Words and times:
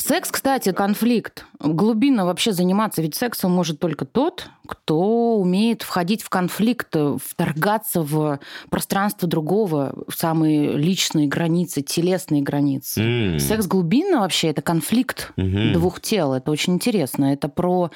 Секс, 0.00 0.30
кстати, 0.30 0.72
конфликт. 0.72 1.44
Глубинно 1.60 2.24
вообще 2.24 2.52
заниматься, 2.52 3.02
ведь 3.02 3.14
сексом 3.14 3.52
может 3.52 3.78
только 3.78 4.06
тот, 4.06 4.48
кто 4.70 5.36
умеет 5.36 5.82
входить 5.82 6.22
в 6.22 6.28
конфликт, 6.28 6.94
вторгаться 7.20 8.02
в 8.02 8.38
пространство 8.70 9.26
другого, 9.28 10.04
в 10.06 10.14
самые 10.14 10.76
личные 10.76 11.26
границы, 11.26 11.82
телесные 11.82 12.40
границы. 12.40 13.00
М. 13.00 13.38
Секс 13.40 13.66
глубинно 13.66 14.20
вообще 14.20 14.48
это 14.48 14.62
конфликт 14.62 15.32
Мгм. 15.36 15.72
двух 15.72 16.00
тел. 16.00 16.34
Это 16.34 16.52
очень 16.52 16.74
интересно. 16.74 17.32
Это 17.32 17.48
про 17.48 17.90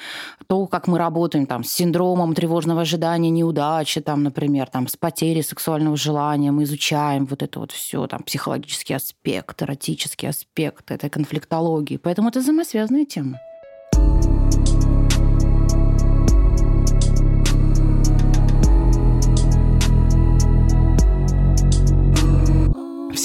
то, 0.47 0.67
как 0.67 0.87
мы 0.87 0.97
работаем 0.97 1.45
там, 1.45 1.63
с 1.63 1.71
синдромом 1.71 2.33
тревожного 2.33 2.81
ожидания, 2.81 3.29
неудачи, 3.29 4.01
там, 4.01 4.23
например, 4.23 4.67
там, 4.67 4.89
с 4.89 4.97
потерей 4.97 5.43
сексуального 5.43 5.95
желания. 5.95 6.51
Мы 6.51 6.63
изучаем 6.63 7.25
вот 7.25 7.41
это 7.41 7.61
вот 7.61 7.71
все, 7.71 8.05
там, 8.07 8.21
психологический 8.23 8.95
аспект, 8.95 9.61
эротический 9.61 10.27
аспект 10.27 10.91
этой 10.91 11.09
конфликтологии. 11.09 11.95
Поэтому 11.95 12.27
это 12.27 12.41
взаимосвязанные 12.41 13.05
темы. 13.05 13.39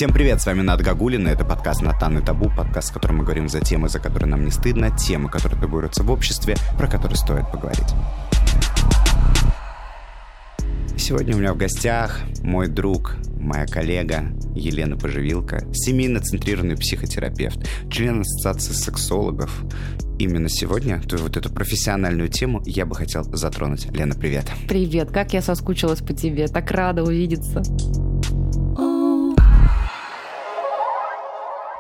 Всем 0.01 0.15
привет, 0.15 0.41
с 0.41 0.47
вами 0.47 0.63
Над 0.63 0.81
Гагулина, 0.81 1.29
это 1.29 1.45
подкаст 1.45 1.83
«Натан 1.83 2.17
и 2.17 2.25
Табу», 2.25 2.51
подкаст, 2.57 2.89
в 2.89 2.95
котором 2.95 3.19
мы 3.19 3.25
говорим 3.25 3.51
за 3.51 3.61
темы, 3.61 3.91
за 3.91 3.99
которые 3.99 4.31
нам 4.31 4.47
не 4.47 4.51
стыдно, 4.51 4.91
темы, 4.97 5.29
которые 5.29 5.61
табуируются 5.61 6.03
в 6.05 6.11
обществе, 6.11 6.57
про 6.79 6.87
которые 6.87 7.19
стоит 7.19 7.53
поговорить. 7.53 7.85
Сегодня 10.97 11.37
у 11.37 11.39
меня 11.39 11.53
в 11.53 11.59
гостях 11.59 12.19
мой 12.43 12.69
друг, 12.69 13.17
моя 13.39 13.67
коллега 13.67 14.23
Елена 14.55 14.97
Поживилка, 14.97 15.67
семейно-центрированный 15.71 16.79
психотерапевт, 16.79 17.69
член 17.91 18.23
Ассоциации 18.23 18.73
сексологов. 18.73 19.55
Именно 20.19 20.49
сегодня 20.49 20.99
твою 21.03 21.25
вот 21.25 21.37
эту 21.37 21.51
профессиональную 21.51 22.31
тему 22.31 22.63
я 22.65 22.87
бы 22.87 22.95
хотел 22.95 23.23
затронуть. 23.25 23.95
Лена, 23.95 24.15
привет. 24.15 24.47
Привет, 24.67 25.11
как 25.11 25.35
я 25.35 25.43
соскучилась 25.43 26.01
по 26.01 26.15
тебе. 26.15 26.49
Так 26.49 26.71
рада 26.71 27.03
увидеться. 27.05 27.63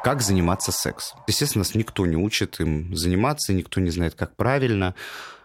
Как 0.02 0.22
заниматься 0.22 0.72
сексом? 0.72 1.20
Естественно, 1.26 1.60
нас 1.60 1.74
никто 1.74 2.06
не 2.06 2.16
учит 2.16 2.58
им 2.60 2.94
заниматься, 2.96 3.52
никто 3.52 3.80
не 3.80 3.90
знает, 3.90 4.14
как 4.14 4.34
правильно. 4.36 4.94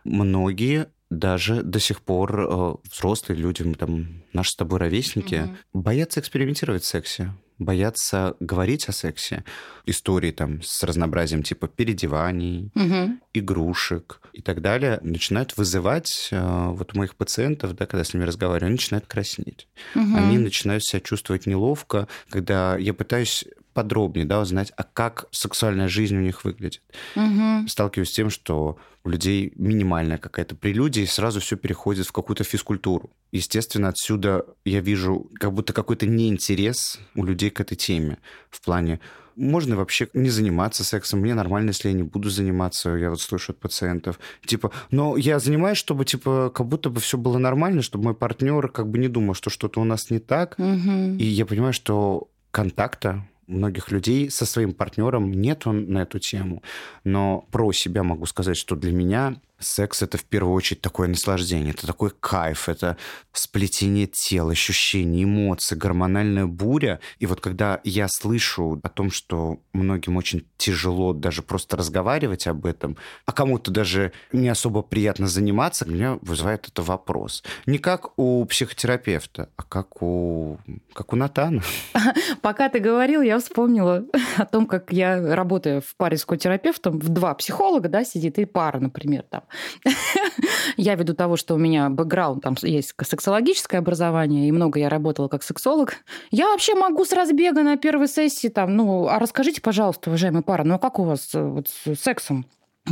Многие 0.05 0.87
даже 1.09 1.61
до 1.61 1.79
сих 1.79 2.01
пор 2.01 2.39
э, 2.39 2.75
взрослые 2.91 3.37
люди, 3.39 3.63
там, 3.73 4.23
наши 4.33 4.51
с 4.51 4.55
тобой 4.55 4.79
ровесники, 4.79 5.35
Мгм. 5.35 5.57
боятся 5.73 6.19
экспериментировать 6.19 6.83
в 6.83 6.87
сексе, 6.87 7.33
боятся 7.59 8.35
говорить 8.39 8.87
о 8.89 8.91
сексе. 8.91 9.43
Истории 9.85 10.31
там 10.31 10.61
с 10.63 10.83
разнообразием 10.83 11.43
типа 11.43 11.67
переодеваний, 11.67 12.71
Мгм. 12.75 13.19
игрушек 13.33 14.21
и 14.33 14.41
так 14.41 14.61
далее 14.61 14.99
начинают 15.03 15.55
вызывать 15.57 16.29
э, 16.31 16.67
вот 16.69 16.95
у 16.95 16.97
моих 16.97 17.15
пациентов, 17.15 17.75
да, 17.75 17.85
когда 17.85 18.03
с 18.03 18.13
ними 18.13 18.23
разговариваю, 18.23 18.67
они 18.67 18.75
начинают 18.75 19.05
краснеть. 19.05 19.67
Мгм. 19.93 20.15
Они 20.15 20.37
начинают 20.37 20.83
себя 20.83 21.01
чувствовать 21.01 21.45
неловко, 21.45 22.07
когда 22.29 22.77
я 22.77 22.93
пытаюсь 22.93 23.45
подробнее 23.75 24.25
да, 24.25 24.39
узнать, 24.39 24.71
а 24.77 24.83
как 24.83 25.27
сексуальная 25.31 25.87
жизнь 25.87 26.17
у 26.17 26.21
них 26.21 26.43
выглядит. 26.43 26.81
Мгм. 27.15 27.67
Сталкиваюсь 27.67 28.09
с 28.09 28.13
тем, 28.13 28.31
что 28.31 28.79
у 29.03 29.09
людей 29.09 29.53
минимальная 29.55 30.17
какая-то 30.17 30.55
прелюдия, 30.55 31.03
и 31.03 31.07
сразу 31.07 31.39
все 31.39 31.57
переходит 31.57 32.07
в 32.07 32.11
какую-то 32.11 32.43
физкультуру. 32.43 33.11
Естественно, 33.31 33.89
отсюда 33.89 34.45
я 34.63 34.79
вижу 34.79 35.29
как 35.35 35.53
будто 35.53 35.73
какой-то 35.73 36.07
неинтерес 36.07 36.99
у 37.13 37.23
людей 37.23 37.51
к 37.51 37.59
этой 37.59 37.75
теме. 37.75 38.17
В 38.49 38.61
плане, 38.65 38.99
можно 39.35 39.75
вообще 39.75 40.07
не 40.13 40.29
заниматься 40.29 40.85
сексом, 40.85 41.19
мне 41.19 41.33
нормально, 41.33 41.69
если 41.71 41.89
я 41.89 41.93
не 41.93 42.03
буду 42.03 42.29
заниматься, 42.29 42.91
я 42.95 43.09
вот 43.09 43.19
слышу 43.19 43.51
от 43.51 43.59
пациентов. 43.59 44.17
Типа, 44.45 44.71
но 44.91 45.17
я 45.17 45.39
занимаюсь, 45.39 45.77
чтобы, 45.77 46.05
типа, 46.05 46.49
как 46.55 46.65
будто 46.65 46.89
бы 46.89 47.01
все 47.01 47.17
было 47.17 47.37
нормально, 47.37 47.81
чтобы 47.81 48.05
мой 48.05 48.13
партнер 48.15 48.69
как 48.69 48.89
бы 48.89 48.97
не 48.97 49.09
думал, 49.09 49.33
что 49.33 49.49
что-то 49.49 49.81
у 49.81 49.83
нас 49.83 50.09
не 50.09 50.19
так, 50.19 50.57
Мгм. 50.57 51.17
и 51.17 51.25
я 51.25 51.45
понимаю, 51.45 51.73
что 51.73 52.29
контакта 52.51 53.27
многих 53.47 53.91
людей 53.91 54.29
со 54.29 54.45
своим 54.45 54.73
партнером 54.73 55.31
нет 55.31 55.67
он 55.67 55.91
на 55.91 55.99
эту 55.99 56.19
тему. 56.19 56.63
Но 57.03 57.47
про 57.51 57.71
себя 57.71 58.03
могу 58.03 58.25
сказать, 58.25 58.57
что 58.57 58.75
для 58.75 58.91
меня 58.91 59.35
секс 59.59 60.01
это 60.01 60.17
в 60.17 60.25
первую 60.25 60.53
очередь 60.53 60.81
такое 60.81 61.07
наслаждение, 61.07 61.73
это 61.73 61.87
такой 61.87 62.11
кайф, 62.11 62.69
это 62.69 62.97
сплетение 63.31 64.07
тел, 64.07 64.49
ощущений, 64.49 65.23
эмоций, 65.23 65.77
гормональная 65.77 66.45
буря. 66.45 66.99
И 67.19 67.25
вот 67.25 67.41
когда 67.41 67.79
я 67.83 68.07
слышу 68.07 68.79
о 68.83 68.89
том, 68.89 69.11
что 69.11 69.59
многим 69.73 70.17
очень 70.17 70.45
тяжело 70.57 71.13
даже 71.13 71.41
просто 71.41 71.77
разговаривать 71.77 72.47
об 72.47 72.65
этом, 72.65 72.97
а 73.25 73.31
кому-то 73.31 73.71
даже 73.71 74.11
не 74.31 74.49
особо 74.49 74.81
приятно 74.81 75.27
заниматься, 75.27 75.87
меня 75.87 76.19
вызывает 76.21 76.67
это 76.67 76.81
вопрос. 76.81 77.43
Не 77.65 77.77
как 77.77 78.17
у 78.17 78.45
психотерапевта, 78.45 79.49
а 79.55 79.63
как 79.63 80.01
у, 80.01 80.57
как 80.93 81.13
у 81.13 81.15
Натана. 81.15 81.61
Пока 82.41 82.69
ты 82.69 82.79
говорил, 82.79 83.21
я 83.21 83.39
вспомнила 83.39 84.03
о 84.37 84.45
том, 84.45 84.67
как 84.67 84.91
я 84.91 85.35
работаю 85.35 85.81
в 85.81 85.95
паре 85.95 86.17
с 86.17 86.25
котерапевтом, 86.25 86.99
в 86.99 87.09
два 87.09 87.33
психолога, 87.35 87.89
да, 87.89 88.03
сидит, 88.03 88.37
и 88.39 88.45
пара, 88.45 88.79
например, 88.79 89.23
там. 89.23 89.43
Я 90.77 90.95
ввиду 90.95 91.13
того, 91.13 91.37
что 91.37 91.55
у 91.55 91.57
меня 91.57 91.89
бэкграунд, 91.89 92.43
там 92.43 92.55
есть 92.61 92.93
сексологическое 93.01 93.79
образование, 93.79 94.47
и 94.47 94.51
много 94.51 94.79
я 94.79 94.89
работала 94.89 95.27
как 95.27 95.43
сексолог, 95.43 95.95
я 96.31 96.49
вообще 96.49 96.75
могу 96.75 97.05
с 97.05 97.13
разбега 97.13 97.63
на 97.63 97.77
первой 97.77 98.07
сессии 98.07 98.47
там, 98.47 98.75
ну, 98.75 99.07
а 99.07 99.19
расскажите, 99.19 99.61
пожалуйста, 99.61 100.09
уважаемая 100.09 100.43
пара, 100.43 100.63
ну, 100.63 100.75
а 100.75 100.79
как 100.79 100.99
у 100.99 101.03
вас 101.03 101.33
э, 101.33 101.43
вот 101.43 101.67
с 101.67 101.95
сексом? 101.95 102.45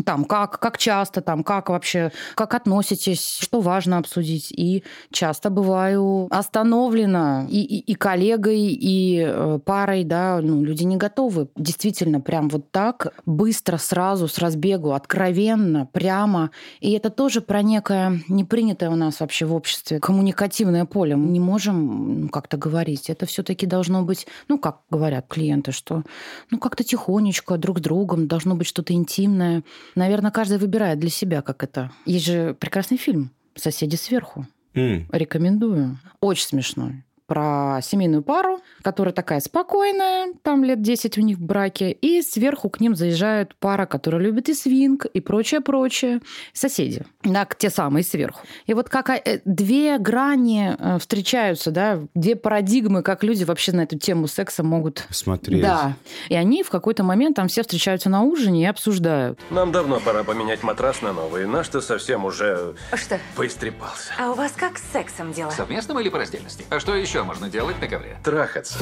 Там, 0.06 0.26
как, 0.26 0.60
как 0.60 0.80
часто, 0.80 1.22
там, 1.22 1.44
как 1.44 1.70
вообще, 1.70 2.12
как 2.34 2.56
относитесь, 2.56 3.38
что 3.40 3.62
важно 3.62 4.00
обсудить. 4.00 4.52
И 4.52 4.84
часто 5.12 5.52
бываю 5.52 6.28
остановлена 6.32 7.46
и, 7.48 7.62
и, 7.62 7.80
и 7.80 7.94
коллегой, 7.94 8.60
и 8.60 9.24
э, 9.24 9.60
парой, 9.64 10.04
да, 10.04 10.40
ну, 10.42 10.64
люди 10.64 10.84
не 10.84 10.98
готовы. 10.98 11.48
Действительно, 11.56 12.22
прям 12.22 12.50
вот 12.50 12.72
так, 12.72 13.14
быстро, 13.28 13.78
сразу, 13.78 14.28
с 14.28 14.40
разбегу, 14.40 14.94
откровенно, 14.94 15.86
прямо. 15.86 16.50
И 16.80 16.92
это 16.94 17.12
тоже 17.12 17.42
про 17.42 17.62
некое 17.62 18.20
непринятое 18.28 18.90
у 18.90 18.96
нас 18.96 19.20
вообще 19.20 19.46
в 19.46 19.54
обществе 19.54 20.00
коммуникативное 20.00 20.86
поле. 20.86 21.16
Мы 21.16 21.30
не 21.30 21.40
можем 21.40 22.22
ну, 22.22 22.30
как-то 22.30 22.58
говорить. 22.58 23.12
Это 23.12 23.28
все 23.28 23.44
таки 23.44 23.68
должно 23.68 24.02
быть, 24.02 24.26
ну, 24.48 24.58
как 24.58 24.80
говорят 24.90 25.28
клиенты, 25.28 25.72
что 25.72 26.02
ну, 26.50 26.58
как-то 26.58 26.84
тихонечко, 26.84 27.58
друг 27.58 27.78
с 27.78 27.82
другом, 27.82 28.28
должно 28.28 28.56
быть 28.56 28.68
что-то 28.68 28.94
интимное. 28.94 29.64
Наверное, 29.96 30.32
каждый 30.32 30.58
выбирает 30.58 31.00
для 31.00 31.10
себя, 31.10 31.42
как 31.42 31.64
это. 31.64 31.92
Есть 32.06 32.26
же 32.26 32.54
прекрасный 32.56 32.98
фильм 32.98 33.32
«Соседи 33.56 33.96
сверху». 33.96 34.48
М, 34.74 35.08
Рекомендую. 35.12 36.00
Очень 36.20 36.48
смешной. 36.48 37.04
Про 37.26 37.80
семейную 37.82 38.22
пару, 38.22 38.60
которая 38.82 39.14
такая 39.14 39.40
спокойная, 39.40 40.34
там 40.42 40.64
лет 40.64 40.82
10 40.82 41.18
у 41.18 41.22
них 41.22 41.38
в 41.38 41.42
браке, 41.42 41.92
и 41.92 42.22
сверху 42.22 42.70
к 42.70 42.80
ним 42.80 42.96
заезжает 42.96 43.56
пара, 43.56 43.86
которая 43.86 44.22
любит 44.22 44.50
и 44.50 44.54
свинг, 44.54 45.06
и 45.06 45.22
прочее-прочее. 45.22 46.22
Соседи, 46.54 47.06
да, 47.24 47.48
те 47.58 47.70
самые 47.70 48.04
сверху. 48.04 48.42
И 48.66 48.74
вот 48.74 48.90
как 48.90 49.10
э, 49.10 49.42
две 49.46 49.98
грани 49.98 50.76
э, 50.78 51.00
встречаются, 51.00 51.72
да, 51.72 52.02
две 52.14 52.36
парадигмы, 52.36 53.02
как 53.04 53.24
люди 53.24 53.44
вообще 53.44 53.72
на 53.72 53.82
эту 53.82 53.98
тему 53.98 54.28
секса 54.28 54.64
могут 54.64 55.08
Смотреть. 55.10 55.62
да. 55.62 55.94
И 56.30 56.36
они 56.36 56.64
в 56.64 56.70
какой-то 56.70 57.04
момент 57.04 57.36
там 57.38 57.48
все 57.48 57.62
встречаются 57.62 58.10
на 58.10 58.24
ужине 58.24 58.64
и 58.64 58.66
обсуждают. 58.66 59.40
Нам 59.50 59.72
давно 59.72 60.00
пора 60.00 60.24
поменять 60.24 60.62
матрас 60.64 61.02
на 61.02 61.14
новый. 61.14 61.46
Наш-то 61.46 61.82
совсем 61.82 62.26
уже 62.26 62.76
Что? 62.94 63.20
поистрепался. 63.36 64.12
А 64.20 64.32
у 64.32 64.34
вас 64.34 64.52
как 64.56 64.78
с 64.78 64.84
сексом 64.92 65.32
дела? 65.34 65.52
Совместным 65.52 66.00
или 66.00 66.10
по 66.10 66.18
раздельности? 66.18 66.66
А 66.70 66.80
что 66.80 66.96
еще 66.96 67.23
можно 67.24 67.50
делать 67.50 67.80
на 67.82 67.88
ковре? 67.88 68.18
Трахаться. 68.24 68.78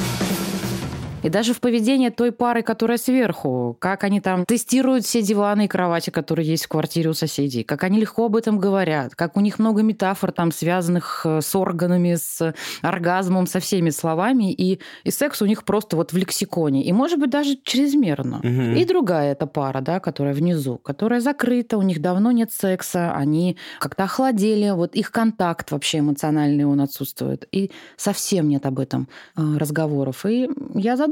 И 1.22 1.28
даже 1.28 1.54
в 1.54 1.60
поведении 1.60 2.08
той 2.08 2.32
пары, 2.32 2.62
которая 2.62 2.98
сверху, 2.98 3.76
как 3.78 4.04
они 4.04 4.20
там 4.20 4.44
тестируют 4.44 5.04
все 5.04 5.22
диваны 5.22 5.66
и 5.66 5.68
кровати, 5.68 6.10
которые 6.10 6.46
есть 6.48 6.64
в 6.64 6.68
квартире 6.68 7.10
у 7.10 7.14
соседей, 7.14 7.62
как 7.62 7.84
они 7.84 8.00
легко 8.00 8.26
об 8.26 8.36
этом 8.36 8.58
говорят, 8.58 9.14
как 9.14 9.36
у 9.36 9.40
них 9.40 9.58
много 9.58 9.82
метафор 9.82 10.32
там, 10.32 10.50
связанных 10.50 11.22
э, 11.24 11.40
с 11.40 11.54
органами, 11.54 12.16
с 12.16 12.54
оргазмом, 12.82 13.46
со 13.46 13.60
всеми 13.60 13.90
словами, 13.90 14.52
и, 14.52 14.80
и 15.04 15.10
секс 15.10 15.42
у 15.42 15.46
них 15.46 15.64
просто 15.64 15.96
вот 15.96 16.12
в 16.12 16.16
лексиконе, 16.16 16.84
и, 16.84 16.92
может 16.92 17.18
быть, 17.20 17.30
даже 17.30 17.56
чрезмерно. 17.62 18.40
Мгм. 18.42 18.74
И 18.74 18.84
другая 18.84 19.32
эта 19.32 19.46
пара, 19.46 19.80
да, 19.80 20.00
которая 20.00 20.34
внизу, 20.34 20.78
которая 20.78 21.20
закрыта, 21.20 21.78
у 21.78 21.82
них 21.82 22.00
давно 22.00 22.32
нет 22.32 22.52
секса, 22.52 23.12
они 23.14 23.56
как-то 23.78 24.04
охладели, 24.04 24.70
вот 24.70 24.96
их 24.96 25.12
контакт 25.12 25.70
вообще 25.70 26.00
эмоциональный, 26.00 26.64
он 26.64 26.80
отсутствует. 26.80 27.46
И 27.52 27.70
совсем 27.96 28.48
нет 28.48 28.66
об 28.66 28.78
этом 28.78 29.08
э, 29.36 29.56
разговоров. 29.58 30.26
И 30.26 30.48
я 30.74 30.96
задумалась, 30.96 31.11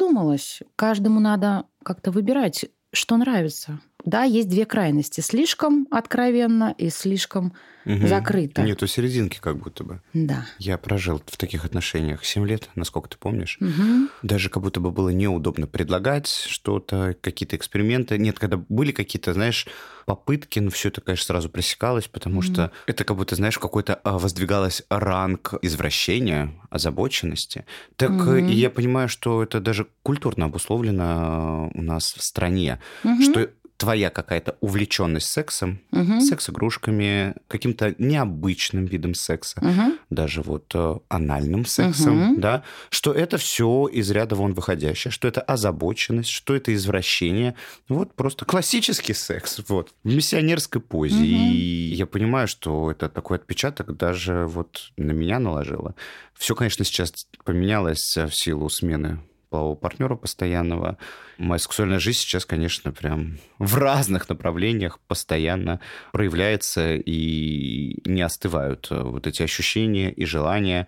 каждому 0.76 1.20
надо 1.20 1.66
как-то 1.82 2.10
выбирать, 2.10 2.66
что 2.92 3.16
нравится. 3.16 3.80
Да, 4.04 4.24
есть 4.24 4.48
две 4.48 4.66
крайности. 4.66 5.20
Слишком 5.20 5.86
откровенно 5.90 6.74
и 6.78 6.90
слишком 6.90 7.52
угу. 7.84 8.06
закрыто. 8.06 8.62
Нету 8.62 8.86
серединки 8.86 9.38
как 9.40 9.58
будто 9.58 9.84
бы. 9.84 10.00
Да. 10.12 10.46
Я 10.58 10.78
прожил 10.78 11.22
в 11.24 11.36
таких 11.36 11.64
отношениях 11.64 12.24
7 12.24 12.46
лет, 12.46 12.68
насколько 12.74 13.08
ты 13.08 13.18
помнишь. 13.18 13.58
Угу. 13.60 14.08
Даже 14.22 14.48
как 14.50 14.62
будто 14.62 14.80
бы 14.80 14.90
было 14.90 15.10
неудобно 15.10 15.66
предлагать 15.66 16.28
что-то, 16.28 17.16
какие-то 17.20 17.56
эксперименты. 17.56 18.18
Нет, 18.18 18.38
когда 18.38 18.56
были 18.68 18.92
какие-то, 18.92 19.32
знаешь, 19.32 19.66
попытки, 20.06 20.58
но 20.58 20.70
все 20.70 20.88
это, 20.88 21.00
конечно, 21.00 21.26
сразу 21.26 21.48
пресекалось, 21.48 22.08
потому 22.08 22.40
mm 22.40 22.50
что 22.50 22.72
это 22.86 23.04
как 23.04 23.16
будто, 23.16 23.36
знаешь, 23.36 23.58
какой-то 23.58 23.94
а, 23.94 24.18
воздвигалось 24.18 24.82
ранг 24.88 25.54
извращения, 25.62 26.52
озабоченности. 26.70 27.64
Так 27.96 28.10
mm-hmm. 28.10 28.50
я 28.50 28.70
понимаю, 28.70 29.08
что 29.08 29.42
это 29.42 29.60
даже 29.60 29.86
культурно 30.02 30.46
обусловлено 30.46 31.70
у 31.74 31.82
нас 31.82 32.14
в 32.14 32.22
стране, 32.22 32.80
mm-hmm. 33.04 33.22
что 33.22 33.50
твоя 33.80 34.10
какая-то 34.10 34.58
увлеченность 34.60 35.28
сексом, 35.28 35.80
угу. 35.90 36.20
секс-игрушками, 36.20 37.34
каким-то 37.48 37.94
необычным 37.96 38.84
видом 38.84 39.14
секса, 39.14 39.58
угу. 39.58 39.96
даже 40.10 40.42
вот 40.42 40.70
э, 40.74 40.98
анальным 41.08 41.64
сексом, 41.64 42.32
угу. 42.32 42.40
да, 42.42 42.62
что 42.90 43.10
это 43.10 43.38
все 43.38 43.86
из 43.86 44.10
ряда 44.10 44.34
вон 44.34 44.52
выходящее, 44.52 45.10
что 45.10 45.26
это 45.26 45.40
озабоченность, 45.40 46.28
что 46.28 46.54
это 46.54 46.74
извращение, 46.74 47.54
вот 47.88 48.14
просто 48.14 48.44
классический 48.44 49.14
секс, 49.14 49.62
вот, 49.66 49.94
в 50.04 50.14
миссионерской 50.14 50.82
позе. 50.82 51.16
Угу. 51.16 51.24
И 51.24 51.94
я 51.94 52.04
понимаю, 52.04 52.48
что 52.48 52.90
это 52.90 53.08
такой 53.08 53.38
отпечаток 53.38 53.96
даже 53.96 54.46
вот 54.46 54.92
на 54.98 55.12
меня 55.12 55.38
наложило. 55.38 55.94
Все, 56.34 56.54
конечно, 56.54 56.84
сейчас 56.84 57.12
поменялось 57.44 58.14
в 58.14 58.32
силу 58.32 58.68
смены 58.68 59.20
полового 59.50 59.74
партнера 59.74 60.14
постоянного. 60.14 60.96
Моя 61.38 61.58
сексуальная 61.58 61.98
жизнь 61.98 62.20
сейчас, 62.20 62.46
конечно, 62.46 62.92
прям 62.92 63.38
в 63.58 63.76
разных 63.76 64.28
направлениях 64.28 64.98
постоянно 65.00 65.80
проявляется 66.12 66.94
и 66.94 68.00
не 68.08 68.22
остывают 68.22 68.88
э, 68.90 69.02
вот 69.02 69.26
эти 69.26 69.42
ощущения 69.42 70.10
и 70.10 70.24
желания. 70.24 70.86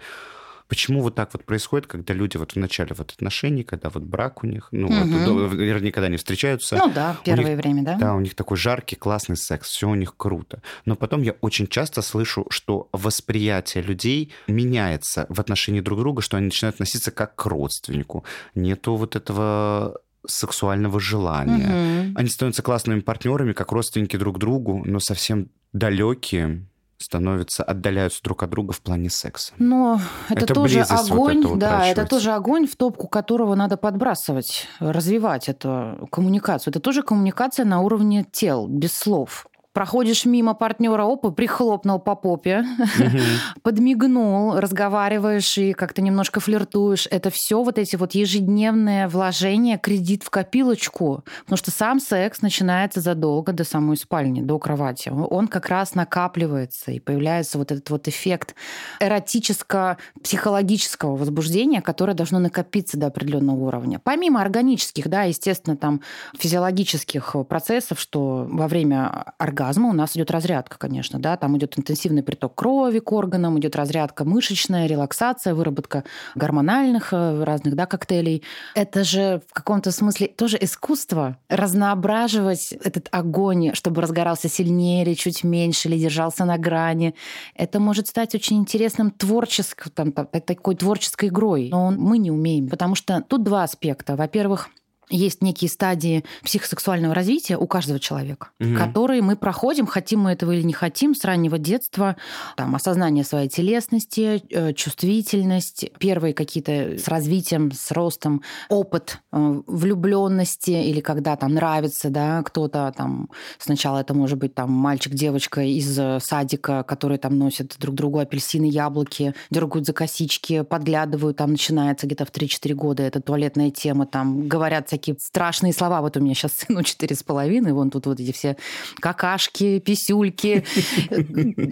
Почему 0.72 1.02
вот 1.02 1.14
так 1.14 1.28
вот 1.34 1.44
происходит, 1.44 1.86
когда 1.86 2.14
люди 2.14 2.38
вот 2.38 2.52
в 2.52 2.56
начале 2.56 2.94
вот 2.96 3.12
отношений, 3.12 3.62
когда 3.62 3.90
вот 3.90 4.04
брак 4.04 4.42
у 4.42 4.46
них, 4.46 4.68
ну, 4.70 4.86
угу. 4.86 5.34
вот, 5.34 5.52
вернее, 5.52 5.92
когда 5.92 6.06
они 6.06 6.16
встречаются. 6.16 6.78
Ну 6.78 6.90
да, 6.90 7.14
первое 7.22 7.50
них, 7.50 7.58
время, 7.58 7.82
да. 7.82 7.96
Да, 7.96 8.14
у 8.14 8.20
них 8.20 8.34
такой 8.34 8.56
жаркий, 8.56 8.96
классный 8.96 9.36
секс, 9.36 9.68
все 9.68 9.86
у 9.86 9.94
них 9.94 10.16
круто. 10.16 10.62
Но 10.86 10.96
потом 10.96 11.20
я 11.20 11.32
очень 11.42 11.66
часто 11.66 12.00
слышу, 12.00 12.46
что 12.48 12.88
восприятие 12.92 13.84
людей 13.84 14.32
меняется 14.46 15.26
в 15.28 15.40
отношении 15.40 15.80
друг 15.80 15.98
друга, 15.98 16.22
что 16.22 16.38
они 16.38 16.46
начинают 16.46 16.76
относиться 16.76 17.10
как 17.10 17.36
к 17.36 17.44
родственнику. 17.44 18.24
Нету 18.54 18.94
вот 18.94 19.14
этого 19.14 20.00
сексуального 20.26 21.00
желания. 21.00 21.66
Угу. 21.66 22.18
Они 22.18 22.30
становятся 22.30 22.62
классными 22.62 23.00
партнерами, 23.00 23.52
как 23.52 23.72
родственники 23.72 24.16
друг 24.16 24.38
другу, 24.38 24.82
но 24.86 25.00
совсем 25.00 25.50
далекие 25.74 26.66
становятся, 27.02 27.62
отдаляются 27.62 28.22
друг 28.22 28.42
от 28.42 28.50
друга 28.50 28.72
в 28.72 28.80
плане 28.80 29.10
секса. 29.10 29.52
Но 29.58 30.00
это, 30.28 30.44
это 30.44 30.54
тоже 30.54 30.80
огонь, 30.80 31.46
вот 31.46 31.58
да, 31.58 31.86
это 31.86 32.06
тоже 32.06 32.32
огонь, 32.32 32.66
в 32.66 32.76
топку 32.76 33.08
которого 33.08 33.54
надо 33.54 33.76
подбрасывать, 33.76 34.68
развивать 34.80 35.48
эту 35.48 36.08
коммуникацию. 36.10 36.72
Это 36.72 36.80
тоже 36.80 37.02
коммуникация 37.02 37.64
на 37.64 37.80
уровне 37.80 38.24
тел, 38.30 38.66
без 38.66 38.92
слов 38.92 39.46
проходишь 39.72 40.26
мимо 40.26 40.54
партнера, 40.54 41.04
опа, 41.04 41.30
прихлопнул 41.30 41.98
по 41.98 42.14
попе, 42.14 42.64
подмигнул, 43.62 44.58
разговариваешь 44.58 45.58
и 45.58 45.72
как-то 45.72 46.02
немножко 46.02 46.40
флиртуешь. 46.40 47.08
Это 47.10 47.30
все 47.30 47.62
вот 47.62 47.78
эти 47.78 47.96
вот 47.96 48.12
ежедневные 48.12 49.08
вложения, 49.08 49.78
кредит 49.78 50.22
в 50.22 50.30
копилочку. 50.30 51.24
Потому 51.40 51.56
что 51.56 51.70
сам 51.70 52.00
секс 52.00 52.42
начинается 52.42 53.00
задолго 53.00 53.52
до 53.52 53.64
самой 53.64 53.96
спальни, 53.96 54.42
до 54.42 54.58
кровати. 54.58 55.08
Он 55.08 55.48
как 55.48 55.68
раз 55.68 55.94
накапливается, 55.94 56.92
и 56.92 57.00
появляется 57.00 57.56
вот 57.58 57.72
этот 57.72 57.88
вот 57.90 58.08
эффект 58.08 58.54
эротическо-психологического 59.00 61.16
возбуждения, 61.16 61.80
которое 61.80 62.12
должно 62.14 62.38
накопиться 62.38 62.98
до 62.98 63.06
определенного 63.06 63.56
уровня. 63.56 63.98
Помимо 64.02 64.42
органических, 64.42 65.08
да, 65.08 65.22
естественно, 65.22 65.76
там 65.76 66.02
физиологических 66.36 67.36
процессов, 67.48 67.98
что 67.98 68.46
во 68.50 68.68
время 68.68 69.32
оргазма 69.38 69.61
оргазма 69.62 69.90
у 69.90 69.92
нас 69.92 70.16
идет 70.16 70.30
разрядка, 70.30 70.78
конечно, 70.78 71.18
да, 71.18 71.36
там 71.36 71.56
идет 71.56 71.78
интенсивный 71.78 72.22
приток 72.22 72.54
крови 72.54 72.98
к 72.98 73.12
органам, 73.12 73.58
идет 73.58 73.76
разрядка 73.76 74.24
мышечная, 74.24 74.86
релаксация, 74.86 75.54
выработка 75.54 76.04
гормональных 76.34 77.12
э, 77.12 77.44
разных, 77.44 77.74
да, 77.76 77.86
коктейлей. 77.86 78.42
Это 78.74 79.04
же 79.04 79.42
в 79.48 79.52
каком-то 79.52 79.92
смысле 79.92 80.28
тоже 80.28 80.58
искусство 80.60 81.38
разноображивать 81.48 82.72
этот 82.72 83.08
огонь, 83.10 83.74
чтобы 83.74 84.02
разгорался 84.02 84.48
сильнее 84.48 85.04
или 85.04 85.14
чуть 85.14 85.44
меньше, 85.44 85.88
или 85.88 85.98
держался 85.98 86.44
на 86.44 86.58
грани. 86.58 87.14
Это 87.54 87.80
может 87.80 88.08
стать 88.08 88.34
очень 88.34 88.58
интересным 88.58 89.10
творческим, 89.10 89.90
там, 89.90 90.12
такой 90.12 90.74
творческой 90.74 91.28
игрой. 91.28 91.68
Но 91.70 91.90
мы 91.90 92.18
не 92.18 92.30
умеем, 92.30 92.68
потому 92.68 92.94
что 92.94 93.22
тут 93.26 93.42
два 93.44 93.62
аспекта. 93.64 94.16
Во-первых, 94.16 94.70
есть 95.12 95.42
некие 95.42 95.68
стадии 95.68 96.24
психосексуального 96.42 97.14
развития 97.14 97.56
у 97.56 97.66
каждого 97.66 97.98
человека, 98.00 98.48
угу. 98.58 98.76
которые 98.76 99.22
мы 99.22 99.36
проходим, 99.36 99.86
хотим 99.86 100.20
мы 100.20 100.32
этого 100.32 100.52
или 100.52 100.62
не 100.62 100.72
хотим, 100.72 101.14
с 101.14 101.24
раннего 101.24 101.58
детства. 101.58 102.16
Там, 102.56 102.74
осознание 102.74 103.24
своей 103.24 103.48
телесности, 103.48 104.42
э, 104.50 104.72
чувствительность, 104.72 105.90
первые 105.98 106.34
какие-то 106.34 106.98
с 106.98 107.08
развитием, 107.08 107.72
с 107.72 107.90
ростом, 107.90 108.42
опыт 108.68 109.18
э, 109.32 109.62
влюбленности 109.66 110.70
или 110.70 111.00
когда 111.00 111.36
там 111.36 111.54
нравится 111.54 112.10
да, 112.10 112.42
кто-то 112.42 112.92
там 112.96 113.28
сначала 113.58 113.98
это 113.98 114.14
может 114.14 114.38
быть 114.38 114.54
там 114.54 114.70
мальчик, 114.70 115.12
девочка 115.12 115.60
из 115.62 115.98
э, 115.98 116.18
садика, 116.20 116.82
которые 116.82 117.18
там 117.18 117.38
носят 117.38 117.76
друг 117.78 117.94
другу 117.94 118.18
апельсины, 118.18 118.64
яблоки, 118.64 119.34
дергают 119.50 119.86
за 119.86 119.92
косички, 119.92 120.62
подглядывают, 120.62 121.36
там 121.36 121.52
начинается 121.52 122.06
где-то 122.06 122.24
в 122.24 122.30
3-4 122.30 122.74
года 122.74 123.02
эта 123.02 123.20
туалетная 123.20 123.70
тема, 123.70 124.06
там 124.06 124.48
говорят 124.48 124.88
всякие 124.88 125.01
страшные 125.18 125.72
слова. 125.72 126.00
Вот 126.00 126.16
у 126.16 126.20
меня 126.20 126.34
сейчас 126.34 126.52
сыну 126.52 126.82
четыре 126.84 127.14
с 127.16 127.22
половиной, 127.22 127.72
вон 127.72 127.90
тут 127.90 128.06
вот 128.06 128.20
эти 128.20 128.32
все 128.32 128.56
какашки, 129.00 129.78
писюльки, 129.78 130.64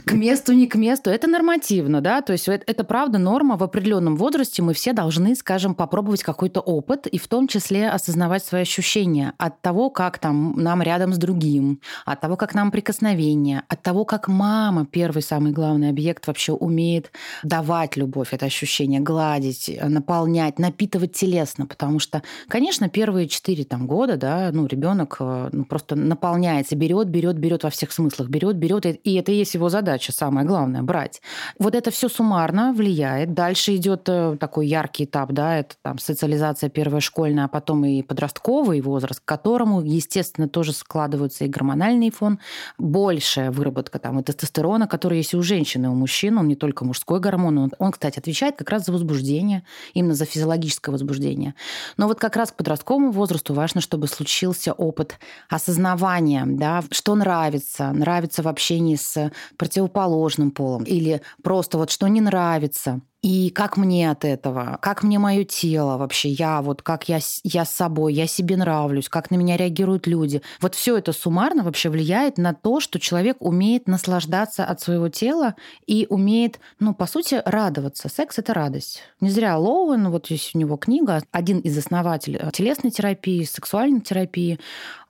к 0.05 0.13
месту, 0.13 0.53
не 0.53 0.67
к 0.67 0.75
месту. 0.75 1.11
Это 1.11 1.27
нормативно, 1.27 2.01
да, 2.01 2.23
то 2.23 2.33
есть 2.33 2.49
это 2.49 2.85
правда 2.85 3.19
норма. 3.19 3.57
В 3.57 3.63
определенном 3.63 4.17
возрасте 4.17 4.63
мы 4.63 4.75
все 4.75 4.93
должны, 4.93 5.35
скажем, 5.35 5.75
попробовать 5.75 6.23
какой-то 6.23 6.61
опыт 6.61 7.07
и 7.07 7.19
в 7.19 7.29
том 7.29 7.49
числе 7.49 7.91
осознавать 7.91 8.45
свои 8.45 8.63
ощущения 8.63 9.33
от 9.39 9.61
того, 9.61 9.91
как 9.91 10.19
там 10.19 10.55
нам 10.57 10.83
рядом 10.83 11.13
с 11.13 11.19
другим, 11.19 11.81
от 12.05 12.21
того, 12.21 12.37
как 12.37 12.55
нам 12.55 12.71
прикосновение, 12.71 13.63
от 13.69 13.83
того, 13.83 14.05
как 14.05 14.29
мама, 14.29 14.87
первый 14.87 15.23
самый 15.23 15.53
главный 15.53 15.91
объект, 15.91 16.27
вообще 16.27 16.53
умеет 16.53 17.13
давать 17.43 17.97
любовь, 17.97 18.33
это 18.33 18.47
ощущение, 18.47 19.01
гладить, 19.01 19.71
наполнять, 19.83 20.59
напитывать 20.59 21.13
телесно, 21.13 21.67
потому 21.67 21.99
что, 21.99 22.23
конечно, 22.49 22.89
первый 22.89 23.10
первые 23.11 23.27
четыре 23.27 23.65
там, 23.65 23.89
года, 23.89 24.17
да, 24.17 24.51
ну, 24.53 24.67
ребенок 24.67 25.17
э, 25.19 25.49
ну, 25.51 25.65
просто 25.65 25.97
наполняется, 25.97 26.77
берет, 26.77 27.09
берет, 27.09 27.37
берет 27.39 27.65
во 27.65 27.71
всех 27.71 27.91
смыслах, 27.91 28.29
берет, 28.29 28.55
берет, 28.55 28.87
и 28.87 29.15
это 29.15 29.33
и 29.33 29.35
есть 29.35 29.55
его 29.55 29.69
задача, 29.69 30.13
самое 30.13 30.47
главное, 30.47 30.83
брать. 30.83 31.21
Вот 31.59 31.75
это 31.75 31.91
все 31.91 32.09
суммарно 32.09 32.73
влияет. 32.73 33.35
Дальше 33.35 33.75
идет 33.75 34.09
э, 34.09 34.37
такой 34.39 34.69
яркий 34.69 35.07
этап, 35.07 35.33
да, 35.33 35.57
это 35.57 35.75
там 35.83 35.99
социализация 35.99 36.71
первая 36.71 37.01
школьная, 37.01 37.47
а 37.47 37.49
потом 37.49 37.85
и 37.85 38.03
подростковый 38.03 38.81
возраст, 38.81 39.19
к 39.19 39.25
которому, 39.25 39.83
естественно, 39.83 40.49
тоже 40.49 40.73
складываются 40.73 41.45
и 41.45 41.49
гормональный 41.49 42.13
фон, 42.13 42.39
большая 42.79 43.51
выработка 43.51 43.99
там 43.99 44.21
и 44.21 44.23
тестостерона, 44.23 44.87
который 44.87 45.19
есть 45.19 45.33
и 45.33 45.37
у 45.37 45.43
женщины, 45.43 45.87
и 45.87 45.89
у 45.89 45.95
мужчин, 45.95 46.39
он 46.39 46.47
не 46.47 46.55
только 46.55 46.85
мужской 46.85 47.19
гормон, 47.19 47.59
он, 47.59 47.73
он, 47.81 47.91
кстати, 47.91 48.21
отвечает 48.21 48.55
как 48.57 48.71
раз 48.71 48.85
за 48.85 48.93
возбуждение, 48.93 49.65
именно 49.95 50.15
за 50.15 50.27
физиологическое 50.27 50.93
возбуждение. 50.93 51.57
Но 51.97 52.07
вот 52.07 52.21
как 52.21 52.37
раз 52.37 52.53
к 52.53 52.55
подростковому 52.55 53.00
подростковому 53.01 53.11
возрасту 53.13 53.55
важно, 53.55 53.81
чтобы 53.81 54.07
случился 54.07 54.73
опыт 54.73 55.19
осознавания, 55.49 56.45
да, 56.47 56.83
что 56.91 57.15
нравится, 57.15 57.93
нравится 57.93 58.43
в 58.43 58.49
общении 58.49 58.97
с 58.97 59.31
противоположным 59.57 60.51
полом? 60.51 60.85
Или 60.85 61.21
просто 61.43 61.79
вот 61.79 61.91
что 61.91 62.09
не 62.09 62.21
нравится. 62.21 63.01
И 63.23 63.51
как 63.51 63.77
мне 63.77 64.11
от 64.11 64.25
этого? 64.25 64.79
Как 64.81 65.03
мне 65.03 65.19
мое 65.19 65.45
тело 65.45 65.99
вообще? 65.99 66.31
Я 66.31 66.63
вот 66.63 66.81
как 66.81 67.11
я, 67.11 67.19
я 67.45 67.67
с 67.67 67.71
собой, 67.71 68.15
я 68.15 68.27
себе 68.27 68.57
нравлюсь, 68.57 69.11
как 69.11 69.31
на 69.31 69.37
меня 69.37 69.59
реагируют 69.59 70.07
люди. 70.07 70.41
Вот 70.59 70.75
все 70.75 70.97
это 70.97 71.13
суммарно 71.13 71.63
вообще 71.63 71.91
влияет 71.91 72.39
на 72.39 72.55
то, 72.55 72.81
что 72.81 72.99
человек 72.99 73.37
умеет 73.41 73.89
наслаждаться 73.89 74.65
от 74.65 74.81
своего 74.81 75.11
тела 75.11 75.55
и 75.87 76.07
умеет, 76.09 76.61
ну, 76.79 76.95
по 76.95 77.07
сути, 77.07 77.43
радоваться. 77.45 78.09
Секс— 78.09 78.39
это 78.39 78.55
радость. 78.55 79.03
Не 79.21 79.29
зря 79.29 79.59
Лоуэн, 79.59 80.09
вот 80.11 80.29
есть 80.29 80.55
у 80.55 80.59
него 80.59 80.79
книга, 80.79 81.23
один 81.31 81.59
из 81.61 81.77
основателей 81.77 82.41
телесной 82.53 82.91
терапии, 82.91 83.45
сексуальной 83.45 84.01
терапии, 84.01 84.59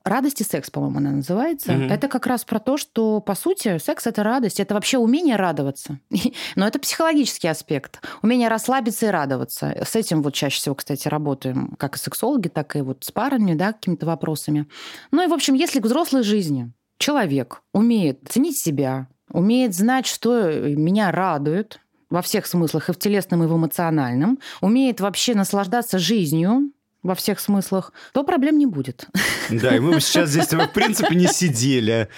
Радость 0.04 0.40
и 0.40 0.45
секс, 0.45 0.71
по-моему, 0.71 0.99
она 0.99 1.11
называется. 1.11 1.73
Угу. 1.73 1.83
Это 1.83 2.09
как 2.09 2.26
раз 2.26 2.45
про 2.45 2.59
то, 2.59 2.78
что, 2.78 3.21
по 3.21 3.35
сути, 3.35 3.78
секс— 3.78 4.07
это 4.07 4.23
радость, 4.23 4.59
это 4.59 4.75
вообще 4.75 4.97
умение 4.97 5.37
радоваться. 5.37 5.99
Но 6.57 6.66
это 6.66 6.78
психологический 6.78 7.49
аспект. 7.49 8.00
Умение 8.23 8.49
расслабиться 8.49 9.07
и 9.07 9.11
радоваться. 9.11 9.76
С 9.85 9.97
этим 9.97 10.23
вот 10.23 10.33
чаще 10.33 10.57
всего, 10.57 10.75
кстати, 10.75 11.07
работаем 11.09 11.76
как 11.78 11.97
и 11.97 11.99
сексологи, 11.99 12.49
так 12.49 12.76
и 12.76 12.80
вот 12.80 13.04
с 13.04 13.11
парами, 13.11 13.54
да, 13.54 13.73
какими-то 13.73 14.07
вопросами. 14.07 14.66
Ну 15.11 15.23
и, 15.23 15.26
в 15.26 15.35
общем, 15.35 15.54
если 15.54 15.80
к 15.80 15.85
взрослой 15.85 16.23
жизни 16.23 16.73
человек 16.99 17.62
умеет 17.75 18.21
ценить 18.28 18.59
себя, 18.59 19.09
умеет 19.30 19.75
знать, 19.75 20.07
что 20.07 20.50
меня 20.50 21.11
радует, 21.11 21.80
во 22.11 22.23
всех 22.23 22.47
смыслах, 22.47 22.88
и 22.88 22.92
в 22.92 22.99
телесном, 22.99 23.45
и 23.45 23.47
в 23.47 23.57
эмоциональном, 23.57 24.38
умеет 24.61 25.00
вообще 25.00 25.35
наслаждаться 25.35 25.99
жизнью, 25.99 26.73
во 27.02 27.14
всех 27.14 27.40
смыслах, 27.40 27.92
то 28.12 28.25
проблем 28.25 28.59
не 28.59 28.66
будет. 28.66 29.09
Да, 29.50 29.75
и 29.75 29.80
мы 29.80 29.92
бы 29.92 30.00
сейчас 30.00 30.30
здесь, 30.30 30.52
в 30.52 30.69
принципе, 30.69 31.14
не 31.14 31.26
сидели. 31.26 32.09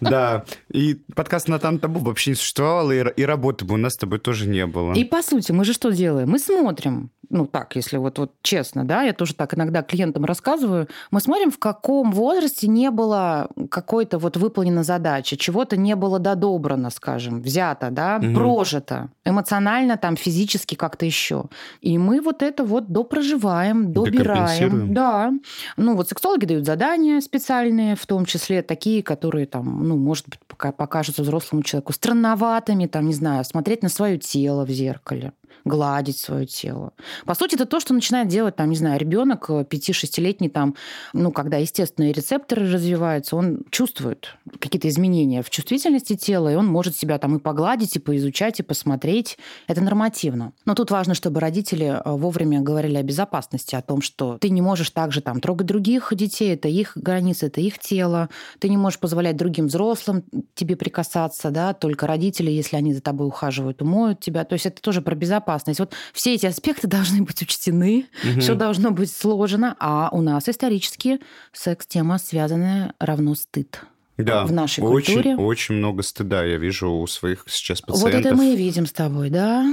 Да, 0.00 0.44
и 0.72 0.94
подкаст 1.14 1.48
«Натан 1.48 1.78
Табу» 1.78 2.00
вообще 2.00 2.30
не 2.30 2.36
существовал, 2.36 2.90
и, 2.90 2.96
и 2.98 3.22
работы 3.24 3.64
бы 3.64 3.74
у 3.74 3.76
нас 3.76 3.94
с 3.94 3.96
тобой 3.96 4.18
тоже 4.18 4.48
не 4.48 4.66
было. 4.66 4.94
И, 4.94 5.04
по 5.04 5.22
сути, 5.22 5.52
мы 5.52 5.64
же 5.64 5.72
что 5.72 5.90
делаем? 5.90 6.30
Мы 6.30 6.38
смотрим, 6.38 7.10
ну 7.30 7.46
так, 7.46 7.76
если 7.76 7.96
вот, 7.96 8.18
вот 8.18 8.32
честно, 8.42 8.84
да, 8.84 9.02
я 9.02 9.12
тоже 9.12 9.34
так 9.34 9.54
иногда 9.54 9.82
клиентам 9.82 10.24
рассказываю, 10.24 10.88
мы 11.12 11.20
смотрим, 11.20 11.50
в 11.50 11.58
каком 11.58 12.10
возрасте 12.12 12.66
не 12.66 12.90
было 12.90 13.48
какой-то 13.70 14.18
вот 14.18 14.36
выполнена 14.36 14.82
задача, 14.82 15.36
чего-то 15.36 15.76
не 15.76 15.94
было 15.94 16.18
додобрано, 16.18 16.90
скажем, 16.90 17.40
взято, 17.40 17.90
да, 17.90 18.20
угу. 18.22 18.34
прожито, 18.34 19.10
эмоционально, 19.24 19.96
там, 19.96 20.16
физически 20.16 20.74
как-то 20.74 21.06
еще. 21.06 21.44
И 21.80 21.98
мы 21.98 22.20
вот 22.20 22.42
это 22.42 22.64
вот 22.64 22.88
допроживаем, 22.88 23.92
добираем. 23.92 24.92
Да. 24.92 25.32
Ну 25.76 25.94
вот 25.94 26.08
сексологи 26.08 26.46
дают 26.46 26.66
задания 26.66 27.20
специальные, 27.20 27.94
в 27.94 28.04
том 28.06 28.24
числе 28.24 28.62
такие, 28.62 29.02
которые 29.04 29.46
там, 29.46 29.86
ну, 29.86 29.96
может 29.96 30.28
быть, 30.28 30.40
покажутся 30.76 31.22
взрослому 31.22 31.62
человеку 31.62 31.92
странноватыми, 31.92 32.86
там, 32.86 33.06
не 33.06 33.14
знаю, 33.14 33.44
смотреть 33.44 33.82
на 33.82 33.88
свое 33.88 34.18
тело 34.18 34.64
в 34.64 34.70
зеркале 34.70 35.32
гладить 35.64 36.18
свое 36.18 36.46
тело. 36.46 36.92
По 37.26 37.34
сути, 37.34 37.54
это 37.54 37.66
то, 37.66 37.80
что 37.80 37.94
начинает 37.94 38.28
делать, 38.28 38.56
там, 38.56 38.70
не 38.70 38.76
знаю, 38.76 38.98
ребенок 38.98 39.50
5-6-летний, 39.50 40.48
э, 40.48 40.50
там, 40.50 40.74
ну, 41.12 41.32
когда 41.32 41.58
естественные 41.58 42.12
рецепторы 42.12 42.70
развиваются, 42.70 43.36
он 43.36 43.64
чувствует 43.70 44.36
какие-то 44.58 44.88
изменения 44.88 45.42
в 45.42 45.50
чувствительности 45.50 46.16
тела, 46.16 46.52
и 46.52 46.56
он 46.56 46.66
может 46.66 46.96
себя 46.96 47.18
там 47.18 47.36
и 47.36 47.38
погладить, 47.38 47.96
и 47.96 47.98
поизучать, 47.98 48.60
и 48.60 48.62
посмотреть. 48.62 49.38
Это 49.66 49.80
нормативно. 49.80 50.52
Но 50.64 50.74
тут 50.74 50.90
важно, 50.90 51.14
чтобы 51.14 51.40
родители 51.40 51.86
э, 51.86 52.00
вовремя 52.04 52.60
говорили 52.60 52.96
о 52.96 53.02
безопасности, 53.02 53.74
о 53.74 53.82
том, 53.82 54.02
что 54.02 54.38
ты 54.38 54.50
не 54.50 54.62
можешь 54.62 54.90
также 54.90 55.20
там 55.20 55.40
трогать 55.40 55.66
других 55.66 56.12
детей, 56.14 56.54
это 56.54 56.68
их 56.68 56.92
границы, 56.96 57.46
это 57.46 57.60
их 57.60 57.78
тело, 57.78 58.28
ты 58.58 58.68
не 58.68 58.76
можешь 58.76 58.98
позволять 58.98 59.36
другим 59.36 59.66
взрослым 59.66 60.24
тебе 60.54 60.76
прикасаться, 60.76 61.50
да, 61.50 61.74
только 61.74 62.06
родители, 62.06 62.50
если 62.50 62.76
они 62.76 62.92
за 62.92 63.00
тобой 63.00 63.26
ухаживают, 63.26 63.82
умоют 63.82 64.20
тебя. 64.20 64.44
То 64.44 64.54
есть 64.54 64.66
это 64.66 64.80
тоже 64.80 65.02
про 65.02 65.14
безопасность 65.14 65.49
безопасность. 65.50 65.80
Вот 65.80 65.92
все 66.12 66.34
эти 66.34 66.46
аспекты 66.46 66.86
должны 66.86 67.22
быть 67.22 67.42
учтены, 67.42 68.06
угу. 68.24 68.40
все 68.40 68.54
должно 68.54 68.90
быть 68.90 69.12
сложено, 69.12 69.76
а 69.78 70.08
у 70.12 70.20
нас 70.20 70.48
исторически 70.48 71.20
секс-тема 71.52 72.18
связанная 72.18 72.94
равно 72.98 73.34
стыд. 73.34 73.80
Да, 74.24 74.44
в 74.44 74.52
нашей 74.52 74.84
очень, 74.84 75.14
культуре. 75.14 75.36
Очень 75.36 75.76
много 75.76 76.02
стыда 76.02 76.44
я 76.44 76.56
вижу 76.58 76.90
у 76.90 77.06
своих 77.06 77.44
сейчас 77.48 77.80
пациентов. 77.80 78.14
Вот 78.14 78.26
это 78.26 78.34
мы 78.34 78.52
и 78.52 78.56
видим 78.56 78.86
с 78.86 78.92
тобой, 78.92 79.30
да? 79.30 79.66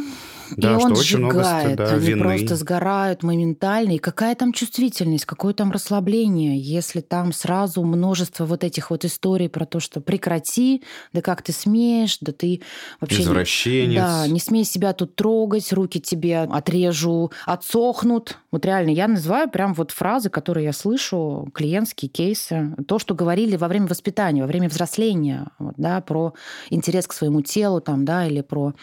Да, 0.55 0.71
и 0.71 0.75
он 0.75 0.79
что 0.79 0.89
очень 0.91 1.17
сжигает, 1.17 1.33
много 1.33 1.43
стыда, 1.43 1.93
они 1.93 2.07
вины. 2.07 2.21
просто 2.21 2.55
сгорают 2.55 3.23
моментально. 3.23 3.91
И 3.91 3.97
какая 3.97 4.35
там 4.35 4.53
чувствительность, 4.53 5.25
какое 5.25 5.53
там 5.53 5.71
расслабление, 5.71 6.59
если 6.59 7.01
там 7.01 7.33
сразу 7.33 7.83
множество 7.83 8.45
вот 8.45 8.63
этих 8.63 8.89
вот 8.89 9.03
историй 9.03 9.49
про 9.49 9.65
то, 9.65 9.79
что 9.79 9.99
прекрати, 9.99 10.83
да 11.13 11.21
как 11.21 11.41
ты 11.41 11.51
смеешь, 11.51 12.17
да 12.21 12.31
ты 12.31 12.61
вообще... 13.01 13.23
Извращенец. 13.23 14.01
Да, 14.01 14.27
не 14.27 14.39
смей 14.39 14.63
себя 14.63 14.93
тут 14.93 15.15
трогать, 15.15 15.73
руки 15.73 15.99
тебе 15.99 16.39
отрежу, 16.39 17.31
отсохнут. 17.45 18.37
Вот 18.51 18.65
реально, 18.65 18.91
я 18.91 19.07
называю 19.07 19.49
прям 19.49 19.73
вот 19.73 19.91
фразы, 19.91 20.29
которые 20.29 20.65
я 20.65 20.73
слышу, 20.73 21.49
клиентские 21.53 22.09
кейсы, 22.09 22.75
то, 22.87 22.99
что 22.99 23.15
говорили 23.15 23.55
во 23.57 23.67
время 23.67 23.87
воспитания, 23.87 24.36
во 24.41 24.47
время 24.47 24.69
взросления, 24.69 25.47
вот, 25.59 25.75
да, 25.77 26.01
про 26.01 26.33
интерес 26.69 27.07
к 27.07 27.13
своему 27.13 27.41
телу 27.41 27.81
там, 27.81 28.05
да, 28.05 28.27
или 28.27 28.41
про 28.41 28.73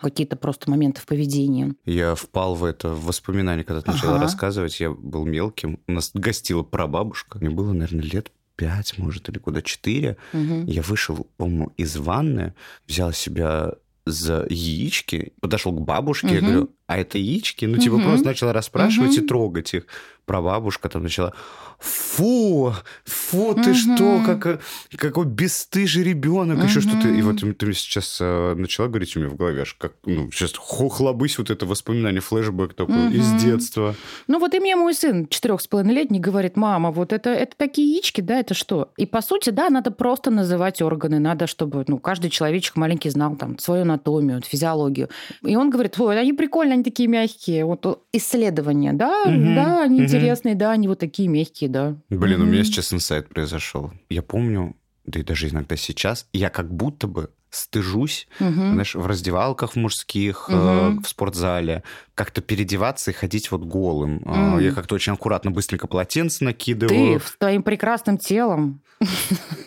какие-то 0.00 0.36
просто 0.36 0.70
моменты 0.70 1.00
в 1.00 1.06
поведении. 1.06 1.74
Я 1.84 2.14
впал 2.14 2.54
в 2.54 2.64
это 2.64 2.88
в 2.88 3.06
воспоминания, 3.06 3.64
когда 3.64 3.80
ты 3.82 3.90
ага. 3.90 3.96
начала 3.96 4.18
рассказывать. 4.20 4.78
Я 4.80 4.90
был 4.90 5.24
мелким. 5.24 5.78
У 5.86 5.92
нас 5.92 6.10
гостила 6.14 6.62
прабабушка. 6.62 7.38
Мне 7.38 7.50
было, 7.50 7.72
наверное, 7.72 8.04
лет 8.04 8.30
пять, 8.56 8.98
может, 8.98 9.28
или 9.28 9.38
куда 9.38 9.62
четыре. 9.62 10.16
Угу. 10.32 10.64
Я 10.66 10.82
вышел, 10.82 11.26
по-моему, 11.36 11.72
из 11.76 11.96
ванны, 11.96 12.54
взял 12.86 13.12
себя 13.12 13.74
за 14.04 14.46
яички, 14.48 15.32
подошел 15.40 15.72
к 15.72 15.80
бабушке, 15.80 16.26
угу. 16.26 16.34
я 16.34 16.40
говорю, 16.40 16.70
а 16.86 16.98
это 16.98 17.18
яички? 17.18 17.64
Ну, 17.64 17.78
типа, 17.78 17.94
угу. 17.94 18.04
просто 18.04 18.26
начала 18.26 18.52
расспрашивать 18.52 19.16
угу. 19.16 19.24
и 19.24 19.28
трогать 19.28 19.74
их. 19.74 19.86
Прабабушка 20.24 20.88
там 20.88 21.02
начала, 21.02 21.34
фу, 21.82 22.72
фу, 23.04 23.54
ты 23.54 23.70
угу. 23.70 23.74
что, 23.74 24.22
как, 24.24 24.60
какой 24.96 25.26
бесстыжий 25.26 26.04
ребенок, 26.04 26.58
угу. 26.58 26.66
еще 26.66 26.80
что-то. 26.80 27.08
И 27.08 27.22
вот 27.22 27.40
ты 27.40 27.72
сейчас 27.72 28.18
э, 28.20 28.54
начала 28.54 28.88
говорить 28.88 29.16
у 29.16 29.20
меня 29.20 29.28
в 29.28 29.36
голове, 29.36 29.62
аж 29.62 29.74
как, 29.74 29.94
ну, 30.04 30.30
сейчас 30.30 30.52
хохлобысь 30.56 31.38
вот 31.38 31.50
это 31.50 31.66
воспоминание, 31.66 32.20
флешбэк 32.20 32.74
такой 32.74 33.08
угу. 33.08 33.14
из 33.14 33.32
детства. 33.42 33.94
Ну, 34.28 34.38
вот 34.38 34.54
и 34.54 34.60
мне 34.60 34.76
мой 34.76 34.94
сын, 34.94 35.26
четырех 35.26 35.60
с 35.60 35.66
половиной 35.66 35.94
летний, 35.94 36.20
говорит, 36.20 36.56
мама, 36.56 36.92
вот 36.92 37.12
это, 37.12 37.30
это 37.30 37.56
такие 37.56 37.90
яички, 37.94 38.20
да, 38.20 38.38
это 38.38 38.54
что? 38.54 38.92
И, 38.96 39.06
по 39.06 39.20
сути, 39.20 39.50
да, 39.50 39.68
надо 39.70 39.90
просто 39.90 40.30
называть 40.30 40.80
органы, 40.82 41.18
надо, 41.18 41.46
чтобы, 41.46 41.84
ну, 41.88 41.98
каждый 41.98 42.30
человечек 42.30 42.76
маленький 42.76 43.10
знал 43.10 43.34
там 43.34 43.58
свою 43.58 43.82
анатомию, 43.82 44.40
физиологию. 44.42 45.08
И 45.42 45.56
он 45.56 45.70
говорит, 45.70 45.98
ой, 45.98 46.20
они 46.20 46.32
прикольные, 46.32 46.81
они 46.82 46.90
такие 46.90 47.08
мягкие. 47.08 47.64
Вот 47.64 48.04
исследования, 48.12 48.92
да, 48.92 49.22
угу. 49.24 49.54
да, 49.54 49.82
они 49.82 49.96
угу. 49.96 50.04
интересные, 50.04 50.54
да, 50.54 50.72
они 50.72 50.88
вот 50.88 50.98
такие 50.98 51.28
мягкие, 51.28 51.70
да. 51.70 51.96
Блин, 52.10 52.40
угу. 52.40 52.48
у 52.48 52.52
меня 52.52 52.64
сейчас 52.64 52.92
инсайт 52.92 53.28
произошел. 53.28 53.92
Я 54.10 54.22
помню, 54.22 54.76
да 55.06 55.20
и 55.20 55.22
даже 55.22 55.48
иногда 55.48 55.76
сейчас, 55.76 56.26
я 56.32 56.50
как 56.50 56.72
будто 56.72 57.06
бы 57.06 57.30
стыжусь, 57.50 58.28
угу. 58.40 58.50
знаешь, 58.50 58.94
в 58.94 59.06
раздевалках 59.06 59.72
в 59.72 59.76
мужских, 59.76 60.48
угу. 60.48 60.56
э, 60.56 60.88
в 61.02 61.06
спортзале, 61.06 61.82
как-то 62.14 62.40
переодеваться 62.40 63.10
и 63.10 63.14
ходить 63.14 63.50
вот 63.50 63.62
голым. 63.64 64.22
Угу. 64.24 64.58
Э, 64.58 64.64
я 64.64 64.72
как-то 64.72 64.94
очень 64.94 65.12
аккуратно, 65.12 65.50
быстренько 65.50 65.86
полотенце 65.86 66.44
накидываю. 66.44 67.20
Ты 67.20 67.26
с 67.26 67.36
твоим 67.36 67.62
прекрасным 67.62 68.16
телом. 68.16 68.80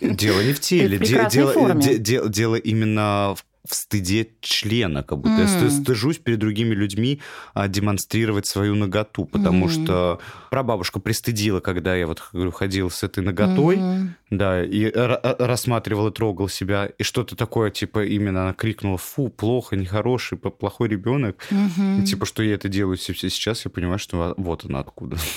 Дело 0.01 0.41
не 0.41 0.53
в 0.53 0.60
теле, 0.62 0.98
дело, 1.29 1.75
дело, 1.75 2.29
дело 2.29 2.55
именно 2.55 3.36
в 3.38 3.45
в 3.67 3.75
стыде 3.75 4.29
члена, 4.41 5.03
как 5.03 5.19
будто 5.19 5.41
mm. 5.41 5.63
я 5.63 5.69
стыжусь 5.69 6.17
перед 6.17 6.39
другими 6.39 6.74
людьми 6.74 7.22
а, 7.53 7.67
демонстрировать 7.67 8.45
свою 8.45 8.75
ноготу, 8.75 9.25
потому 9.25 9.67
mm. 9.67 9.69
что 9.69 10.19
прабабушка 10.50 11.00
пристыдила, 11.00 11.60
когда 11.60 11.95
я 11.95 12.07
вот 12.07 12.22
ходил 12.53 12.89
с 12.89 13.03
этой 13.03 13.24
ноготой, 13.24 13.77
mm. 13.77 14.07
да, 14.29 14.63
и 14.63 14.91
рассматривал 14.93 16.07
и 16.07 16.12
трогал 16.12 16.48
себя, 16.48 16.86
и 16.86 17.03
что-то 17.03 17.36
такое, 17.36 17.72
типа, 17.72 18.05
именно 18.05 18.43
она 18.43 18.53
крикнула, 18.53 18.98
фу, 18.98 19.29
плохо, 19.29 19.75
нехороший, 19.75 20.38
плохой 20.38 20.89
ребенок, 20.89 21.43
mm-hmm. 21.50 22.01
и, 22.01 22.05
типа, 22.05 22.25
что 22.25 22.43
я 22.43 22.55
это 22.55 22.69
делаю 22.69 22.98
сейчас, 22.98 23.65
я 23.65 23.72
понимаю, 23.72 24.00
что 24.00 24.34
вот 24.38 24.65
она 24.65 24.79
откуда. 24.79 25.17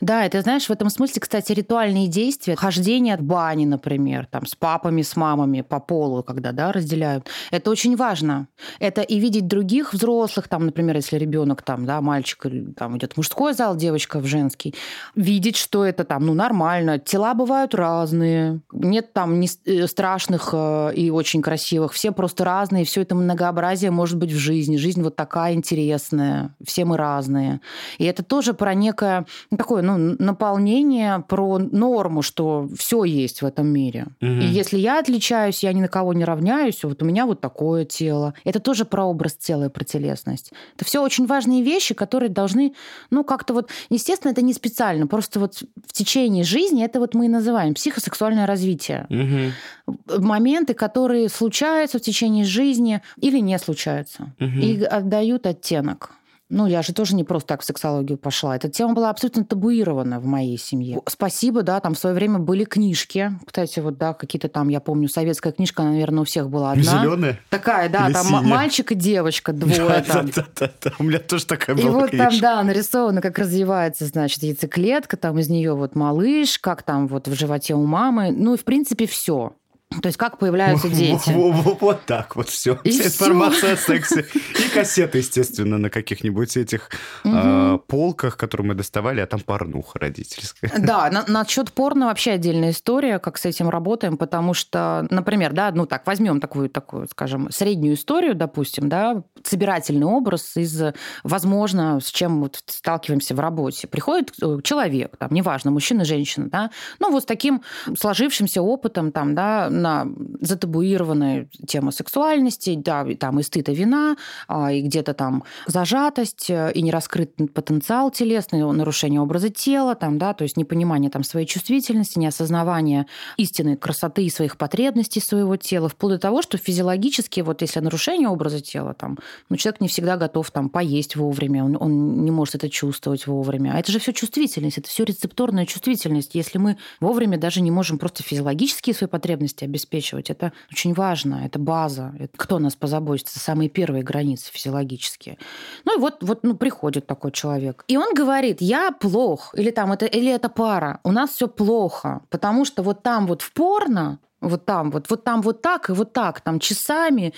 Да, 0.00 0.24
это, 0.26 0.42
знаешь, 0.42 0.66
в 0.66 0.70
этом 0.70 0.90
смысле, 0.90 1.20
кстати, 1.20 1.52
ритуальные 1.52 2.08
действия, 2.08 2.56
хождение 2.56 3.14
от 3.14 3.22
бани, 3.22 3.64
например, 3.64 4.26
там, 4.26 4.46
с 4.46 4.54
папами, 4.54 5.02
с 5.02 5.16
мамами 5.16 5.62
по 5.62 5.80
полу, 5.80 6.22
когда, 6.22 6.52
да, 6.52 6.72
разделяют, 6.72 7.28
это 7.50 7.70
очень 7.74 7.96
важно. 7.96 8.46
Это 8.78 9.02
и 9.02 9.18
видеть 9.18 9.48
других 9.48 9.92
взрослых, 9.92 10.46
там, 10.46 10.66
например, 10.66 10.96
если 10.96 11.18
ребенок 11.18 11.62
там, 11.62 11.86
да, 11.86 12.00
мальчик 12.00 12.46
там 12.76 12.96
идет 12.96 13.14
в 13.14 13.16
мужской 13.16 13.52
зал, 13.52 13.76
девочка 13.76 14.20
в 14.20 14.26
женский, 14.26 14.74
видеть, 15.16 15.56
что 15.56 15.84
это 15.84 16.04
там, 16.04 16.24
ну, 16.26 16.34
нормально. 16.34 17.00
Тела 17.00 17.34
бывают 17.34 17.74
разные, 17.74 18.60
нет 18.72 19.12
там 19.12 19.40
не 19.40 19.48
э, 19.66 19.88
страшных 19.88 20.50
э, 20.52 20.92
и 20.94 21.10
очень 21.10 21.42
красивых, 21.42 21.92
все 21.92 22.12
просто 22.12 22.44
разные, 22.44 22.84
все 22.84 23.02
это 23.02 23.16
многообразие 23.16 23.90
может 23.90 24.18
быть 24.18 24.32
в 24.32 24.38
жизни. 24.38 24.76
Жизнь 24.76 25.02
вот 25.02 25.16
такая 25.16 25.54
интересная, 25.54 26.54
все 26.64 26.84
мы 26.84 26.96
разные. 26.96 27.60
И 27.98 28.04
это 28.04 28.22
тоже 28.22 28.54
про 28.54 28.74
некое 28.74 29.26
ну, 29.50 29.56
такое, 29.56 29.82
ну, 29.82 30.14
наполнение, 30.18 31.24
про 31.28 31.58
норму, 31.58 32.22
что 32.22 32.68
все 32.78 33.02
есть 33.02 33.42
в 33.42 33.46
этом 33.46 33.66
мире. 33.66 34.06
Угу. 34.20 34.30
И 34.30 34.46
если 34.46 34.78
я 34.78 35.00
отличаюсь, 35.00 35.64
я 35.64 35.72
ни 35.72 35.80
на 35.80 35.88
кого 35.88 36.12
не 36.12 36.24
равняюсь, 36.24 36.84
вот 36.84 37.02
у 37.02 37.04
меня 37.04 37.26
вот 37.26 37.40
такое 37.40 37.63
такое 37.64 37.84
тело. 37.86 38.34
Это 38.44 38.60
тоже 38.60 38.84
про 38.84 39.04
образ 39.04 39.34
тела 39.34 39.64
и 39.64 39.68
про 39.68 39.84
телесность. 39.84 40.52
Это 40.76 40.84
все 40.84 41.02
очень 41.02 41.26
важные 41.26 41.62
вещи, 41.62 41.94
которые 41.94 42.28
должны, 42.28 42.74
ну, 43.10 43.24
как-то 43.24 43.54
вот, 43.54 43.70
естественно, 43.90 44.32
это 44.32 44.42
не 44.42 44.52
специально, 44.52 45.06
просто 45.06 45.40
вот 45.40 45.62
в 45.86 45.92
течение 45.92 46.44
жизни 46.44 46.84
это 46.84 47.00
вот 47.00 47.14
мы 47.14 47.26
и 47.26 47.28
называем 47.28 47.74
психосексуальное 47.74 48.46
развитие. 48.46 49.06
Угу. 49.08 50.18
Моменты, 50.22 50.74
которые 50.74 51.28
случаются 51.28 51.98
в 51.98 52.02
течение 52.02 52.44
жизни 52.44 53.00
или 53.22 53.40
не 53.40 53.58
случаются, 53.58 54.34
угу. 54.38 54.60
и 54.60 54.84
отдают 54.84 55.46
оттенок 55.46 56.10
Ну, 56.54 56.66
я 56.68 56.82
же 56.82 56.92
тоже 56.92 57.16
не 57.16 57.24
просто 57.24 57.48
так 57.48 57.62
в 57.62 57.64
сексологию 57.64 58.16
пошла. 58.16 58.54
Эта 58.54 58.68
тема 58.68 58.94
была 58.94 59.10
абсолютно 59.10 59.44
табуирована 59.44 60.20
в 60.20 60.26
моей 60.26 60.56
семье. 60.56 61.00
Спасибо, 61.08 61.62
да, 61.62 61.80
там 61.80 61.94
в 61.94 61.98
свое 61.98 62.14
время 62.14 62.38
были 62.38 62.62
книжки. 62.62 63.32
Кстати, 63.44 63.80
вот, 63.80 63.98
да, 63.98 64.14
какие-то 64.14 64.48
там, 64.48 64.68
я 64.68 64.78
помню, 64.78 65.08
советская 65.08 65.52
книжка, 65.52 65.82
наверное, 65.82 66.20
у 66.20 66.24
всех 66.24 66.48
была 66.48 66.70
одна. 66.70 66.82
Зеленая? 66.84 67.40
Такая, 67.50 67.88
да, 67.88 68.06
Или 68.06 68.12
там 68.14 68.26
синяя? 68.26 68.42
мальчик 68.42 68.92
и 68.92 68.94
девочка, 68.94 69.52
двое 69.52 70.02
там. 70.02 70.30
Да-да-да, 70.30 70.92
у 71.00 71.02
меня 71.02 71.18
тоже 71.18 71.44
такая 71.44 71.74
И 71.76 71.82
была 71.82 71.92
вот 72.02 72.10
там, 72.12 72.28
книжка. 72.28 72.40
да, 72.40 72.62
нарисовано, 72.62 73.20
как 73.20 73.36
развивается, 73.38 74.06
значит, 74.06 74.44
яйцеклетка, 74.44 75.16
там 75.16 75.36
из 75.40 75.48
нее 75.48 75.74
вот 75.74 75.96
малыш, 75.96 76.60
как 76.60 76.84
там 76.84 77.08
вот 77.08 77.26
в 77.26 77.34
животе 77.34 77.74
у 77.74 77.84
мамы. 77.84 78.30
Ну 78.30 78.54
и, 78.54 78.56
в 78.56 78.62
принципе, 78.62 79.06
все. 79.08 79.54
То 80.02 80.06
есть 80.08 80.18
как 80.18 80.38
появляются 80.38 80.88
дети. 80.88 81.30
Во- 81.30 81.50
во- 81.50 81.62
во- 81.62 81.74
Вот 81.80 82.04
так 82.06 82.36
вот 82.36 82.48
все. 82.48 82.78
И 82.84 82.90
Вся 82.90 83.02
всё. 83.04 83.08
информация 83.26 83.74
о 83.74 83.76
сексе. 83.76 84.26
И 84.34 84.68
кассеты, 84.74 85.18
естественно, 85.18 85.78
на 85.78 85.90
каких-нибудь 85.90 86.56
этих 86.56 86.90
а, 87.24 87.78
полках, 87.78 88.36
которые 88.36 88.68
мы 88.68 88.74
доставали, 88.74 89.20
а 89.20 89.26
там 89.26 89.40
порнуха 89.40 89.98
родительская. 89.98 90.70
Да, 90.78 91.10
на, 91.10 91.24
насчет 91.28 91.72
порно 91.72 92.06
вообще 92.06 92.32
отдельная 92.32 92.70
история, 92.70 93.18
как 93.18 93.38
с 93.38 93.44
этим 93.44 93.68
работаем, 93.70 94.16
потому 94.16 94.54
что, 94.54 95.06
например, 95.10 95.52
да, 95.52 95.70
ну 95.74 95.86
так, 95.86 96.06
возьмем 96.06 96.40
такую, 96.40 96.68
такую, 96.70 97.08
скажем, 97.08 97.50
среднюю 97.50 97.94
историю, 97.94 98.34
допустим, 98.34 98.88
да, 98.88 99.22
собирательный 99.42 100.06
образ 100.06 100.56
из, 100.56 100.82
возможно, 101.22 102.00
с 102.00 102.06
чем 102.10 102.40
вот 102.42 102.62
сталкиваемся 102.66 103.34
в 103.34 103.40
работе. 103.40 103.86
Приходит 103.86 104.32
э, 104.42 104.58
человек, 104.62 105.16
там, 105.18 105.32
неважно, 105.32 105.70
мужчина, 105.70 106.04
женщина, 106.04 106.48
да, 106.50 106.70
ну 106.98 107.10
вот 107.10 107.22
с 107.22 107.26
таким 107.26 107.62
сложившимся 107.98 108.62
опытом, 108.62 109.12
там, 109.12 109.34
да, 109.34 109.68
на 109.84 110.08
затабуированную 110.40 111.48
тему 111.66 111.92
сексуальности, 111.92 112.74
да, 112.74 113.02
и 113.02 113.14
там 113.14 113.38
и 113.38 113.42
стыд, 113.42 113.68
и 113.68 113.74
вина, 113.74 114.16
а, 114.48 114.72
и 114.72 114.80
где-то 114.80 115.12
там 115.12 115.44
зажатость, 115.66 116.50
э, 116.50 116.72
и 116.74 116.82
нераскрытый 116.82 117.48
потенциал 117.48 118.10
телесный, 118.10 118.60
нарушение 118.72 119.20
образа 119.20 119.50
тела, 119.50 119.94
там, 119.94 120.18
да, 120.18 120.32
то 120.32 120.44
есть 120.44 120.56
непонимание 120.56 121.10
там 121.10 121.22
своей 121.22 121.46
чувствительности, 121.46 122.18
неосознавание 122.18 123.06
истинной 123.36 123.76
красоты 123.76 124.24
и 124.24 124.30
своих 124.30 124.56
потребностей 124.56 125.20
своего 125.20 125.56
тела, 125.56 125.88
вплоть 125.88 126.14
до 126.14 126.18
того, 126.18 126.40
что 126.42 126.56
физиологически, 126.56 127.40
вот 127.40 127.60
если 127.60 127.80
нарушение 127.80 128.28
образа 128.28 128.60
тела, 128.60 128.94
там, 128.94 129.18
ну, 129.50 129.56
человек 129.56 129.80
не 129.82 129.88
всегда 129.88 130.16
готов 130.16 130.50
там 130.50 130.70
поесть 130.70 131.16
вовремя, 131.16 131.64
он, 131.64 131.76
он 131.78 132.24
не 132.24 132.30
может 132.30 132.54
это 132.54 132.70
чувствовать 132.70 133.26
вовремя. 133.26 133.72
А 133.74 133.78
это 133.80 133.92
же 133.92 133.98
все 133.98 134.12
чувствительность, 134.12 134.78
это 134.78 134.88
все 134.88 135.04
рецепторная 135.04 135.66
чувствительность. 135.66 136.34
Если 136.34 136.58
мы 136.58 136.78
вовремя 137.00 137.36
даже 137.36 137.60
не 137.60 137.70
можем 137.70 137.98
просто 137.98 138.22
физиологические 138.22 138.94
свои 138.94 139.08
потребности 139.08 139.64
обеспечивать, 139.74 140.30
это 140.30 140.52
очень 140.70 140.94
важно, 140.94 141.42
это 141.44 141.58
база. 141.58 142.14
Это 142.18 142.32
кто 142.36 142.58
нас 142.60 142.76
позаботится? 142.76 143.40
Самые 143.40 143.68
первые 143.68 144.04
границы 144.04 144.52
физиологические. 144.52 145.36
Ну 145.84 145.98
и 145.98 146.00
вот, 146.00 146.22
вот 146.22 146.44
ну, 146.44 146.54
приходит 146.54 147.06
такой 147.06 147.32
человек. 147.32 147.84
И 147.88 147.96
он 147.96 148.14
говорит, 148.14 148.58
я 148.60 148.92
плох, 148.92 149.52
или 149.56 149.70
там 149.70 149.92
это, 149.92 150.06
или 150.06 150.30
это 150.30 150.48
пара, 150.48 151.00
у 151.02 151.10
нас 151.10 151.30
все 151.30 151.48
плохо, 151.48 152.22
потому 152.30 152.64
что 152.64 152.82
вот 152.82 153.02
там 153.02 153.26
вот 153.26 153.42
в 153.42 153.52
порно 153.52 154.20
вот 154.40 154.66
там 154.66 154.90
вот, 154.90 155.08
вот 155.10 155.24
там 155.24 155.40
вот 155.40 155.62
так 155.62 155.88
и 155.88 155.92
вот 155.92 156.12
так, 156.12 156.40
там 156.42 156.60
часами, 156.60 157.32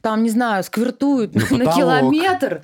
там, 0.00 0.24
не 0.24 0.30
знаю, 0.30 0.64
сквертуют 0.64 1.34
На 1.34 1.42
на 1.58 1.72
километр. 1.72 2.62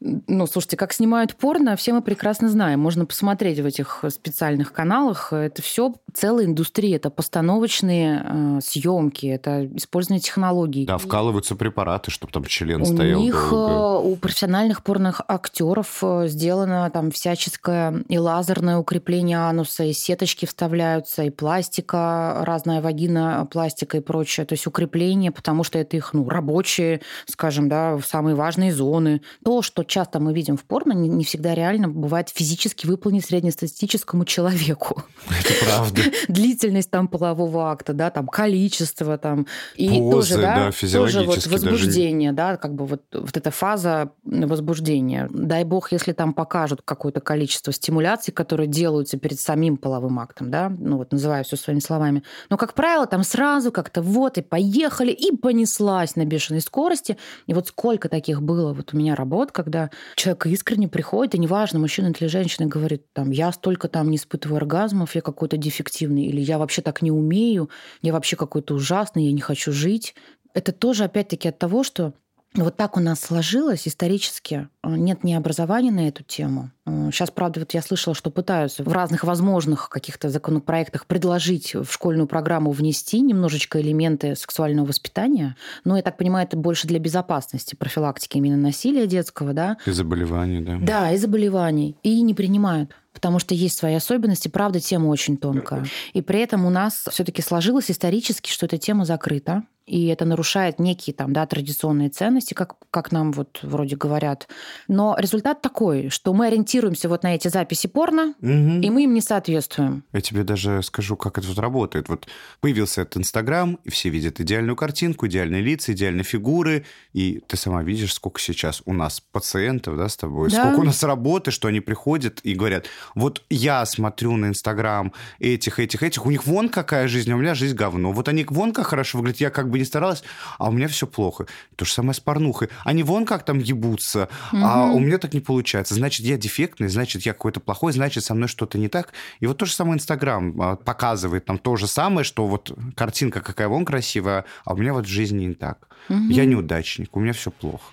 Ну, 0.00 0.46
слушайте, 0.46 0.76
как 0.76 0.92
снимают 0.92 1.34
порно, 1.36 1.74
все 1.74 1.94
мы 1.94 2.02
прекрасно 2.02 2.50
знаем. 2.50 2.80
Можно 2.80 3.06
посмотреть 3.06 3.60
в 3.60 3.66
этих 3.66 4.04
специальных 4.10 4.74
каналах. 4.74 5.32
Это 5.32 5.62
все 5.62 5.94
целая 6.12 6.44
индустрия. 6.44 6.96
Это 6.96 7.08
постановочные 7.08 8.22
э, 8.22 8.60
съемки, 8.62 9.26
это 9.26 9.66
использование 9.74 10.20
технологий. 10.20 10.84
Да, 10.84 10.98
вкалываются 10.98 11.56
препараты, 11.56 12.10
чтобы 12.10 12.30
там 12.30 12.44
член 12.44 12.82
У 12.82 12.84
стоял 12.84 13.20
них, 13.20 13.48
долго. 13.50 14.06
э, 14.06 14.10
у 14.12 14.16
профессиональных 14.16 14.82
порных 14.82 15.22
актеров 15.28 15.98
э, 16.02 16.28
сделано 16.28 16.90
там 16.92 17.10
всяческое 17.10 18.04
и 18.08 18.18
лазерное 18.18 18.76
укрепление 18.76 19.38
ануса, 19.38 19.84
и 19.84 19.94
сеточки 19.94 20.44
вставляются, 20.44 21.22
и 21.22 21.30
пластика, 21.30 22.42
разная 22.42 22.82
вагина, 22.82 23.48
пластика 23.50 23.96
и 23.96 24.00
прочее. 24.00 24.44
То 24.44 24.52
есть 24.52 24.66
укрепление, 24.66 25.30
потому 25.30 25.64
что 25.64 25.78
это 25.78 25.96
их 25.96 26.12
ну, 26.12 26.28
рабочие, 26.28 27.00
скажем, 27.26 27.70
да, 27.70 27.98
самые 28.04 28.34
важные 28.34 28.74
зоны. 28.74 29.22
То, 29.42 29.62
что 29.62 29.85
часто 29.86 30.20
мы 30.20 30.34
видим 30.34 30.56
в 30.56 30.64
порно, 30.64 30.92
не, 30.92 31.08
не 31.08 31.24
всегда 31.24 31.54
реально 31.54 31.88
бывает 31.88 32.28
физически 32.28 32.86
выполнить 32.86 33.24
среднестатистическому 33.24 34.24
человеку. 34.24 35.02
Это 35.28 35.64
правда. 35.64 36.02
Длительность 36.28 36.90
там 36.90 37.08
полового 37.08 37.70
акта, 37.70 37.92
да, 37.92 38.10
там 38.10 38.26
количество 38.26 39.18
там. 39.18 39.46
И 39.76 39.88
Позы, 39.88 40.34
тоже, 40.34 40.42
да, 40.42 40.70
да, 40.70 40.88
тоже 40.92 41.22
вот 41.22 41.36
даже. 41.36 41.50
возбуждение, 41.50 42.32
да, 42.32 42.56
как 42.56 42.74
бы 42.74 42.86
вот, 42.86 43.02
вот 43.12 43.36
эта 43.36 43.50
фаза 43.50 44.10
возбуждения. 44.24 45.28
Дай 45.30 45.64
бог, 45.64 45.92
если 45.92 46.12
там 46.12 46.34
покажут 46.34 46.82
какое-то 46.84 47.20
количество 47.20 47.72
стимуляций, 47.72 48.32
которые 48.32 48.66
делаются 48.66 49.18
перед 49.18 49.40
самим 49.40 49.76
половым 49.76 50.18
актом, 50.18 50.50
да, 50.50 50.68
ну 50.68 50.98
вот 50.98 51.12
называю 51.12 51.44
все 51.44 51.56
своими 51.56 51.80
словами. 51.80 52.22
Но, 52.50 52.56
как 52.56 52.74
правило, 52.74 53.06
там 53.06 53.22
сразу 53.22 53.72
как-то 53.72 54.02
вот 54.02 54.38
и 54.38 54.42
поехали, 54.42 55.10
и 55.10 55.34
понеслась 55.36 56.16
на 56.16 56.24
бешеной 56.24 56.60
скорости. 56.60 57.16
И 57.46 57.54
вот 57.54 57.68
сколько 57.68 58.08
таких 58.08 58.42
было 58.42 58.72
вот 58.72 58.94
у 58.94 58.96
меня 58.96 59.14
работ, 59.14 59.52
когда 59.52 59.75
человек 60.14 60.46
искренне 60.46 60.88
приходит, 60.88 61.34
и 61.34 61.38
неважно, 61.38 61.78
мужчина 61.78 62.12
или 62.18 62.26
женщина, 62.28 62.66
говорит, 62.66 63.12
там, 63.12 63.30
я 63.30 63.52
столько 63.52 63.88
там 63.88 64.10
не 64.10 64.16
испытываю 64.16 64.58
оргазмов, 64.58 65.14
я 65.14 65.20
какой-то 65.20 65.56
дефективный, 65.56 66.24
или 66.26 66.40
я 66.40 66.58
вообще 66.58 66.82
так 66.82 67.02
не 67.02 67.10
умею, 67.10 67.70
я 68.02 68.12
вообще 68.12 68.36
какой-то 68.36 68.74
ужасный, 68.74 69.26
я 69.26 69.32
не 69.32 69.40
хочу 69.40 69.72
жить. 69.72 70.14
Это 70.54 70.72
тоже, 70.72 71.04
опять-таки, 71.04 71.48
от 71.48 71.58
того, 71.58 71.84
что 71.84 72.14
вот 72.54 72.76
так 72.76 72.96
у 72.96 73.00
нас 73.00 73.20
сложилось 73.20 73.86
исторически. 73.86 74.68
Э, 74.82 74.96
Нет 74.96 75.24
ни 75.24 75.34
образования 75.34 75.90
на 75.90 76.08
эту 76.08 76.22
тему. 76.22 76.70
Сейчас, 77.10 77.30
правда, 77.30 77.60
вот 77.60 77.74
я 77.74 77.82
слышала, 77.82 78.14
что 78.14 78.30
пытаются 78.30 78.84
в 78.84 78.92
разных 78.92 79.24
возможных 79.24 79.88
каких-то 79.88 80.30
законопроектах 80.30 81.06
предложить 81.06 81.74
в 81.74 81.90
школьную 81.90 82.28
программу 82.28 82.70
внести 82.70 83.20
немножечко 83.20 83.80
элементы 83.80 84.36
сексуального 84.36 84.86
воспитания. 84.86 85.56
Но, 85.84 85.96
я 85.96 86.02
так 86.02 86.16
понимаю, 86.16 86.46
это 86.46 86.56
больше 86.56 86.86
для 86.86 87.00
безопасности, 87.00 87.74
профилактики 87.74 88.38
именно 88.38 88.56
насилия 88.56 89.06
детского, 89.06 89.52
да. 89.52 89.78
И 89.84 89.90
заболевания, 89.90 90.60
да. 90.60 90.78
Да, 90.80 91.12
и 91.12 91.16
заболеваний. 91.16 91.96
И 92.02 92.22
не 92.22 92.34
принимают 92.34 92.94
потому 93.12 93.38
что 93.38 93.54
есть 93.54 93.78
свои 93.78 93.94
особенности, 93.94 94.48
правда, 94.48 94.78
тема 94.78 95.06
очень 95.06 95.38
тонкая. 95.38 95.86
И 96.12 96.20
при 96.20 96.38
этом 96.40 96.66
у 96.66 96.70
нас 96.70 97.08
все-таки 97.10 97.40
сложилось 97.40 97.90
исторически, 97.90 98.50
что 98.50 98.66
эта 98.66 98.76
тема 98.76 99.06
закрыта, 99.06 99.62
и 99.86 100.06
это 100.06 100.24
нарушает 100.24 100.78
некие 100.78 101.14
там, 101.14 101.32
да, 101.32 101.46
традиционные 101.46 102.08
ценности, 102.10 102.54
как, 102.54 102.74
как 102.90 103.12
нам 103.12 103.32
вот 103.32 103.60
вроде 103.62 103.96
говорят. 103.96 104.48
Но 104.88 105.16
результат 105.18 105.62
такой, 105.62 106.08
что 106.10 106.34
мы 106.34 106.48
ориентируемся 106.48 107.08
вот 107.08 107.22
на 107.22 107.34
эти 107.34 107.48
записи 107.48 107.86
порно, 107.86 108.34
Мгм. 108.40 108.80
и 108.80 108.90
мы 108.90 109.04
им 109.04 109.14
не 109.14 109.20
соответствуем. 109.20 110.02
Я 110.12 110.20
тебе 110.20 110.42
даже 110.42 110.82
скажу, 110.82 111.16
как 111.16 111.38
это 111.38 111.46
тут 111.46 111.58
работает. 111.58 112.08
Вот 112.08 112.26
появился 112.60 113.02
этот 113.02 113.18
Инстаграм, 113.18 113.78
и 113.84 113.90
все 113.90 114.08
видят 114.08 114.40
идеальную 114.40 114.74
картинку, 114.76 115.26
идеальные 115.26 115.62
лица, 115.62 115.92
идеальные 115.92 116.24
фигуры, 116.24 116.84
и 117.12 117.40
ты 117.46 117.56
сама 117.56 117.82
видишь, 117.82 118.12
сколько 118.14 118.40
сейчас 118.40 118.82
у 118.86 118.92
нас 118.92 119.20
пациентов, 119.32 119.96
да, 119.96 120.08
с 120.08 120.16
тобой, 120.16 120.50
Да. 120.50 120.56
сколько 120.62 120.80
у 120.80 120.84
нас 120.84 121.02
работы, 121.04 121.50
что 121.50 121.68
они 121.68 121.80
приходят 121.80 122.40
и 122.42 122.54
говорят, 122.54 122.86
вот 123.14 123.42
я 123.50 123.84
смотрю 123.86 124.36
на 124.36 124.46
Инстаграм 124.48 125.12
этих, 125.38 125.78
этих, 125.78 126.02
этих, 126.02 126.26
у 126.26 126.30
них 126.30 126.44
вон 126.46 126.68
какая 126.68 127.06
жизнь, 127.08 127.30
а 127.32 127.36
у 127.36 127.38
меня 127.38 127.54
жизнь 127.54 127.76
говно. 127.76 128.12
Вот 128.12 128.28
они 128.28 128.44
вон 128.48 128.72
как 128.72 128.86
хорошо 128.86 129.18
выглядят, 129.18 129.40
я 129.40 129.50
как 129.50 129.70
бы 129.70 129.75
не 129.78 129.84
старалась, 129.84 130.22
а 130.58 130.68
у 130.68 130.72
меня 130.72 130.88
все 130.88 131.06
плохо. 131.06 131.46
То 131.76 131.84
же 131.84 131.92
самое 131.92 132.14
с 132.14 132.20
порнухой. 132.20 132.68
Они 132.84 133.02
вон 133.02 133.24
как 133.26 133.44
там 133.44 133.58
ебутся, 133.58 134.28
а 134.52 134.84
у 134.86 134.98
меня 134.98 135.18
так 135.18 135.34
не 135.34 135.40
получается. 135.40 135.94
Значит, 135.94 136.26
я 136.26 136.36
дефектный, 136.36 136.88
значит, 136.88 137.22
я 137.22 137.32
какой-то 137.32 137.60
плохой, 137.60 137.92
значит, 137.92 138.24
со 138.24 138.34
мной 138.34 138.48
что-то 138.48 138.78
не 138.78 138.88
так. 138.88 139.12
И 139.40 139.46
вот 139.46 139.58
то 139.58 139.66
же 139.66 139.72
самое 139.72 139.96
Инстаграм 139.96 140.60
а, 140.60 140.76
показывает 140.76 141.48
нам 141.48 141.58
то 141.58 141.76
же 141.76 141.86
самое, 141.86 142.24
что 142.24 142.46
вот 142.46 142.76
картинка 142.94 143.40
какая 143.40 143.68
вон 143.68 143.84
красивая, 143.84 144.44
а 144.64 144.74
у 144.74 144.76
меня 144.76 144.92
вот 144.92 145.06
в 145.06 145.08
жизни 145.08 145.44
не 145.46 145.54
так. 145.54 145.88
Я 146.08 146.44
неудачник, 146.44 147.16
у 147.16 147.20
меня 147.20 147.32
все 147.32 147.50
плохо. 147.50 147.92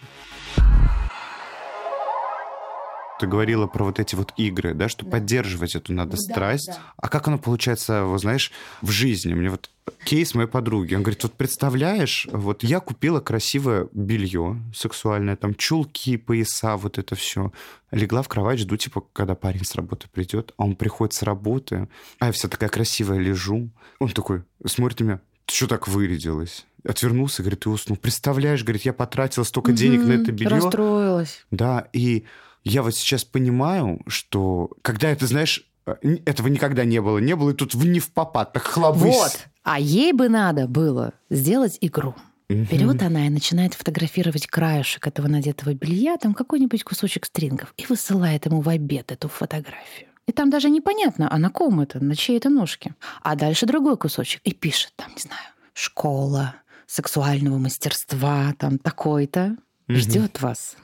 Ты 3.20 3.28
говорила 3.28 3.68
про 3.68 3.86
вот 3.86 4.00
эти 4.00 4.16
вот 4.16 4.34
игры, 4.38 4.74
да, 4.74 4.90
что 4.90 5.06
поддерживать 5.06 5.76
эту 5.76 5.94
надо 5.94 6.12
Да, 6.12 6.18
страсть. 6.18 6.68
да. 6.68 6.78
А 6.98 7.08
как 7.10 7.28
оно 7.28 7.38
получается, 7.38 8.04
вот 8.04 8.20
знаешь, 8.22 8.52
в 8.82 8.90
жизни? 8.92 9.34
Мне 9.34 9.50
вот 9.50 9.70
кейс 10.04 10.34
моей 10.36 10.48
подруги. 10.48 10.96
Он 10.96 11.02
говорит, 11.02 11.24
вот 11.24 11.34
представляешь, 11.34 12.28
вот 12.32 12.64
я 12.64 12.80
купила 12.80 13.20
красивое 13.20 13.88
белье 13.94 14.62
сексуальное, 14.74 15.36
там 15.36 15.56
чулки, 15.56 16.18
пояса, 16.18 16.78
вот 16.78 16.98
это 16.98 17.16
все. 17.16 17.52
Легла 17.92 18.22
в 18.22 18.28
кровать, 18.28 18.60
жду, 18.60 18.78
типа, 18.78 19.04
когда 19.14 19.36
парень 19.36 19.66
с 19.66 19.76
работы 19.76 20.08
придет, 20.12 20.54
а 20.58 20.64
он 20.64 20.76
приходит 20.76 21.14
с 21.14 21.24
работы, 21.24 21.88
а 22.20 22.28
я 22.28 22.32
вся 22.32 22.48
такая 22.48 22.70
красивая 22.70 23.20
лежу. 23.20 23.70
Он 24.00 24.10
такой 24.10 24.44
смотрит 24.66 25.00
на 25.00 25.04
меня, 25.04 25.22
ты 25.46 25.56
что 25.56 25.68
так 25.68 25.88
вырядилась? 25.88 26.66
Отвернулся, 26.86 27.44
говорит, 27.44 27.66
и 27.66 27.70
уснул. 27.70 27.98
Представляешь, 27.98 28.64
говорит, 28.64 28.84
я 28.84 28.94
потратила 28.94 29.44
столько 29.44 29.72
денег 29.72 30.02
на 30.02 30.14
это 30.14 30.32
белье. 30.32 30.50
Расстроилась. 30.50 31.46
Да, 31.50 31.88
и 31.94 32.26
я 32.64 32.82
вот 32.84 32.96
сейчас 32.96 33.24
понимаю, 33.24 34.02
что 34.08 34.72
когда 34.82 35.10
это, 35.10 35.28
знаешь, 35.28 35.66
этого 35.86 36.48
никогда 36.48 36.86
не 36.86 37.02
было, 37.02 37.18
не 37.18 37.36
было, 37.36 37.52
и 37.52 37.54
тут 37.54 37.74
в 37.74 37.86
не 37.86 38.00
в 38.00 38.12
попад, 38.12 38.54
так 38.54 38.64
хлобысь. 38.64 39.16
Вот. 39.16 39.48
А 39.64 39.80
ей 39.80 40.14
бы 40.14 40.30
надо 40.30 40.68
было 40.68 41.14
сделать 41.30 41.78
игру. 41.82 42.16
Берет 42.50 43.02
она 43.02 43.26
и 43.26 43.30
начинает 43.30 43.74
фотографировать 43.74 44.48
краешек 44.48 45.08
этого 45.08 45.28
надетого 45.28 45.74
белья, 45.74 46.18
там 46.18 46.34
какой-нибудь 46.34 46.84
кусочек 46.84 47.26
стрингов, 47.26 47.74
и 47.78 47.86
высылает 47.86 48.46
ему 48.46 48.62
в 48.62 48.70
обед 48.70 49.12
эту 49.12 49.28
фотографию. 49.28 50.10
И 50.28 50.32
там 50.32 50.50
даже 50.50 50.70
непонятно, 50.70 51.28
а 51.32 51.38
на 51.38 51.50
ком 51.50 51.82
это, 51.82 52.04
на 52.04 52.16
чьей 52.16 52.38
это 52.38 52.50
ножке. 52.50 52.96
А 53.22 53.36
дальше 53.36 53.66
другой 53.66 53.98
кусочек. 53.98 54.42
И 54.44 54.54
пишет 54.54 54.94
там, 54.96 55.12
не 55.16 55.22
знаю, 55.22 55.42
школа 55.74 56.56
сексуального 56.86 57.58
мастерства, 57.58 58.54
там 58.58 58.78
такой-то, 58.78 59.58
ждет 59.90 60.42
вас. 60.42 60.76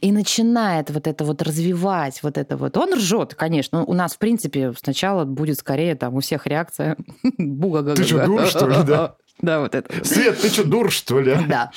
И 0.00 0.12
начинает 0.12 0.90
вот 0.90 1.06
это 1.06 1.24
вот 1.24 1.42
развивать, 1.42 2.22
вот 2.22 2.38
это 2.38 2.56
вот. 2.56 2.76
Он 2.76 2.94
ржет, 2.94 3.34
конечно. 3.34 3.84
У 3.84 3.94
нас, 3.94 4.14
в 4.14 4.18
принципе, 4.18 4.72
сначала 4.80 5.24
будет 5.24 5.58
скорее 5.58 5.94
там 5.94 6.14
у 6.14 6.20
всех 6.20 6.46
реакция 6.46 6.96
буга 7.38 7.94
Ты 7.94 8.04
что, 8.04 8.26
дур, 8.26 8.46
что 8.46 8.68
ли, 8.68 8.76
да? 8.86 9.16
Да, 9.42 9.58
вот 9.60 9.74
это. 9.74 10.04
Свет, 10.04 10.40
ты 10.40 10.48
что, 10.48 10.64
дур, 10.64 10.92
что 10.92 11.20
ли? 11.20 11.36
Да. 11.48 11.72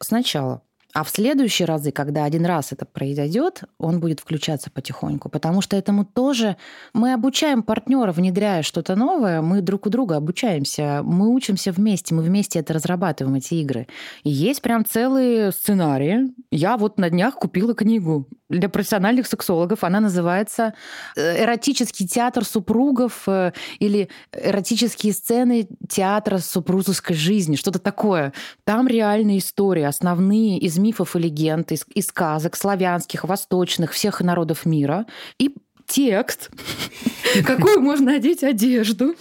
Сначала. 0.00 0.62
А 0.94 1.02
в 1.02 1.10
следующие 1.10 1.66
разы, 1.66 1.90
когда 1.90 2.22
один 2.24 2.46
раз 2.46 2.70
это 2.70 2.86
произойдет, 2.86 3.64
он 3.78 3.98
будет 3.98 4.20
включаться 4.20 4.70
потихоньку, 4.70 5.28
потому 5.28 5.60
что 5.60 5.76
этому 5.76 6.04
тоже 6.04 6.56
мы 6.92 7.12
обучаем 7.12 7.64
партнера, 7.64 8.12
внедряя 8.12 8.62
что-то 8.62 8.94
новое, 8.94 9.42
мы 9.42 9.60
друг 9.60 9.86
у 9.86 9.90
друга 9.90 10.16
обучаемся, 10.16 11.00
мы 11.02 11.34
учимся 11.34 11.72
вместе, 11.72 12.14
мы 12.14 12.22
вместе 12.22 12.60
это 12.60 12.74
разрабатываем, 12.74 13.34
эти 13.34 13.54
игры. 13.54 13.88
И 14.22 14.30
есть 14.30 14.62
прям 14.62 14.84
целые 14.84 15.50
сценарии. 15.50 16.32
Я 16.52 16.76
вот 16.76 16.96
на 16.96 17.10
днях 17.10 17.34
купила 17.34 17.74
книгу 17.74 18.28
для 18.48 18.68
профессиональных 18.68 19.26
сексологов. 19.26 19.84
Она 19.84 20.00
называется 20.00 20.74
э, 21.16 21.42
«Эротический 21.42 22.06
театр 22.06 22.44
супругов» 22.44 23.24
э, 23.26 23.52
или 23.78 24.08
«Эротические 24.32 25.12
сцены 25.12 25.68
театра 25.88 26.38
супружеской 26.38 27.16
жизни», 27.16 27.56
что-то 27.56 27.78
такое. 27.78 28.32
Там 28.64 28.86
реальные 28.86 29.38
истории, 29.38 29.82
основные 29.82 30.58
из 30.58 30.78
мифов 30.84 31.16
и 31.16 31.18
легенд, 31.18 31.72
из, 31.72 31.84
из 31.94 32.06
сказок 32.06 32.56
славянских, 32.56 33.24
восточных, 33.24 33.92
всех 33.92 34.20
народов 34.20 34.66
мира. 34.66 35.06
И 35.38 35.54
текст, 35.86 36.50
какую 37.46 37.80
можно 37.80 38.14
одеть 38.14 38.44
одежду. 38.44 39.14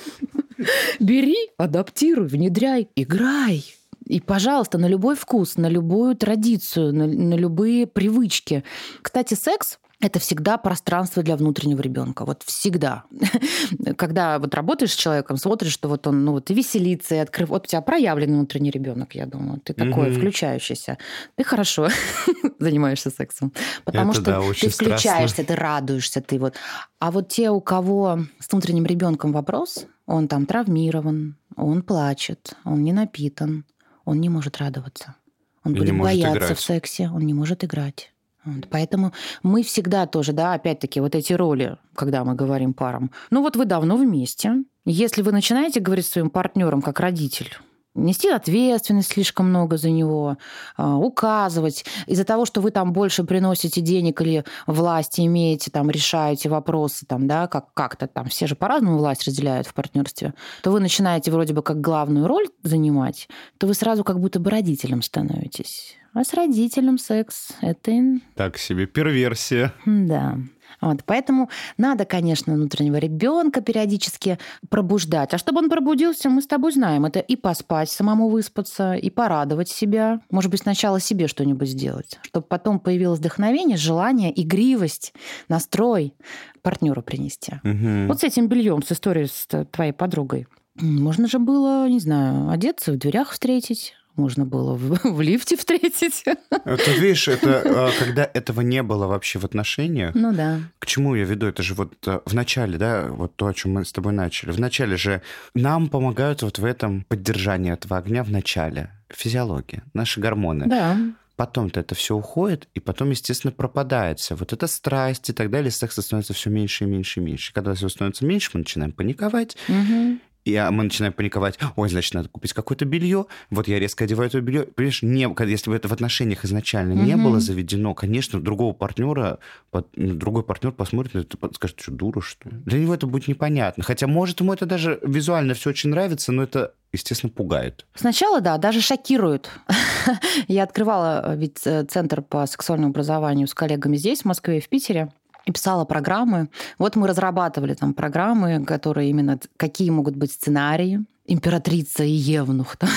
Бери, 0.99 1.38
адаптируй, 1.58 2.28
внедряй, 2.28 2.89
играй. 2.95 3.63
И, 4.06 4.19
пожалуйста, 4.19 4.78
на 4.78 4.88
любой 4.88 5.15
вкус, 5.15 5.56
на 5.56 5.69
любую 5.69 6.15
традицию, 6.15 6.93
на, 6.93 7.08
на 7.08 7.36
любые 7.36 7.88
привычки. 7.88 8.63
Кстати, 9.02 9.34
секс 9.34 9.80
это 10.03 10.19
всегда 10.19 10.57
пространство 10.57 11.23
для 11.23 11.35
внутреннего 11.35 11.81
ребенка. 11.81 12.25
Вот 12.25 12.43
всегда. 12.43 13.03
Когда 13.97 14.39
вот 14.39 14.53
работаешь 14.53 14.91
с 14.91 14.95
человеком, 14.95 15.37
смотришь, 15.37 15.71
что 15.71 15.87
вот 15.87 16.07
он, 16.07 16.25
ну 16.25 16.33
вот 16.33 16.49
и 16.51 16.53
веселится, 16.53 17.15
и 17.15 17.19
открыв... 17.19 17.49
Вот 17.49 17.65
у 17.65 17.67
тебя 17.67 17.81
проявленный 17.81 18.35
внутренний 18.35 18.71
ребенок, 18.71 19.15
я 19.15 19.25
думаю. 19.25 19.59
Ты 19.59 19.73
такой 19.73 20.09
mm-hmm. 20.09 20.17
включающийся. 20.17 20.97
Ты 21.35 21.43
хорошо 21.43 21.89
занимаешься 22.59 23.09
сексом. 23.09 23.53
Потому 23.85 24.11
это, 24.11 24.21
что 24.21 24.31
да, 24.31 24.41
ты 24.41 24.69
включаешься, 24.69 25.33
страстно. 25.33 25.43
ты 25.43 25.55
радуешься, 25.55 26.21
ты 26.21 26.39
вот. 26.39 26.55
А 26.99 27.11
вот 27.11 27.29
те, 27.29 27.49
у 27.49 27.61
кого 27.61 28.19
с 28.39 28.51
внутренним 28.51 28.85
ребенком 28.85 29.31
вопрос, 29.31 29.85
он 30.05 30.27
там 30.27 30.45
травмирован, 30.45 31.37
он 31.55 31.81
плачет, 31.81 32.55
он 32.65 32.83
не 32.83 32.93
напитан, 32.93 33.65
он 34.05 34.19
не 34.19 34.29
может 34.29 34.57
радоваться. 34.57 35.15
Он 35.63 35.73
и 35.73 35.79
будет 35.79 35.97
бояться 35.97 36.37
играть. 36.37 36.57
в 36.57 36.61
сексе, 36.61 37.09
он 37.09 37.21
не 37.21 37.33
может 37.33 37.63
играть. 37.63 38.12
Вот, 38.45 38.67
поэтому 38.69 39.13
мы 39.41 39.63
всегда 39.63 40.06
тоже, 40.06 40.34
да, 40.34 40.53
опять-таки, 40.53 40.99
вот 40.99 41.15
эти 41.15 41.34
роли, 41.34 41.77
когда 41.95 42.23
мы 42.23 42.36
говорим 42.36 42.73
парам. 42.73 43.12
Ну 43.29 43.41
вот 43.41 43.56
вы 43.56 43.65
давно 43.65 43.95
вместе. 43.95 44.63
Если 44.86 45.21
вы 45.21 45.32
начинаете 45.32 45.79
говорить 45.79 46.06
своим 46.06 46.29
партнером 46.29 46.82
как 46.82 46.99
родитель, 46.99 47.56
нести 47.95 48.29
ответственность 48.29 49.12
слишком 49.12 49.49
много 49.49 49.77
за 49.77 49.89
него, 49.89 50.38
а, 50.77 50.97
указывать. 50.97 51.86
Из-за 52.08 52.25
того, 52.25 52.45
что 52.45 52.62
вы 52.62 52.71
там 52.71 52.93
больше 52.93 53.23
приносите 53.23 53.82
денег 53.82 54.21
или 54.21 54.43
власти 54.67 55.21
имеете, 55.21 55.71
там 55.71 55.89
решаете 55.89 56.49
вопросы, 56.49 57.06
там, 57.06 57.27
да, 57.27 57.47
как, 57.47 57.73
как-то 57.73 58.08
там, 58.08 58.27
все 58.27 58.47
же 58.47 58.56
по-разному 58.56 58.97
власть 58.97 59.25
разделяют 59.25 59.67
в 59.67 59.73
партнерстве, 59.73 60.34
то 60.62 60.71
вы 60.71 60.79
начинаете 60.79 61.32
вроде 61.32 61.53
бы 61.53 61.62
как 61.62 61.82
главную 61.82 62.27
роль 62.27 62.47
занимать, 62.63 63.27
то 63.58 63.67
вы 63.67 63.73
сразу 63.73 64.03
как 64.03 64.19
будто 64.19 64.39
бы 64.39 64.49
родителем 64.49 65.01
становитесь. 65.01 65.97
А 66.13 66.23
с 66.23 66.34
родителем 66.34 66.99
секс– 66.99 67.49
это... 67.62 68.19
Так 68.36 68.60
себе 68.60 68.86
перверсия. 68.86 69.73
Да. 69.86 70.38
Вот, 70.83 71.03
поэтому 71.05 71.49
надо, 71.77 72.05
конечно, 72.05 72.53
внутреннего 72.53 72.97
ребенка 72.97 73.61
периодически 73.61 74.37
пробуждать. 74.69 75.33
А 75.33 75.37
чтобы 75.37 75.59
он 75.59 75.69
пробудился, 75.69 76.29
мы 76.29 76.41
с 76.41 76.47
тобой 76.47 76.73
знаем, 76.73 77.05
это 77.05 77.19
и 77.19 77.35
поспать, 77.35 77.89
самому 77.89 78.29
выспаться, 78.29 78.93
и 78.93 79.09
порадовать 79.09 79.69
себя. 79.69 80.19
Может 80.29 80.51
быть, 80.51 80.61
сначала 80.61 80.99
себе 80.99 81.27
что-нибудь 81.27 81.69
сделать, 81.69 82.19
чтобы 82.23 82.45
потом 82.47 82.79
появилось 82.79 83.19
вдохновение, 83.19 83.77
желание, 83.77 84.33
игривость, 84.41 85.13
настрой 85.47 86.13
партнеру 86.61 87.01
принести. 87.01 87.53
Угу. 87.63 88.07
Вот 88.07 88.19
с 88.19 88.23
этим 88.23 88.47
бельем, 88.47 88.83
с 88.83 88.91
историей 88.91 89.27
с 89.27 89.47
твоей 89.71 89.93
подругой. 89.93 90.47
Можно 90.75 91.27
же 91.27 91.37
было, 91.39 91.87
не 91.87 91.99
знаю, 91.99 92.49
одеться, 92.49 92.93
в 92.93 92.97
дверях 92.97 93.31
встретить, 93.31 93.93
можно 94.15 94.45
было 94.45 94.76
в, 94.76 94.99
в 95.04 95.21
лифте 95.21 95.58
встретить. 95.58 96.23
Это, 96.49 96.91
видишь, 96.91 97.28
это 97.28 97.62
а, 97.65 97.91
когда 97.99 98.30
этого 98.34 98.62
не 98.62 98.84
было 98.84 99.08
вообще 99.08 99.39
в 99.39 99.45
отношениях. 99.45 100.15
Ну 100.15 100.34
да. 100.34 100.60
К 100.80 100.86
чему 100.86 101.15
я 101.15 101.23
веду? 101.23 101.47
Это 101.47 101.63
же 101.63 101.73
вот 101.73 101.93
а, 102.06 102.21
в 102.26 102.34
начале, 102.34 102.78
да, 102.78 103.08
вот 103.10 103.36
то, 103.36 103.47
о 103.47 103.54
чем 103.54 103.73
мы 103.73 103.86
с 103.86 103.91
тобой 103.91 104.13
начали. 104.13 104.52
В 104.52 104.60
начале 104.60 104.97
же 104.97 105.21
нам 105.54 105.88
помогают 105.88 106.41
вот 106.41 106.60
в 106.60 106.65
этом 106.65 107.04
поддержании 107.04 107.73
этого 107.73 107.97
огня 107.97 108.23
в 108.23 108.32
начале. 108.32 108.91
Физиология, 109.10 109.84
наши 109.93 110.19
гормоны. 110.19 110.65
Да. 110.67 110.97
Потом-то 111.36 111.80
это 111.80 111.95
все 111.95 112.15
уходит, 112.15 112.67
и 112.76 112.80
потом, 112.80 113.10
естественно, 113.10 113.52
пропадается. 113.52 114.36
Вот 114.36 114.54
эта 114.54 114.67
страсть 114.67 115.30
и 115.30 115.34
так 115.34 115.49
далее, 115.49 115.71
секса 115.71 116.04
становится 116.04 116.34
все 116.34 116.52
меньше 116.52 116.84
и 116.84 116.88
меньше 116.88 117.19
и 117.19 117.23
меньше. 117.23 117.54
Когда 117.54 117.73
все 117.73 117.89
становится 117.89 118.23
меньше, 118.23 118.52
мы 118.54 118.60
начинаем 118.60 118.91
паниковать, 118.91 119.58
угу 119.67 120.19
и 120.45 120.56
а, 120.56 120.71
мы 120.71 120.84
начинаем 120.84 121.13
паниковать, 121.13 121.58
ой, 121.75 121.89
значит, 121.89 122.13
надо 122.13 122.29
купить 122.29 122.53
какое-то 122.53 122.86
белье, 122.86 123.25
вот 123.49 123.67
я 123.67 123.79
резко 123.79 124.03
одеваю 124.03 124.29
это 124.29 124.41
белье. 124.41 124.63
Понимаешь, 124.63 125.01
не, 125.01 125.27
если 125.49 125.69
бы 125.69 125.75
это 125.75 125.88
в 125.88 125.93
отношениях 125.93 126.45
изначально 126.45 126.93
mm-hmm. 126.93 127.06
не 127.06 127.15
было 127.15 127.39
заведено, 127.39 127.93
конечно, 127.93 128.41
другого 128.41 128.73
партнера, 128.73 129.39
ну, 129.71 129.84
другой 129.95 130.43
партнер 130.43 130.71
посмотрит 130.71 131.13
на 131.13 131.19
это 131.19 131.38
и 131.47 131.53
скажет, 131.53 131.79
что 131.79 131.91
дура, 131.91 132.21
что 132.21 132.49
ли? 132.49 132.58
Для 132.65 132.79
него 132.79 132.93
это 132.93 133.08
будет 133.08 133.27
непонятно. 133.27 133.84
Хотя, 133.84 134.08
может, 134.08 134.39
ему 134.39 134.53
это 134.53 134.65
даже 134.65 134.99
визуально 135.01 135.53
все 135.53 135.69
очень 135.69 135.89
нравится, 135.89 136.32
но 136.32 136.43
это 136.43 136.73
естественно, 136.91 137.32
пугает. 137.32 137.86
Сначала, 137.95 138.39
да, 138.39 138.58
даже 138.58 138.79
шокирует. 138.79 139.49
Я 140.47 140.63
открывала 140.63 141.23
э, 141.25 141.38
ведь 141.38 141.65
э, 141.65 141.84
центр 141.86 142.21
по 142.21 142.45
сексуальному 142.45 142.91
образованию 142.91 143.47
с 143.47 143.53
коллегами 143.53 143.97
здесь, 143.97 144.21
в 144.21 144.25
Москве 144.25 144.60
и 144.60 144.62
в 144.62 144.69
Питере 144.69 145.12
и 145.45 145.51
писала 145.51 145.86
программы. 145.86 146.49
Вот 146.77 146.95
мы 146.95 147.08
разрабатывали 147.08 147.73
там 147.73 147.93
программы, 147.93 148.63
которые 148.65 149.10
именно 149.10 149.39
какие 149.58 149.89
могут 149.89 150.15
быть 150.15 150.32
сценарии, 150.32 151.06
императрица 151.25 152.03
и 152.03 152.12
евнух. 152.12 152.75
Там, 152.77 152.89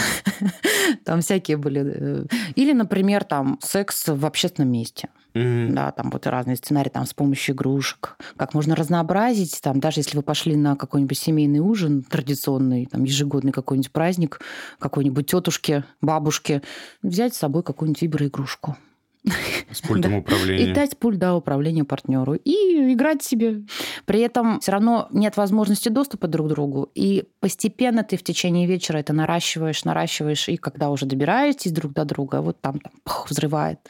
там 1.05 1.21
всякие 1.21 1.57
были. 1.57 1.83
Э, 1.85 2.27
или, 2.55 2.73
например, 2.73 3.25
там 3.25 3.59
секс 3.63 4.09
в 4.09 4.27
общественном 4.27 4.71
месте. 4.71 5.09
Mm-hmm. 5.35 5.73
Да, 5.73 5.93
там 5.93 6.11
вот 6.11 6.27
разные 6.27 6.57
сценарии 6.57 6.89
там 6.89 7.05
с 7.05 7.13
помощью 7.13 7.55
игрушек. 7.55 8.17
Как 8.37 8.55
можно 8.55 8.75
разнообразить, 8.75 9.61
там, 9.63 9.81
даже 9.81 10.01
если 10.01 10.17
вы 10.17 10.23
пошли 10.23 10.57
на 10.57 10.77
какой-нибудь 10.77 11.19
семейный 11.19 11.59
ужин 11.61 12.03
традиционный, 12.03 12.87
там, 12.87 13.05
ежегодный 13.05 13.53
какой-нибудь 13.53 13.93
праздник, 13.93 14.41
какой-нибудь 14.79 15.27
тетушки, 15.27 15.85
бабушки, 16.01 16.63
взять 17.03 17.35
с 17.35 17.39
собой 17.39 17.63
какую-нибудь 17.63 18.03
виброигрушку. 18.03 18.77
С 19.73 19.81
пультом 19.81 20.13
да. 20.13 20.19
управления. 20.19 20.71
И 20.71 20.73
дать 20.73 20.97
пульт 20.97 21.19
да, 21.19 21.35
управления 21.35 21.85
партнеру. 21.85 22.35
И 22.35 22.93
играть 22.93 23.23
себе. 23.23 23.63
При 24.05 24.21
этом 24.21 24.61
все 24.61 24.73
равно 24.73 25.09
нет 25.11 25.37
возможности 25.37 25.89
доступа 25.89 26.29
друг 26.29 26.47
к 26.47 26.51
другу. 26.51 26.89
И 26.95 27.25
постепенно 27.41 28.05
ты 28.05 28.17
в 28.17 28.23
течение 28.23 28.67
вечера 28.67 28.99
это 28.99 29.13
наращиваешь, 29.13 29.85
наращиваешь. 29.85 30.49
И 30.49 30.57
когда 30.57 30.91
уже 30.91 31.07
добираетесь 31.07 31.73
друг 31.73 31.93
до 31.93 32.05
друга, 32.05 32.41
вот 32.41 32.61
там, 32.61 32.79
там 32.79 32.93
пух, 33.05 33.29
взрывает. 33.29 33.81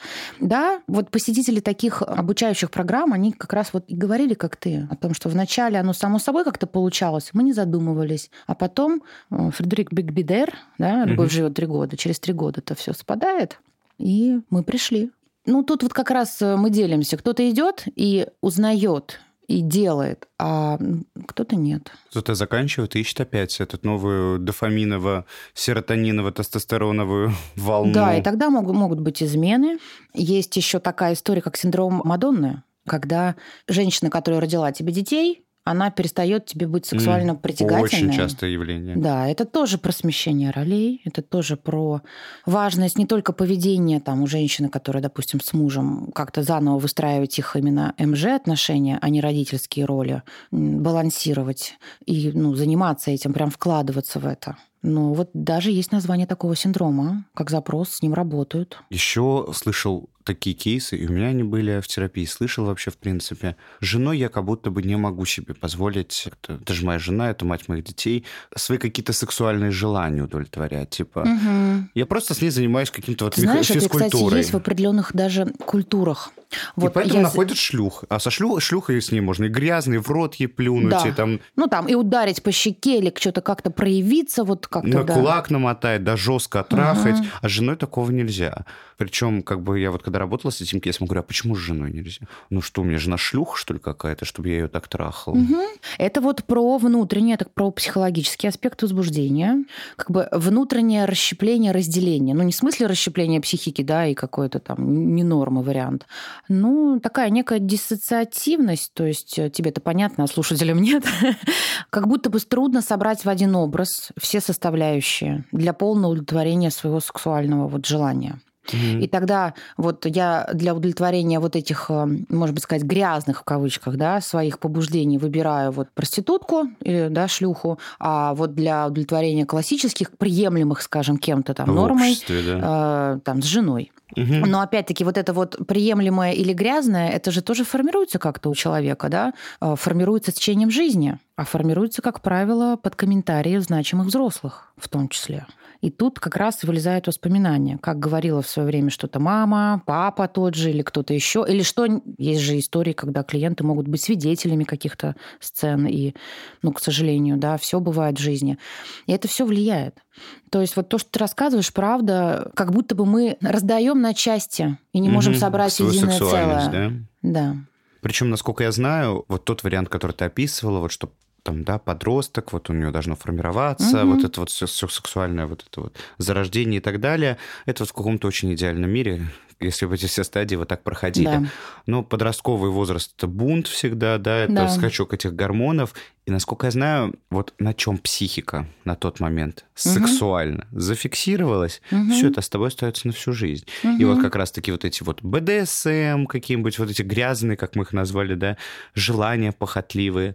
Да, 0.40 0.80
вот 0.86 1.10
посетители 1.10 1.60
таких 1.60 2.02
обучающих 2.02 2.70
программ, 2.70 3.12
они 3.12 3.32
как 3.32 3.52
раз 3.52 3.72
вот 3.72 3.84
и 3.88 3.94
говорили, 3.94 4.34
как 4.34 4.56
ты, 4.56 4.88
о 4.90 4.96
том, 4.96 5.14
что 5.14 5.28
вначале 5.28 5.78
оно 5.78 5.92
само 5.92 6.18
собой 6.18 6.44
как-то 6.44 6.66
получалось, 6.66 7.30
мы 7.32 7.42
не 7.42 7.52
задумывались. 7.52 8.30
А 8.46 8.54
потом 8.54 9.02
э, 9.30 9.50
Фредерик 9.50 9.92
Бигбидер, 9.92 10.54
да, 10.78 11.04
«Любовь 11.04 11.28
угу. 11.28 11.34
живет 11.34 11.54
три 11.54 11.66
года», 11.66 11.96
через 11.96 12.18
три 12.18 12.32
года 12.32 12.60
это 12.60 12.74
все 12.74 12.92
спадает, 12.92 13.60
и 13.98 14.40
мы 14.50 14.62
пришли. 14.62 15.10
Ну, 15.46 15.62
тут 15.62 15.82
вот 15.82 15.94
как 15.94 16.10
раз 16.10 16.42
э, 16.42 16.56
мы 16.56 16.70
делимся. 16.70 17.16
Кто-то 17.16 17.48
идет 17.48 17.84
и 17.94 18.26
узнает 18.40 19.20
и 19.48 19.60
делает, 19.60 20.28
а 20.38 20.78
кто-то 21.26 21.56
нет. 21.56 21.90
Кто-то 22.10 22.34
заканчивает 22.34 22.94
и 22.96 23.00
ищет 23.00 23.20
опять 23.20 23.60
эту 23.60 23.78
новую 23.82 24.38
дофаминово-серотониново-тестостероновую 24.40 27.32
волну. 27.56 27.92
Да, 27.92 28.16
и 28.16 28.22
тогда 28.22 28.48
могут, 28.50 28.74
могут 28.74 28.98
быть 29.00 29.22
измены. 29.22 29.78
Есть 30.14 30.56
еще 30.56 30.80
такая 30.80 31.12
история, 31.12 31.42
как 31.42 31.56
синдром 31.56 32.02
Мадонны, 32.04 32.64
когда 32.86 33.36
женщина, 33.68 34.10
которая 34.10 34.40
родила 34.40 34.72
тебе 34.72 34.92
детей, 34.92 35.45
она 35.66 35.90
перестает 35.90 36.46
тебе 36.46 36.68
быть 36.68 36.86
сексуально 36.86 37.32
mm, 37.32 37.40
притягательной. 37.40 38.08
Очень 38.10 38.12
частое 38.12 38.50
явление. 38.50 38.94
Да, 38.96 39.28
это 39.28 39.44
тоже 39.44 39.78
про 39.78 39.90
смещение 39.90 40.52
ролей, 40.52 41.02
это 41.04 41.22
тоже 41.22 41.56
про 41.56 42.02
важность 42.46 42.96
не 42.96 43.04
только 43.04 43.32
поведения 43.32 43.98
там 43.98 44.22
у 44.22 44.28
женщины, 44.28 44.68
которая, 44.68 45.02
допустим, 45.02 45.40
с 45.40 45.52
мужем 45.52 46.12
как-то 46.14 46.44
заново 46.44 46.78
выстраивать 46.78 47.36
их 47.40 47.56
именно 47.56 47.94
МЖ 47.98 48.26
отношения, 48.26 48.96
а 49.02 49.08
не 49.08 49.20
родительские 49.20 49.86
роли, 49.86 50.22
балансировать 50.52 51.74
и 52.04 52.30
ну, 52.32 52.54
заниматься 52.54 53.10
этим, 53.10 53.32
прям 53.32 53.50
вкладываться 53.50 54.20
в 54.20 54.26
это. 54.26 54.56
Ну, 54.82 55.14
вот 55.14 55.30
даже 55.34 55.72
есть 55.72 55.90
название 55.90 56.28
такого 56.28 56.54
синдрома, 56.54 57.24
как 57.34 57.50
запрос, 57.50 57.90
с 57.90 58.02
ним 58.02 58.14
работают. 58.14 58.78
Еще 58.90 59.48
слышал 59.52 60.08
такие 60.26 60.54
кейсы, 60.54 60.96
и 60.96 61.06
у 61.06 61.12
меня 61.12 61.28
они 61.28 61.44
были 61.44 61.80
в 61.80 61.86
терапии, 61.86 62.26
слышал 62.26 62.66
вообще, 62.66 62.90
в 62.90 62.98
принципе. 62.98 63.56
Женой 63.80 64.18
я 64.18 64.28
как 64.28 64.44
будто 64.44 64.70
бы 64.70 64.82
не 64.82 64.96
могу 64.96 65.24
себе 65.24 65.54
позволить, 65.54 66.28
это, 66.44 66.74
же 66.74 66.84
моя 66.84 66.98
жена, 66.98 67.30
это 67.30 67.44
мать 67.44 67.68
моих 67.68 67.84
детей, 67.84 68.24
свои 68.54 68.78
какие-то 68.78 69.12
сексуальные 69.12 69.70
желания 69.70 70.22
удовлетворять. 70.22 70.90
Типа, 70.90 71.20
угу. 71.20 71.88
я 71.94 72.06
просто 72.06 72.34
с 72.34 72.42
ней 72.42 72.50
занимаюсь 72.50 72.90
каким-то 72.90 73.26
вот 73.26 73.34
Ты 73.34 73.42
знаешь, 73.42 73.70
это, 73.70 73.88
кстати, 73.88 74.36
есть 74.36 74.52
в 74.52 74.56
определенных 74.56 75.14
даже 75.14 75.46
культурах. 75.64 76.32
Вот 76.76 76.90
и 76.90 76.94
поэтому 76.94 77.18
я... 77.18 77.22
находят 77.22 77.56
шлюх. 77.56 78.04
А 78.08 78.18
со 78.18 78.30
шлю... 78.30 78.58
шлюхой 78.60 79.00
с 79.02 79.10
ней 79.10 79.20
можно 79.20 79.44
и 79.44 79.48
грязный, 79.48 79.98
в 79.98 80.08
рот 80.10 80.36
ей 80.36 80.46
плюнуть, 80.46 80.90
да. 80.90 81.08
и 81.08 81.12
там... 81.12 81.40
Ну, 81.56 81.66
там, 81.66 81.86
и 81.86 81.94
ударить 81.94 82.42
по 82.42 82.52
щеке, 82.52 82.98
или 82.98 83.12
что-то 83.16 83.40
как-то 83.40 83.70
проявиться, 83.70 84.44
вот 84.44 84.66
как-то, 84.66 84.88
На 84.88 85.04
да. 85.04 85.14
кулак 85.14 85.50
намотать, 85.50 86.04
да, 86.04 86.16
жестко 86.16 86.62
трахать. 86.62 87.18
Угу. 87.20 87.26
А 87.42 87.48
с 87.48 87.50
женой 87.50 87.76
такого 87.76 88.10
нельзя. 88.10 88.64
Причем, 88.96 89.42
как 89.42 89.62
бы, 89.62 89.78
я 89.78 89.90
вот 89.90 90.02
когда 90.02 90.15
работала 90.18 90.50
с 90.50 90.60
этим 90.60 90.80
кейсом, 90.80 91.06
говорю, 91.06 91.20
а 91.20 91.24
почему 91.24 91.54
с 91.54 91.58
женой 91.58 91.92
нельзя? 91.92 92.26
Ну 92.50 92.62
что, 92.62 92.82
у 92.82 92.84
меня 92.84 92.98
жена 92.98 93.16
шлюха, 93.16 93.56
что 93.56 93.74
ли, 93.74 93.80
какая-то, 93.80 94.24
чтобы 94.24 94.48
я 94.48 94.54
ее 94.54 94.68
так 94.68 94.88
трахал? 94.88 95.34
Угу. 95.34 95.56
Это 95.98 96.20
вот 96.20 96.44
про 96.44 96.78
внутреннее, 96.78 97.34
это 97.34 97.46
про 97.46 97.70
психологический 97.70 98.48
аспект 98.48 98.82
возбуждения. 98.82 99.64
Как 99.96 100.10
бы 100.10 100.28
внутреннее 100.32 101.04
расщепление, 101.04 101.72
разделение. 101.72 102.34
Ну, 102.34 102.42
не 102.42 102.52
в 102.52 102.56
смысле 102.56 102.86
расщепления 102.86 103.40
психики, 103.40 103.82
да, 103.82 104.06
и 104.06 104.14
какой-то 104.14 104.60
там 104.60 105.14
не 105.14 105.24
нормы 105.24 105.62
вариант. 105.62 106.06
Ну, 106.48 107.00
такая 107.00 107.30
некая 107.30 107.58
диссоциативность, 107.58 108.92
то 108.94 109.04
есть 109.04 109.38
э, 109.38 109.50
тебе 109.50 109.70
это 109.70 109.80
понятно, 109.80 110.24
а 110.24 110.26
слушателям 110.26 110.80
нет. 110.80 111.04
как 111.90 112.08
будто 112.08 112.30
бы 112.30 112.40
трудно 112.46 112.82
собрать 112.82 113.24
в 113.24 113.28
один 113.28 113.54
образ 113.56 114.10
все 114.18 114.40
составляющие 114.40 115.44
для 115.52 115.72
полного 115.72 116.12
удовлетворения 116.12 116.70
своего 116.70 117.00
сексуального 117.00 117.68
вот 117.68 117.86
желания. 117.86 118.40
Mm-hmm. 118.72 119.00
И 119.00 119.08
тогда 119.08 119.54
вот 119.76 120.06
я 120.06 120.48
для 120.52 120.74
удовлетворения 120.74 121.40
вот 121.40 121.56
этих, 121.56 121.86
э, 121.88 122.06
можно 122.28 122.54
быть 122.54 122.62
сказать, 122.62 122.84
грязных 122.84 123.40
в 123.40 123.44
кавычках, 123.44 123.96
да, 123.96 124.20
своих 124.20 124.58
побуждений 124.58 125.18
выбираю 125.18 125.72
вот 125.72 125.88
проститутку 125.94 126.68
или, 126.82 127.08
да, 127.08 127.28
шлюху, 127.28 127.78
а 127.98 128.34
вот 128.34 128.54
для 128.54 128.86
удовлетворения 128.86 129.46
классических, 129.46 130.10
приемлемых, 130.10 130.82
скажем, 130.82 131.18
кем-то 131.18 131.54
там 131.54 131.74
нормой, 131.74 132.18
да. 132.28 133.14
э, 133.16 133.20
там, 133.24 133.42
с 133.42 133.44
женой. 133.44 133.92
Угу. 134.14 134.46
Но 134.46 134.60
опять-таки 134.60 135.04
вот 135.04 135.18
это 135.18 135.32
вот 135.32 135.66
приемлемое 135.66 136.32
или 136.32 136.52
грязное, 136.52 137.10
это 137.10 137.30
же 137.30 137.42
тоже 137.42 137.64
формируется 137.64 138.18
как-то 138.18 138.50
у 138.50 138.54
человека, 138.54 139.08
да? 139.08 139.32
Э, 139.60 139.74
формируется 139.76 140.30
с 140.30 140.34
течением 140.34 140.70
жизни, 140.70 141.18
а 141.34 141.44
формируется, 141.44 142.02
как 142.02 142.20
правило, 142.22 142.76
под 142.76 142.94
комментарии 142.94 143.58
значимых 143.58 144.06
взрослых 144.06 144.72
в 144.76 144.88
том 144.88 145.08
числе. 145.08 145.46
И 145.80 145.90
тут 145.90 146.18
как 146.18 146.36
раз 146.36 146.62
вылезают 146.62 147.06
воспоминания, 147.06 147.78
как 147.78 147.98
говорила 147.98 148.42
в 148.42 148.48
свое 148.48 148.66
время 148.66 148.90
что-то 148.90 149.20
мама, 149.20 149.82
папа 149.86 150.26
тот 150.26 150.54
же 150.54 150.70
или 150.70 150.82
кто-то 150.82 151.12
еще, 151.12 151.44
или 151.46 151.62
что 151.62 151.86
есть 152.18 152.40
же 152.40 152.58
истории, 152.58 152.92
когда 152.92 153.22
клиенты 153.22 153.64
могут 153.64 153.86
быть 153.86 154.02
свидетелями 154.02 154.64
каких-то 154.64 155.16
сцен, 155.38 155.86
и, 155.86 156.14
ну, 156.62 156.72
к 156.72 156.80
сожалению, 156.80 157.36
да, 157.36 157.56
все 157.58 157.80
бывает 157.80 158.18
в 158.18 158.22
жизни. 158.22 158.58
И 159.06 159.12
это 159.12 159.28
все 159.28 159.44
влияет. 159.44 160.02
То 160.50 160.60
есть 160.60 160.76
вот 160.76 160.88
то, 160.88 160.98
что 160.98 161.10
ты 161.10 161.18
рассказываешь, 161.18 161.72
правда, 161.72 162.50
как 162.54 162.72
будто 162.72 162.94
бы 162.94 163.04
мы 163.04 163.36
раздаем 163.40 163.95
на 164.00 164.14
части 164.14 164.78
и 164.92 164.98
не 165.00 165.08
можем 165.08 165.34
собрать 165.34 165.78
единое 165.80 166.18
целое. 166.18 166.68
Да? 166.70 166.92
Да. 167.22 167.56
Причем, 168.00 168.30
насколько 168.30 168.62
я 168.62 168.72
знаю, 168.72 169.24
вот 169.28 169.44
тот 169.44 169.64
вариант, 169.64 169.88
который 169.88 170.12
ты 170.12 170.24
описывала, 170.26 170.78
вот 170.80 170.92
что 170.92 171.10
там, 171.42 171.62
да, 171.62 171.78
подросток, 171.78 172.52
вот 172.52 172.70
у 172.70 172.72
него 172.72 172.90
должно 172.90 173.14
формироваться, 173.14 174.02
угу. 174.02 174.14
вот 174.14 174.24
это 174.24 174.40
вот 174.40 174.50
все, 174.50 174.66
все 174.66 174.88
сексуальное, 174.88 175.46
вот 175.46 175.64
это 175.68 175.80
вот 175.80 175.96
зарождение 176.18 176.78
и 176.78 176.82
так 176.82 177.00
далее. 177.00 177.38
Это 177.66 177.84
вот 177.84 177.90
в 177.90 177.92
каком-то 177.92 178.26
очень 178.26 178.52
идеальном 178.52 178.90
мире, 178.90 179.28
если 179.60 179.86
бы 179.86 179.94
эти 179.94 180.06
все 180.06 180.24
стадии 180.24 180.56
вот 180.56 180.68
так 180.68 180.82
проходили. 180.82 181.26
Да. 181.26 181.44
Но 181.86 182.02
подростковый 182.02 182.70
возраст 182.70 183.14
это 183.16 183.26
бунт 183.26 183.66
всегда, 183.66 184.18
да, 184.18 184.38
это 184.38 184.52
да. 184.52 184.68
скачок 184.68 185.14
этих 185.14 185.34
гормонов. 185.34 185.94
И 186.26 186.30
насколько 186.30 186.66
я 186.66 186.72
знаю, 186.72 187.14
вот 187.30 187.54
на 187.58 187.72
чем 187.72 187.98
психика 187.98 188.66
на 188.84 188.96
тот 188.96 189.20
момент 189.20 189.64
угу. 189.64 189.94
сексуально 189.94 190.66
зафиксировалась, 190.72 191.80
угу. 191.90 192.10
все 192.10 192.28
это 192.28 192.40
с 192.40 192.48
тобой 192.48 192.68
остается 192.68 193.06
на 193.06 193.12
всю 193.12 193.32
жизнь. 193.32 193.64
Угу. 193.84 193.96
И 193.98 194.04
вот 194.04 194.20
как 194.20 194.34
раз-таки 194.34 194.72
вот 194.72 194.84
эти 194.84 195.02
вот 195.02 195.22
БДСМ, 195.22 196.26
какие-нибудь 196.26 196.78
вот 196.78 196.90
эти 196.90 197.02
грязные, 197.02 197.56
как 197.56 197.76
мы 197.76 197.84
их 197.84 197.92
назвали, 197.92 198.34
да, 198.34 198.56
желания 198.94 199.52
похотливые, 199.52 200.34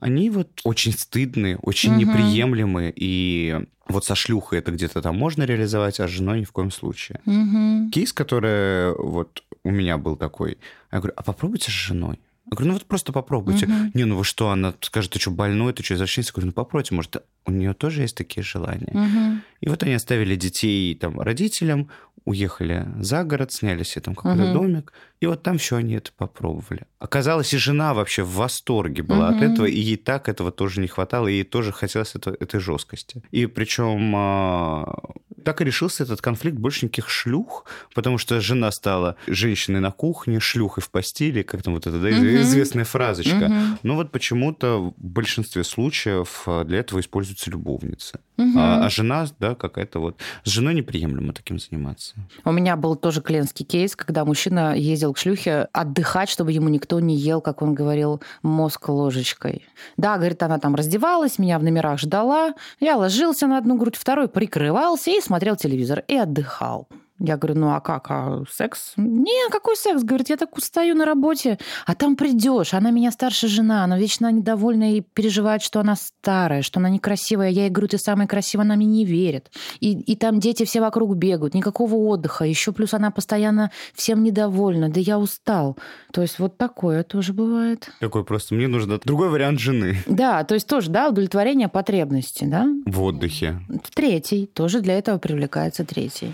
они 0.00 0.30
вот 0.30 0.48
очень 0.64 0.92
стыдные, 0.92 1.58
очень 1.58 1.92
угу. 1.92 2.00
неприемлемые, 2.00 2.92
и 2.94 3.60
вот 3.88 4.04
со 4.04 4.14
шлюхой 4.14 4.58
это 4.60 4.72
где-то 4.72 5.02
там 5.02 5.16
можно 5.16 5.42
реализовать, 5.44 6.00
а 6.00 6.08
с 6.08 6.10
женой 6.10 6.40
ни 6.40 6.44
в 6.44 6.52
коем 6.52 6.70
случае. 6.70 7.20
Угу. 7.26 7.90
Кейс, 7.90 8.12
который 8.12 8.94
вот 8.94 9.42
у 9.62 9.70
меня 9.70 9.98
был 9.98 10.16
такой, 10.16 10.58
я 10.90 10.98
говорю, 10.98 11.14
а 11.16 11.22
попробуйте 11.22 11.70
с 11.70 11.74
женой. 11.74 12.18
Я 12.46 12.56
говорю, 12.56 12.68
ну 12.68 12.72
вот 12.74 12.86
просто 12.86 13.12
попробуйте. 13.12 13.66
Угу. 13.66 13.74
Не, 13.94 14.04
ну 14.04 14.16
вы 14.16 14.24
что, 14.24 14.50
она 14.50 14.74
скажет, 14.80 15.12
ты 15.12 15.20
что, 15.20 15.30
больной, 15.30 15.72
ты 15.72 15.84
что, 15.84 15.94
извращенец? 15.94 16.28
Я 16.28 16.32
говорю, 16.32 16.46
ну 16.46 16.52
попробуйте, 16.52 16.94
может, 16.94 17.22
у 17.46 17.52
нее 17.52 17.74
тоже 17.74 18.02
есть 18.02 18.16
такие 18.16 18.42
желания. 18.42 18.92
Угу. 18.92 19.42
И 19.60 19.68
вот 19.68 19.82
они 19.82 19.94
оставили 19.94 20.36
детей 20.36 20.94
там 20.94 21.20
родителям, 21.20 21.90
уехали 22.24 22.86
за 23.00 23.24
город, 23.24 23.52
сняли 23.52 23.82
себе 23.82 24.02
там 24.02 24.14
какой-то 24.14 24.44
угу. 24.44 24.52
домик, 24.52 24.92
и 25.20 25.26
вот 25.26 25.42
там 25.42 25.58
все 25.58 25.76
они 25.76 25.94
это 25.94 26.10
попробовали. 26.16 26.86
Оказалось, 26.98 27.52
и 27.52 27.58
жена 27.58 27.94
вообще 27.94 28.22
в 28.22 28.34
восторге 28.34 29.02
была 29.02 29.28
угу. 29.28 29.36
от 29.36 29.42
этого, 29.42 29.66
и 29.66 29.78
ей 29.78 29.96
так 29.96 30.28
этого 30.28 30.50
тоже 30.50 30.80
не 30.80 30.88
хватало, 30.88 31.28
и 31.28 31.34
ей 31.34 31.44
тоже 31.44 31.72
хотелось 31.72 32.14
это, 32.14 32.30
этой 32.30 32.60
жесткости. 32.60 33.22
И 33.30 33.46
причем 33.46 34.14
а, 34.16 34.98
так 35.44 35.60
и 35.60 35.64
решился 35.64 36.04
этот 36.04 36.20
конфликт 36.20 36.58
больше 36.58 36.86
никаких 36.86 37.08
шлюх, 37.08 37.66
потому 37.94 38.18
что 38.18 38.40
жена 38.40 38.70
стала 38.70 39.16
женщиной 39.26 39.80
на 39.80 39.90
кухне, 39.90 40.40
шлюхой 40.40 40.82
в 40.82 40.90
постели, 40.90 41.42
как 41.42 41.62
там 41.62 41.74
вот 41.74 41.86
эта 41.86 41.98
да, 41.98 42.08
угу. 42.08 42.16
известная 42.16 42.84
фразочка. 42.84 43.46
Угу. 43.46 43.78
Но 43.82 43.96
вот 43.96 44.10
почему-то 44.10 44.94
в 44.96 45.04
большинстве 45.04 45.64
случаев 45.64 46.42
а, 46.46 46.64
для 46.64 46.78
этого 46.78 47.00
используются 47.00 47.50
любовницы. 47.50 48.20
Угу. 48.40 48.58
А, 48.58 48.86
а 48.86 48.90
жена, 48.90 49.26
да, 49.38 49.54
какая-то 49.54 50.00
вот... 50.00 50.16
С 50.44 50.50
женой 50.50 50.74
неприемлемо 50.74 51.32
таким 51.34 51.58
заниматься. 51.58 52.14
У 52.44 52.52
меня 52.52 52.76
был 52.76 52.96
тоже 52.96 53.20
клиентский 53.20 53.66
кейс, 53.66 53.94
когда 53.94 54.24
мужчина 54.24 54.74
ездил 54.74 55.12
к 55.12 55.18
шлюхе 55.18 55.68
отдыхать, 55.72 56.30
чтобы 56.30 56.52
ему 56.52 56.70
никто 56.70 57.00
не 57.00 57.16
ел, 57.16 57.42
как 57.42 57.60
он 57.60 57.74
говорил, 57.74 58.22
мозг 58.42 58.88
ложечкой. 58.88 59.66
Да, 59.98 60.16
говорит, 60.16 60.42
она 60.42 60.58
там 60.58 60.74
раздевалась, 60.74 61.38
меня 61.38 61.58
в 61.58 61.62
номерах 61.62 61.98
ждала, 61.98 62.54
я 62.80 62.96
ложился 62.96 63.46
на 63.46 63.58
одну 63.58 63.76
грудь, 63.76 63.96
второй 63.96 64.28
прикрывался 64.28 65.10
и 65.10 65.20
смотрел 65.20 65.56
телевизор 65.56 66.02
и 66.08 66.16
отдыхал. 66.16 66.88
Я 67.20 67.36
говорю, 67.36 67.60
ну 67.60 67.74
а 67.74 67.80
как, 67.80 68.06
а 68.10 68.42
секс? 68.50 68.94
Не, 68.96 69.50
какой 69.50 69.76
секс? 69.76 70.02
Говорит, 70.02 70.30
я 70.30 70.38
так 70.38 70.56
устаю 70.56 70.94
на 70.94 71.04
работе, 71.04 71.58
а 71.84 71.94
там 71.94 72.16
придешь. 72.16 72.72
Она 72.72 72.90
меня 72.90 73.10
старшая 73.10 73.50
жена, 73.50 73.84
она 73.84 73.98
вечно 73.98 74.32
недовольна 74.32 74.96
и 74.96 75.02
переживает, 75.02 75.60
что 75.62 75.80
она 75.80 75.96
старая, 75.96 76.62
что 76.62 76.80
она 76.80 76.88
некрасивая. 76.88 77.50
Я 77.50 77.64
ей 77.64 77.70
говорю, 77.70 77.88
ты 77.88 77.98
самая 77.98 78.26
красивая, 78.26 78.64
она 78.64 78.76
мне 78.76 78.86
не 78.86 79.04
верит. 79.04 79.50
И, 79.80 79.92
и 79.92 80.16
там 80.16 80.40
дети 80.40 80.64
все 80.64 80.80
вокруг 80.80 81.14
бегают, 81.14 81.52
никакого 81.52 81.94
отдыха. 81.96 82.46
Еще 82.46 82.72
плюс 82.72 82.94
она 82.94 83.10
постоянно 83.10 83.70
всем 83.94 84.22
недовольна. 84.22 84.88
Да 84.88 84.98
я 84.98 85.18
устал. 85.18 85.76
То 86.12 86.22
есть 86.22 86.38
вот 86.38 86.56
такое 86.56 87.02
тоже 87.02 87.34
бывает. 87.34 87.90
Такой 88.00 88.24
просто, 88.24 88.54
мне 88.54 88.66
нужно 88.66 88.98
другой 89.04 89.28
вариант 89.28 89.60
жены. 89.60 89.98
Да, 90.06 90.42
то 90.44 90.54
есть 90.54 90.66
тоже, 90.66 90.90
да, 90.90 91.08
удовлетворение 91.08 91.68
потребности, 91.68 92.44
да? 92.44 92.66
В 92.86 93.02
отдыхе. 93.02 93.60
Третий, 93.94 94.46
тоже 94.46 94.80
для 94.80 94.96
этого 94.98 95.18
привлекается 95.18 95.84
третий. 95.84 96.32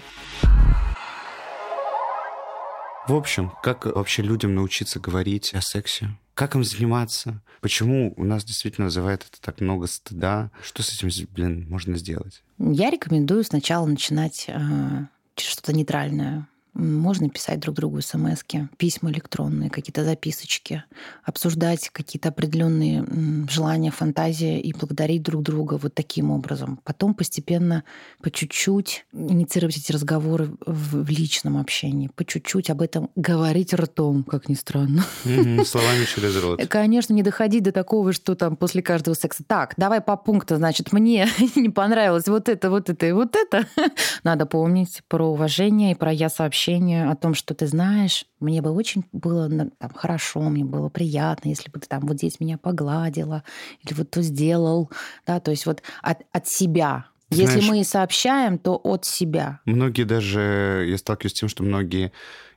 В 3.08 3.14
общем, 3.14 3.52
как 3.62 3.86
вообще 3.86 4.22
людям 4.22 4.54
научиться 4.54 4.98
говорить 4.98 5.54
о 5.54 5.60
сексе? 5.60 6.10
Как 6.34 6.54
им 6.56 6.64
заниматься? 6.64 7.40
Почему 7.60 8.12
у 8.16 8.24
нас 8.24 8.44
действительно 8.44 8.86
вызывает 8.86 9.22
это 9.22 9.40
так 9.40 9.60
много 9.60 9.86
стыда? 9.86 10.50
Что 10.62 10.82
с 10.82 10.92
этим, 10.92 11.08
блин, 11.32 11.66
можно 11.68 11.96
сделать? 11.96 12.42
Я 12.58 12.90
рекомендую 12.90 13.44
сначала 13.44 13.86
начинать 13.86 14.46
э, 14.48 15.06
что-то 15.36 15.72
нейтральное. 15.72 16.48
Можно 16.78 17.30
писать 17.30 17.58
друг 17.58 17.74
другу 17.74 18.02
смс 18.02 18.42
письма 18.76 19.10
электронные, 19.10 19.70
какие-то 19.70 20.04
записочки, 20.04 20.84
обсуждать 21.24 21.88
какие-то 21.88 22.28
определенные 22.28 23.06
желания, 23.48 23.90
фантазии 23.90 24.60
и 24.60 24.74
благодарить 24.74 25.22
друг 25.22 25.42
друга 25.42 25.78
вот 25.78 25.94
таким 25.94 26.30
образом. 26.30 26.78
Потом 26.84 27.14
постепенно, 27.14 27.82
по 28.22 28.30
чуть-чуть 28.30 29.06
инициировать 29.14 29.78
эти 29.78 29.90
разговоры 29.90 30.50
в 30.66 31.08
личном 31.08 31.56
общении, 31.56 32.10
по 32.14 32.26
чуть-чуть 32.26 32.68
об 32.68 32.82
этом 32.82 33.08
говорить 33.16 33.72
ртом, 33.72 34.22
как 34.22 34.50
ни 34.50 34.54
странно. 34.54 35.02
Словами 35.64 36.04
через 36.04 36.36
рот. 36.42 36.60
Конечно, 36.68 37.14
не 37.14 37.22
доходить 37.22 37.62
до 37.62 37.72
такого, 37.72 38.12
что 38.12 38.34
там 38.34 38.54
после 38.54 38.82
каждого 38.82 39.14
секса. 39.14 39.44
Так, 39.46 39.72
давай 39.78 40.02
по 40.02 40.18
пункту, 40.18 40.56
значит, 40.56 40.92
мне 40.92 41.26
не 41.56 41.70
понравилось 41.70 42.28
вот 42.28 42.50
это, 42.50 42.68
вот 42.68 42.90
это 42.90 43.06
и 43.06 43.12
вот 43.12 43.34
это. 43.34 43.66
Надо 44.24 44.44
помнить 44.44 45.00
про 45.08 45.32
уважение 45.32 45.92
и 45.92 45.94
про 45.94 46.12
я 46.12 46.28
сообщение 46.28 46.65
сообщение 46.66 47.08
о 47.08 47.14
том, 47.14 47.34
что 47.34 47.54
ты 47.54 47.66
знаешь, 47.66 48.26
мне 48.40 48.60
бы 48.60 48.70
очень 48.70 49.04
было 49.12 49.48
там, 49.48 49.70
хорошо, 49.94 50.40
мне 50.40 50.64
было 50.64 50.88
приятно, 50.88 51.48
если 51.48 51.70
бы 51.70 51.78
ты 51.78 51.86
там 51.86 52.00
вот 52.06 52.16
здесь 52.16 52.40
меня 52.40 52.58
погладила 52.58 53.44
или 53.84 53.94
вот 53.94 54.10
то 54.10 54.20
сделал, 54.20 54.90
да, 55.26 55.38
то 55.38 55.52
есть 55.52 55.66
вот 55.66 55.82
от, 56.02 56.22
от 56.32 56.48
себя. 56.48 57.06
Знаешь, 57.30 57.54
если 57.54 57.68
мы 57.68 57.84
сообщаем, 57.84 58.58
то 58.58 58.76
от 58.76 59.04
себя. 59.04 59.60
Многие 59.64 60.04
даже, 60.04 60.86
я 60.88 60.96
сталкиваюсь 60.98 61.32
с 61.32 61.40
тем, 61.40 61.48
что 61.48 61.62
многие 61.64 62.12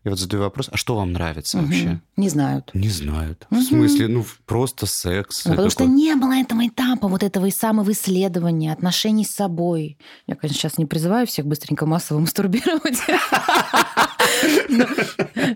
я 0.06 0.12
вот 0.12 0.20
задаю 0.20 0.44
вопрос, 0.44 0.70
а 0.72 0.78
что 0.78 0.96
вам 0.96 1.12
нравится 1.12 1.58
угу. 1.58 1.68
вообще? 1.68 2.00
Не 2.16 2.30
знают. 2.30 2.72
Не 2.74 2.90
знают. 2.90 3.46
Угу. 3.52 3.60
В 3.60 3.64
смысле, 3.64 4.08
ну, 4.08 4.26
просто 4.46 4.86
секс. 4.86 5.44
Ну, 5.46 5.52
потому 5.52 5.70
что 5.70 5.86
не 5.86 6.16
было 6.16 6.34
этого 6.34 6.66
этапа, 6.66 7.10
вот 7.10 7.22
этого 7.22 7.48
и 7.48 7.52
самого 7.52 7.92
исследования, 7.92 8.72
отношений 8.72 9.26
с 9.26 9.32
собой. 9.32 9.98
Я, 10.26 10.36
конечно, 10.36 10.62
сейчас 10.62 10.78
не 10.78 10.86
призываю 10.86 11.28
всех 11.28 11.46
быстренько 11.46 11.86
массово 11.86 12.20
мастурбировать. 12.20 13.00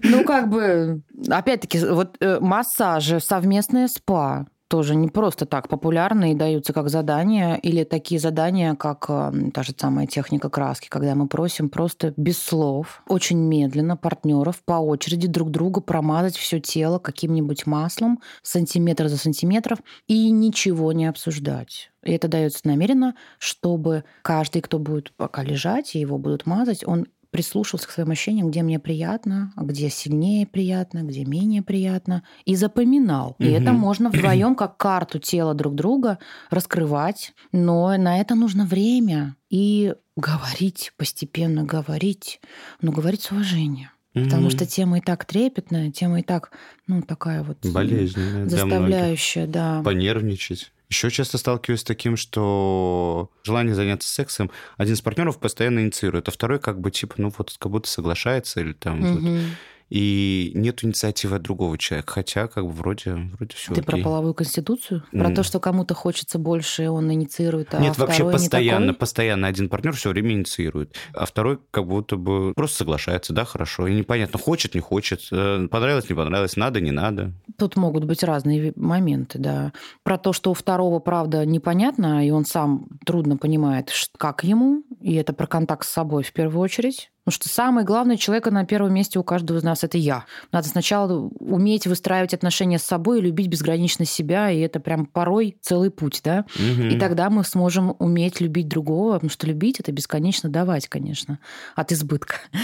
Ну, 0.04 0.23
как 0.26 0.49
бы, 0.49 1.04
опять-таки, 1.30 1.80
вот 1.80 2.17
э, 2.19 2.39
массажи, 2.39 3.19
совместное 3.19 3.88
спа, 3.88 4.47
тоже 4.74 4.96
не 4.96 5.08
просто 5.08 5.46
так 5.46 5.68
популярны 5.68 6.32
и 6.32 6.36
даются 6.36 6.74
как 6.74 6.90
задания, 6.90 7.58
или 7.58 7.84
такие 7.84 8.20
задания, 8.20 8.74
как 8.74 9.06
э, 9.08 9.32
та 9.54 9.62
же 9.62 9.72
самая 9.78 10.08
техника 10.08 10.50
краски, 10.50 10.90
когда 10.90 11.14
мы 11.14 11.28
просим 11.28 11.70
просто 11.70 12.16
без 12.18 12.42
слов, 12.42 13.04
очень 13.08 13.38
медленно 13.38 13.96
партнеров 13.98 14.64
по 14.66 14.74
очереди 14.74 15.28
друг 15.28 15.52
друга 15.52 15.80
промазать 15.80 16.38
все 16.38 16.60
тело 16.60 16.98
каким-нибудь 16.98 17.68
маслом 17.68 18.20
сантиметр 18.42 19.10
за 19.10 19.18
сантиметров 19.18 19.78
и 20.08 20.32
ничего 20.32 20.92
не 20.92 21.06
обсуждать. 21.06 21.92
И 22.04 22.12
это 22.12 22.28
дается 22.28 22.62
намеренно, 22.64 23.14
чтобы 23.38 24.06
каждый, 24.24 24.64
кто 24.64 24.80
будет 24.80 25.14
пока 25.16 25.44
лежать 25.44 25.94
и 25.94 26.00
его 26.00 26.18
будут 26.18 26.48
мазать, 26.48 26.84
он 26.84 27.06
прислушивался 27.34 27.88
к 27.88 27.91
своим 27.91 28.12
ощущениям, 28.12 28.50
где 28.50 28.62
мне 28.62 28.80
приятно, 28.80 29.52
а 29.56 29.63
где 29.63 29.89
сильнее 29.89 30.46
приятно, 30.46 31.00
где 31.00 31.26
менее 31.26 31.63
приятно, 31.63 32.24
и 32.46 32.56
запоминал. 32.56 33.36
И 33.39 33.48
это 33.48 33.74
можно 33.74 34.10
вдвоем 34.13 34.56
как 34.56 34.78
карту 34.78 35.17
тела 35.17 35.56
друг 35.56 35.74
друга 35.74 36.19
раскрывать, 36.52 37.34
но 37.52 37.98
на 37.98 38.19
это 38.19 38.36
нужно 38.36 38.65
время 38.65 39.36
и 39.50 39.96
говорить, 40.15 40.93
постепенно 40.96 41.63
говорить, 41.63 42.39
но 42.82 42.91
говорить 42.91 43.24
с 43.24 43.32
уважением. 43.32 43.89
Потому 44.13 44.52
что 44.52 44.67
тема 44.67 45.00
и 45.00 45.02
так 45.02 45.26
трепетная, 45.26 45.91
тема 45.91 46.19
и 46.19 46.24
так, 46.24 46.52
ну, 46.86 47.02
такая 47.02 47.41
вот 47.41 47.65
болезненная, 47.65 48.48
заставляющая, 48.48 49.48
да. 49.48 49.82
Понервничать. 49.84 50.72
Еще 50.94 51.10
часто 51.10 51.40
сталкиваюсь 51.40 51.80
с 51.80 51.84
таким, 51.84 52.16
что 52.16 53.32
желание 53.42 53.74
заняться 53.74 54.08
сексом 54.08 54.52
один 54.78 54.94
из 54.94 55.02
партнеров 55.02 55.40
постоянно 55.40 55.80
инициирует, 55.80 56.28
а 56.28 56.32
второй 56.32 56.60
как 56.60 56.80
бы 56.80 56.92
типа, 56.92 57.16
ну 57.18 57.34
вот 57.36 57.56
как 57.58 57.72
будто 57.72 57.90
соглашается 57.90 58.62
или 58.62 58.74
там 58.74 59.00
угу. 59.00 59.20
вот, 59.20 59.42
и 59.89 60.52
нет 60.56 60.84
инициативы 60.84 61.36
от 61.36 61.41
другого 61.43 61.78
человека, 61.78 62.13
хотя 62.13 62.48
как 62.48 62.65
бы 62.65 62.72
вроде, 62.72 63.13
вроде 63.38 63.56
все. 63.56 63.74
Ты 63.74 63.82
окей. 63.82 63.84
про 63.84 63.98
половую 63.98 64.34
конституцию? 64.34 65.04
Про 65.12 65.30
mm. 65.30 65.36
то, 65.36 65.43
что 65.43 65.60
кому-то 65.60 65.93
хочется 65.93 66.39
больше, 66.39 66.89
он 66.89 67.12
инициирует, 67.12 67.74
а 67.74 67.80
Нет, 67.80 67.98
вообще 67.98 68.30
постоянно, 68.30 68.88
не 68.88 68.93
постоянно 68.93 69.48
один 69.48 69.69
партнер 69.69 69.93
все 69.93 70.10
время 70.10 70.32
инициирует, 70.32 70.96
а 71.13 71.26
второй 71.26 71.60
как 71.72 71.88
будто 71.88 72.15
бы 72.15 72.54
просто 72.54 72.78
соглашается, 72.78 73.34
да, 73.34 73.46
хорошо, 73.46 73.88
и 73.88 73.93
непонятно, 73.93 74.39
хочет, 74.39 74.76
не 74.76 74.82
хочет, 74.82 75.28
э, 75.32 75.67
понравилось, 75.69 76.10
не 76.10 76.15
понравилось, 76.15 76.56
надо, 76.56 76.82
не 76.82 76.91
надо. 76.91 77.34
Тут 77.58 77.76
могут 77.76 78.06
быть 78.06 78.24
разные 78.24 78.74
моменты, 78.76 79.39
да. 79.39 79.74
Про 80.04 80.17
то, 80.17 80.34
что 80.34 80.52
у 80.52 80.54
второго, 80.54 81.00
правда, 81.00 81.46
непонятно, 81.46 82.26
и 82.26 82.32
он 82.32 82.46
сам 82.46 82.88
трудно 83.06 83.38
понимает, 83.38 83.91
как 84.17 84.43
ему, 84.43 84.84
и 85.02 85.15
это 85.15 85.34
про 85.34 85.48
контакт 85.48 85.86
с 85.86 85.91
собой 85.91 86.24
в 86.24 86.34
первую 86.34 86.62
очередь. 86.62 87.12
Потому 87.26 87.36
что 87.36 87.50
самый 87.50 87.86
главный 87.86 88.18
человек 88.18 88.48
на 88.48 88.66
первом 88.66 88.94
месте 88.94 89.18
у 89.18 89.24
каждого 89.24 89.58
из 89.58 89.64
нас– 89.64 89.84
это 89.86 89.98
я. 89.98 90.26
Надо 90.52 90.68
сначала 90.68 91.30
уметь 91.40 91.88
выстраивать 91.88 92.34
отношения 92.34 92.78
с 92.78 92.84
собой 92.84 93.20
и 93.20 93.22
любить 93.22 93.48
безгранично 93.48 94.04
себя, 94.04 94.52
и 94.52 94.60
это 94.60 94.82
прям 94.82 95.06
порой 95.06 95.58
целый 95.62 95.90
путь, 95.90 96.20
да? 96.24 96.46
Угу. 96.56 96.88
И 96.88 97.00
тогда 97.00 97.30
мы 97.30 97.46
сможем 97.46 97.96
уметь 98.00 98.42
любить 98.42 98.68
другого, 98.68 99.14
потому 99.14 99.30
что 99.30 99.48
любить– 99.48 99.80
это 99.80 99.94
бесконечно 99.94 100.50
давать, 100.50 100.88
конечно, 100.90 101.40
от 101.76 101.92
избытка. 101.92 102.36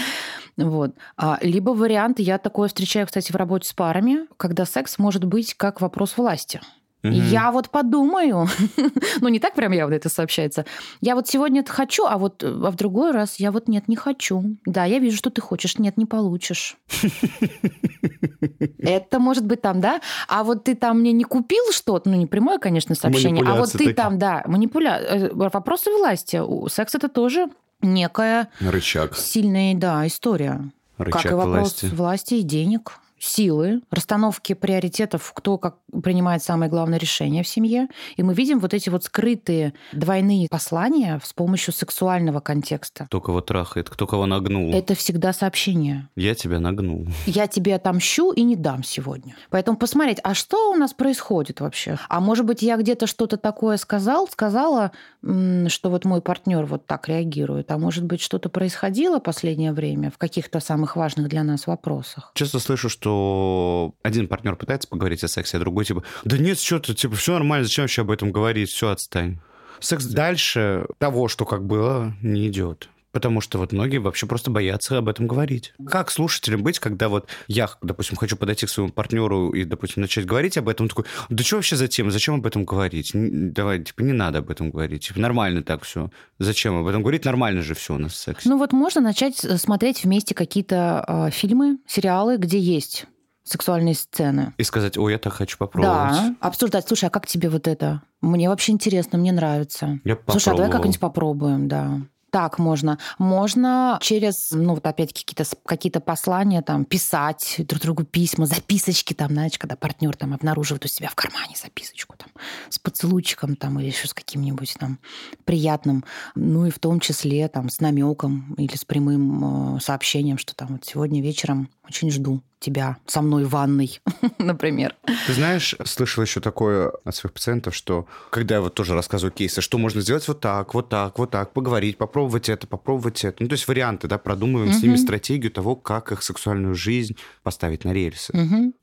Вот. 0.58 0.94
А, 1.16 1.40
либо 1.42 1.70
вариант, 1.70 2.20
я 2.20 2.38
такое 2.38 2.68
встречаю, 2.68 3.08
кстати, 3.08 3.32
в 3.32 3.36
работе 3.38 3.70
с 3.70 3.72
парами, 3.72 4.28
когда 4.36 4.66
секс 4.66 4.98
может 4.98 5.24
быть 5.24 5.54
как 5.54 5.80
вопрос 5.80 6.18
власти. 6.18 6.60
Угу. 7.04 7.14
Я 7.14 7.52
вот 7.52 7.70
подумаю. 7.70 8.48
ну, 9.22 9.28
не 9.30 9.40
так 9.40 9.54
прям 9.54 9.72
явно 9.72 9.94
это 9.94 10.10
сообщается. 10.10 10.66
Я 11.00 11.16
вот 11.16 11.28
сегодня 11.28 11.62
это 11.62 11.72
хочу, 11.72 12.06
а 12.06 12.18
вот 12.18 12.44
а 12.44 12.72
в 12.72 12.76
другой 12.76 13.12
раз 13.12 13.36
я 13.40 13.52
вот 13.52 13.68
нет, 13.68 13.88
не 13.88 13.96
хочу. 13.96 14.58
Да, 14.66 14.84
я 14.86 15.00
вижу, 15.00 15.18
что 15.18 15.30
ты 15.30 15.42
хочешь. 15.42 15.78
Нет, 15.78 15.98
не 15.98 16.06
получишь. 16.06 16.78
это 18.80 19.20
может 19.20 19.46
быть 19.46 19.62
там, 19.62 19.80
да? 19.80 20.02
А 20.28 20.44
вот 20.44 20.66
ты 20.66 20.76
там 20.76 21.00
мне 21.00 21.14
не 21.14 21.24
купил 21.24 21.64
что-то, 21.72 22.10
ну, 22.10 22.16
не 22.18 22.28
прямое, 22.28 22.60
конечно, 22.60 22.96
сообщение, 22.96 23.44
а 23.46 23.56
вот 23.56 23.72
ты 23.72 23.78
такие. 23.78 23.94
там, 23.94 24.20
да, 24.20 24.44
манипуля... 24.46 25.00
Э, 25.00 25.30
вопросы 25.34 25.92
власти. 25.92 26.42
Секс 26.70 26.96
это 26.96 27.08
тоже 27.08 27.48
некая... 27.82 28.50
Рычаг. 28.60 29.16
Сильная, 29.16 29.74
да, 29.76 30.06
история. 30.06 30.70
Рычаг 30.98 31.24
как 31.24 31.32
и 31.32 31.36
вопрос 31.36 31.82
власти. 31.82 31.96
власти 31.96 32.34
и 32.36 32.42
денег 32.44 33.00
силы, 33.20 33.82
расстановки 33.92 34.54
приоритетов, 34.54 35.32
кто 35.36 35.58
как 35.58 35.78
принимает 36.04 36.44
самое 36.44 36.70
главное 36.70 37.00
решение 37.00 37.44
в 37.44 37.48
семье. 37.48 37.88
И 38.18 38.24
мы 38.24 38.34
видим 38.34 38.60
вот 38.60 38.74
эти 38.74 38.90
вот 38.90 39.04
скрытые 39.04 39.74
двойные 39.92 40.48
послания 40.50 41.20
с 41.24 41.34
помощью 41.34 41.74
сексуального 41.74 42.40
контекста. 42.40 43.06
Кто 43.06 43.22
кого 43.22 43.42
трахает, 43.42 43.90
кто 43.90 44.08
кого 44.08 44.26
нагнул. 44.26 44.74
Это 44.74 44.96
всегда 44.96 45.34
сообщение. 45.34 46.08
Я 46.16 46.36
тебя 46.36 46.60
нагнул. 46.60 47.08
Я 47.26 47.48
тебе 47.48 47.76
отомщу 47.76 48.32
и 48.32 48.44
не 48.44 48.56
дам 48.56 48.84
сегодня. 48.84 49.36
Поэтому 49.50 49.78
посмотреть, 49.78 50.20
а 50.24 50.34
что 50.34 50.72
у 50.72 50.76
нас 50.76 50.94
происходит 50.94 51.60
вообще? 51.62 51.98
А 52.08 52.20
может 52.20 52.46
быть, 52.46 52.62
я 52.62 52.78
где-то 52.78 53.08
что-то 53.08 53.38
такое 53.38 53.78
сказал, 53.78 54.28
сказала, 54.28 54.92
что 55.22 55.90
вот 55.90 56.06
мой 56.06 56.22
партнер 56.22 56.66
вот 56.66 56.86
так 56.86 57.08
реагирует. 57.08 57.72
А 57.72 57.78
может 57.78 58.06
быть, 58.06 58.22
что-то 58.22 58.50
происходило 58.50 59.20
последнее 59.20 59.74
время 59.74 60.12
в 60.12 60.18
каких-то 60.18 60.60
самых 60.60 60.96
важных 60.96 61.28
для 61.28 61.44
нас 61.44 61.68
вопросах? 61.68 62.32
Часто 62.36 62.60
слышу, 62.60 62.90
что 62.90 63.94
один 64.02 64.28
партнер 64.28 64.56
пытается 64.56 64.88
поговорить 64.88 65.24
о 65.24 65.28
сексе, 65.28 65.58
а 65.58 65.60
другой 65.60 65.86
типа, 65.86 66.04
да 66.24 66.38
нет, 66.38 66.60
что-то, 66.60 66.94
типа, 66.94 67.16
все 67.16 67.34
нормально, 67.34 67.66
зачем 67.66 67.84
вообще 67.84 68.02
об 68.04 68.12
этом 68.12 68.32
говорить, 68.32 68.70
все, 68.70 68.90
отстань. 68.90 69.40
Секс 69.80 70.06
дальше 70.06 70.88
того, 70.98 71.28
что 71.28 71.46
как 71.46 71.66
было, 71.66 72.14
не 72.22 72.48
идет. 72.48 72.90
Потому 73.12 73.42
что 73.42 73.58
вот 73.58 73.72
многие 73.72 73.98
вообще 73.98 74.28
просто 74.28 74.52
боятся 74.52 74.98
об 74.98 75.10
этом 75.10 75.28
говорить. 75.28 75.74
Как 75.88 76.12
слушателям 76.12 76.62
быть, 76.62 76.80
когда 76.80 77.10
вот 77.10 77.28
я, 77.48 77.70
допустим, 77.82 78.18
хочу 78.18 78.38
подойти 78.38 78.66
к 78.66 78.70
своему 78.70 78.92
партнеру 78.92 79.50
и, 79.52 79.64
допустим, 79.64 80.02
начать 80.02 80.26
говорить 80.26 80.58
об 80.58 80.70
этом, 80.70 80.86
он 80.86 80.90
такой, 80.90 81.06
да 81.30 81.44
что 81.44 81.58
вообще 81.58 81.76
за 81.76 81.88
тема, 81.88 82.12
зачем 82.12 82.36
об 82.36 82.46
этом 82.46 82.66
говорить? 82.66 83.12
Давай, 83.14 83.84
типа, 83.84 84.02
не 84.02 84.14
надо 84.14 84.40
об 84.40 84.50
этом 84.50 84.70
говорить. 84.70 85.08
Типа, 85.08 85.20
нормально 85.20 85.64
так 85.64 85.84
все. 85.84 86.12
Зачем 86.38 86.78
об 86.78 86.88
этом 86.88 87.02
говорить? 87.02 87.26
Нормально 87.26 87.62
же 87.62 87.74
все 87.74 87.96
у 87.96 87.98
нас 87.98 88.14
в 88.14 88.18
сексе. 88.18 88.48
Ну 88.48 88.58
вот 88.58 88.74
можно 88.74 89.02
начать 89.02 89.38
смотреть 89.38 90.04
вместе 90.04 90.36
какие-то 90.36 91.04
э, 91.08 91.32
фильмы, 91.32 91.80
сериалы, 91.88 92.38
где 92.38 92.60
есть 92.60 93.08
сексуальные 93.44 93.96
сцены. 93.96 94.54
И 94.58 94.64
сказать, 94.64 94.98
ой, 94.98 95.14
я 95.14 95.18
так 95.18 95.34
хочу 95.34 95.58
попробовать. 95.58 96.12
Да, 96.12 96.36
обсуждать. 96.40 96.88
Слушай, 96.88 97.06
а 97.06 97.10
как 97.10 97.26
тебе 97.26 97.50
вот 97.50 97.68
это? 97.68 98.04
Мне 98.22 98.48
вообще 98.48 98.74
интересно, 98.74 99.18
мне 99.18 99.32
нравится. 99.32 100.00
Я 100.04 100.18
Слушай, 100.28 100.54
а 100.54 100.58
давай 100.58 100.72
как-нибудь 100.72 101.00
попробуем, 101.00 101.68
да. 101.68 102.02
Так 102.32 102.60
можно. 102.60 103.00
Можно 103.18 103.98
через, 104.02 104.52
ну, 104.52 104.76
вот 104.76 104.86
опять 104.86 105.14
какие-то 105.14 105.46
какие 105.66 105.92
послания 105.92 106.62
там 106.62 106.86
писать 106.86 107.56
друг 107.60 107.82
другу 107.82 108.04
письма, 108.04 108.46
записочки 108.46 109.14
там, 109.14 109.30
знаешь, 109.30 109.58
когда 109.58 109.76
партнер 109.76 110.16
там 110.16 110.34
обнаруживает 110.34 110.86
у 110.86 110.88
себя 110.88 111.10
в 111.10 111.16
кармане 111.16 111.56
записочку 111.62 112.16
там 112.18 112.30
с 112.70 112.78
поцелуйчиком 112.78 113.56
там 113.56 113.80
или 113.80 113.88
еще 113.88 114.08
с 114.08 114.14
каким-нибудь 114.14 114.76
там 114.80 115.00
приятным, 115.46 116.06
ну 116.36 116.66
и 116.66 116.70
в 116.70 116.80
том 116.80 117.00
числе 117.00 117.48
там 117.48 117.70
с 117.70 117.80
намеком 117.80 118.54
или 118.56 118.76
с 118.76 118.86
прямым 118.86 119.78
э, 119.78 119.80
сообщением, 119.80 120.38
что 120.38 120.56
там 120.56 120.70
вот 120.74 120.86
сегодня 120.86 121.22
вечером 121.22 121.70
очень 121.84 122.12
жду 122.12 122.42
тебя 122.60 122.98
со 123.06 123.22
мной 123.22 123.46
в 123.46 123.50
ванной, 123.50 124.00
например. 124.38 124.96
Ты 125.28 125.34
знаешь, 125.34 125.76
слышал 125.86 126.24
еще 126.24 126.42
такое 126.42 126.92
от 127.06 127.16
своих 127.16 127.34
пациентов, 127.34 127.74
что 127.74 128.08
когда 128.30 128.56
я 128.56 128.62
вот 128.62 128.76
тоже 128.76 128.94
рассказываю 128.94 129.32
кейсы, 129.32 129.62
что 129.62 129.78
можно 129.78 130.02
сделать 130.02 130.28
вот 130.28 130.42
так, 130.42 130.74
вот 130.74 130.90
так, 130.90 131.18
вот 131.18 131.32
так, 131.32 131.54
поговорить, 131.54 131.98
попробовать 131.98 132.50
это, 132.50 132.68
попробовать 132.68 133.24
это. 133.24 133.42
Ну, 133.42 133.48
то 133.50 133.54
есть 133.54 133.68
варианты, 133.68 134.08
да, 134.08 134.18
продумываем 134.18 134.74
с 134.74 134.84
ними 134.84 134.96
стратегию 134.98 135.52
того, 135.52 135.76
как 135.76 136.12
их 136.12 136.22
сексуальную 136.22 136.76
жизнь 136.76 137.16
поставить 137.44 137.86
на 137.86 137.94
рельсы. 137.94 138.34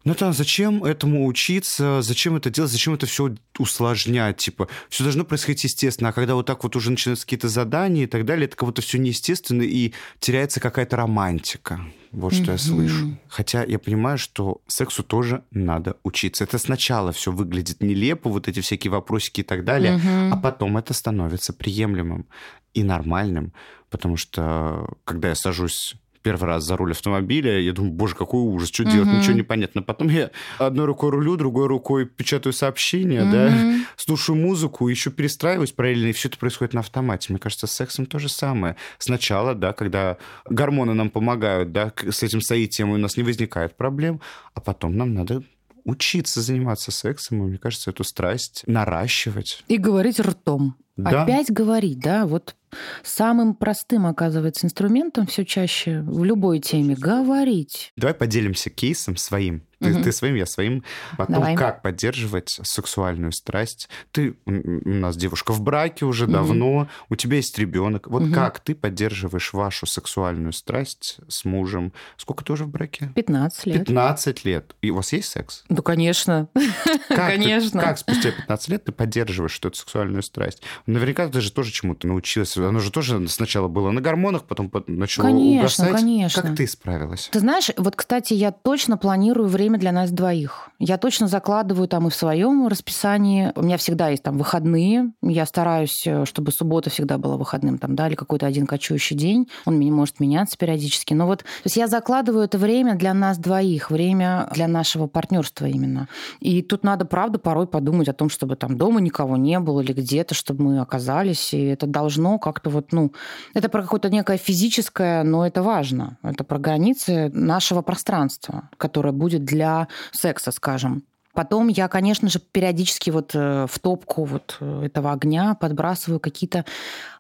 Ну, 0.05 0.15
там, 0.15 0.33
зачем 0.33 0.85
этому 0.85 1.27
учиться, 1.27 2.01
зачем 2.03 2.37
это 2.37 2.51
делать, 2.51 2.71
зачем 2.71 2.95
это 2.95 3.07
все 3.07 3.35
усложнять, 3.59 4.39
типа, 4.39 4.69
все 4.89 5.05
должно 5.05 5.25
происходить 5.25 5.65
естественно, 5.65 6.11
а 6.11 6.12
когда 6.12 6.35
вот 6.35 6.47
так 6.47 6.62
вот 6.65 6.77
уже 6.77 6.91
начинаются 6.91 7.27
какие-то 7.27 7.49
задания 7.49 8.05
и 8.05 8.07
так 8.07 8.25
далее, 8.25 8.47
это 8.47 8.57
как 8.57 8.69
будто 8.69 8.83
все 8.83 8.99
неестественно 8.99 9.62
и 9.62 9.93
теряется 10.21 10.61
какая-то 10.61 10.97
романтика. 10.97 11.81
Вот 12.12 12.35
что 12.35 12.53
я 12.53 12.59
слышу. 12.59 13.16
Хотя 13.29 13.64
я 13.64 13.79
понимаю, 13.79 14.19
что 14.19 14.61
сексу 14.66 15.03
тоже 15.03 15.42
надо 15.51 15.96
учиться. 16.02 16.44
Это 16.44 16.59
сначала 16.59 17.13
все 17.13 17.33
выглядит 17.33 17.83
нелепо, 17.83 18.31
вот 18.31 18.48
эти 18.48 18.61
всякие 18.61 18.90
вопросики 18.90 19.40
и 19.40 19.44
так 19.44 19.65
далее, 19.65 20.00
а 20.33 20.37
потом 20.37 20.77
это 20.77 20.94
становится 20.94 21.52
приемлемым 21.52 22.27
и 22.75 22.83
нормальным, 22.83 23.52
потому 23.90 24.17
что 24.17 24.88
когда 25.04 25.29
я 25.29 25.35
сажусь 25.35 25.94
первый 26.27 26.46
раз 26.46 26.64
за 26.64 26.77
руль 26.77 26.90
автомобиля, 26.90 27.60
я 27.60 27.72
думаю, 27.72 27.92
боже, 27.92 28.16
какой 28.16 28.40
ужас, 28.40 28.68
что 28.70 28.85
делать, 28.85 29.08
ничего 29.08 29.35
не 29.35 29.44
понятно. 29.44 29.81
Потом 29.81 30.08
я 30.08 30.33
одной 30.58 30.85
рукой 30.85 31.10
рулю, 31.10 31.37
другой 31.37 31.68
рукой 31.68 32.04
печатаю 32.04 32.52
сообщения, 32.52 33.22
да, 33.31 33.87
слушаю 33.94 34.35
музыку, 34.35 34.88
еще 34.88 35.12
перестраиваюсь 35.12 35.70
параллельно, 35.70 36.08
и 36.08 36.12
все 36.12 36.27
это 36.27 36.37
происходит 36.37 36.74
на 36.74 36.81
автомате. 36.81 37.29
Мне 37.33 37.38
кажется, 37.38 37.68
с 37.68 37.72
сексом 37.72 38.06
то 38.06 38.18
же 38.18 38.29
самое. 38.29 38.74
Сначала, 38.98 39.54
да, 39.54 39.72
когда 39.72 40.16
гормоны 40.50 40.94
нам 40.94 41.10
помогают, 41.10 41.70
да, 41.70 41.92
с 41.96 42.24
этим 42.24 42.40
соитием 42.40 42.90
у 42.90 42.96
нас 42.96 43.16
не 43.16 43.22
возникает 43.22 43.77
проблем, 43.77 44.20
а 44.52 44.60
потом 44.60 44.96
нам 44.96 45.14
надо 45.14 45.44
учиться 45.85 46.40
заниматься 46.40 46.90
сексом, 46.90 47.44
и, 47.44 47.50
мне 47.50 47.58
кажется, 47.58 47.90
эту 47.90 48.02
страсть 48.02 48.64
наращивать. 48.66 49.62
И 49.68 49.77
говорить 49.77 50.18
ртом. 50.18 50.74
Да. 50.97 51.25
Опять 51.25 51.51
говорить, 51.51 51.99
да, 52.01 52.27
вот 52.27 52.55
самым 53.03 53.55
простым 53.55 54.07
оказывается 54.07 54.67
инструментом 54.67 55.27
все 55.27 55.44
чаще 55.44 56.01
в 56.03 56.25
любой 56.25 56.59
теме 56.61 56.94
говорить. 56.94 57.92
Давай 57.97 58.15
поделимся 58.15 58.71
кейсом 58.71 59.17
своим. 59.17 59.63
Ты, 59.79 59.90
Мгм. 59.90 60.03
ты 60.05 60.13
своим, 60.13 60.35
я 60.37 60.47
своим. 60.47 60.83
О 61.19 61.27
том, 61.27 61.35
Давай. 61.35 61.55
как 61.55 61.83
поддерживать 61.83 62.49
сексуальную 62.63 63.31
страсть. 63.33 63.90
Ты 64.11 64.38
у 64.47 64.51
нас 64.88 65.19
девушка 65.19 65.53
в 65.53 65.61
браке 65.61 66.07
уже 66.07 66.27
давно, 66.27 66.88
у 67.11 67.17
тебя 67.17 67.37
есть 67.37 67.59
ребенок. 67.59 68.07
Вот 68.09 68.23
Мгм. 68.23 68.33
как 68.33 68.61
ты 68.61 68.75
поддерживаешь 68.75 69.53
вашу 69.53 69.85
сексуальную 69.87 70.55
страсть 70.55 71.19
с 71.29 71.44
мужем? 71.44 71.92
Сколько 72.17 72.42
ты 72.42 72.55
уже 72.55 72.65
в 72.65 72.69
браке? 72.71 73.11
15 73.15 73.67
лет. 73.67 73.85
15 73.87 74.44
лет. 74.47 74.75
И 74.81 74.90
у 74.90 74.97
вас 74.97 75.13
есть 75.13 75.29
секс? 75.31 75.63
Ну, 75.69 75.83
конечно. 75.83 76.49
Как 77.09 77.31
ты- 77.33 77.37
Конечно. 77.37 77.81
как 77.81 77.99
спустя 77.99 78.31
15 78.33 78.69
лет 78.71 78.85
ты 78.85 78.92
поддерживаешь 78.92 79.59
эту 79.59 79.75
сексуальную 79.75 80.23
страсть? 80.23 80.63
Наверняка 80.87 81.29
ты 81.29 81.41
же 81.41 81.51
тоже 81.51 81.73
чему-то 81.73 82.07
научилась. 82.07 82.57
Оно 82.57 82.79
же 82.79 82.91
тоже 82.93 83.27
сначала 83.29 83.69
было 83.69 83.91
на 83.91 84.01
гормонах, 84.01 84.45
потом 84.45 84.71
по- 84.71 84.85
начало 84.87 85.27
Конечно, 85.27 85.61
угасать. 85.85 85.91
конечно. 85.93 86.43
Как 86.43 86.57
ты 86.57 86.67
справилась? 86.67 87.29
Ты 87.33 87.41
знаешь, 87.41 87.71
вот, 87.77 87.97
кстати, 87.97 88.35
я 88.35 88.53
точно 88.53 88.97
планирую 88.97 89.49
время 89.49 89.79
для 89.79 89.91
нас 89.93 90.11
двоих. 90.11 90.71
Я 90.79 90.97
точно 90.99 91.27
закладываю 91.27 91.89
там 91.89 92.07
и 92.07 92.11
в 92.11 92.15
своем 92.15 92.69
расписании. 92.69 93.53
У 93.57 93.63
меня 93.63 93.79
всегда 93.79 94.09
есть 94.11 94.23
там 94.23 94.39
выходные. 94.39 95.13
Я 95.23 95.47
стараюсь, 95.47 96.07
э, 96.07 96.25
чтобы 96.25 96.53
суббота 96.53 96.91
всегда 96.91 97.19
была 97.19 97.37
выходным, 97.37 97.79
там, 97.79 97.97
да, 97.97 98.09
или 98.09 98.15
какой-то 98.15 98.47
один 98.47 98.67
кочующий 98.67 99.17
день. 99.17 99.49
Он 99.65 99.79
может 99.93 100.21
меняться 100.21 100.57
периодически. 100.57 101.15
Но 101.15 101.27
вот, 101.27 101.41
то 101.41 101.45
есть 101.65 101.77
я 101.77 101.89
закладываю 101.89 102.45
это 102.45 102.59
время 102.59 102.95
для 102.95 103.13
нас 103.15 103.39
двоих, 103.39 103.91
время 103.91 104.49
для 104.55 104.69
нашего 104.69 105.07
партнерства 105.07 105.67
именно. 105.67 106.09
И 106.41 106.63
тут 106.63 106.85
надо, 106.85 107.05
правда, 107.05 107.39
порой 107.39 107.67
подумать 107.67 108.09
о 108.09 108.13
том, 108.13 108.29
чтобы 108.29 108.57
там 108.57 108.77
дома 108.77 109.01
никого 109.01 109.37
не 109.37 109.59
было 109.59 109.81
или 109.81 109.93
где-то, 109.93 110.35
чтобы 110.35 110.63
мы 110.65 110.75
оказались. 110.79 111.54
И 111.54 111.64
это 111.64 111.87
должно 111.87 112.38
как-то 112.38 112.70
вот, 112.70 112.92
ну, 112.92 113.12
это 113.54 113.68
про 113.68 113.83
какое-то 113.83 114.10
некое 114.10 114.37
физическое, 114.37 115.22
но 115.22 115.46
это 115.46 115.62
важно. 115.62 116.18
Это 116.22 116.44
про 116.44 116.58
границы 116.58 117.31
нашего 117.33 117.83
пространства, 117.83 118.68
которое 118.77 119.12
будет 119.12 119.44
для 119.44 119.88
секса, 120.12 120.52
скажем. 120.52 121.04
Потом 121.37 121.68
я, 121.68 121.87
конечно 121.88 122.31
же, 122.31 122.38
периодически 122.38 123.10
вот 123.10 123.33
э, 123.35 123.66
в 123.68 123.79
топку 123.79 124.24
вот 124.24 124.56
э, 124.58 124.85
этого 124.87 125.12
огня 125.12 125.54
подбрасываю 125.54 126.18
какие-то... 126.18 126.64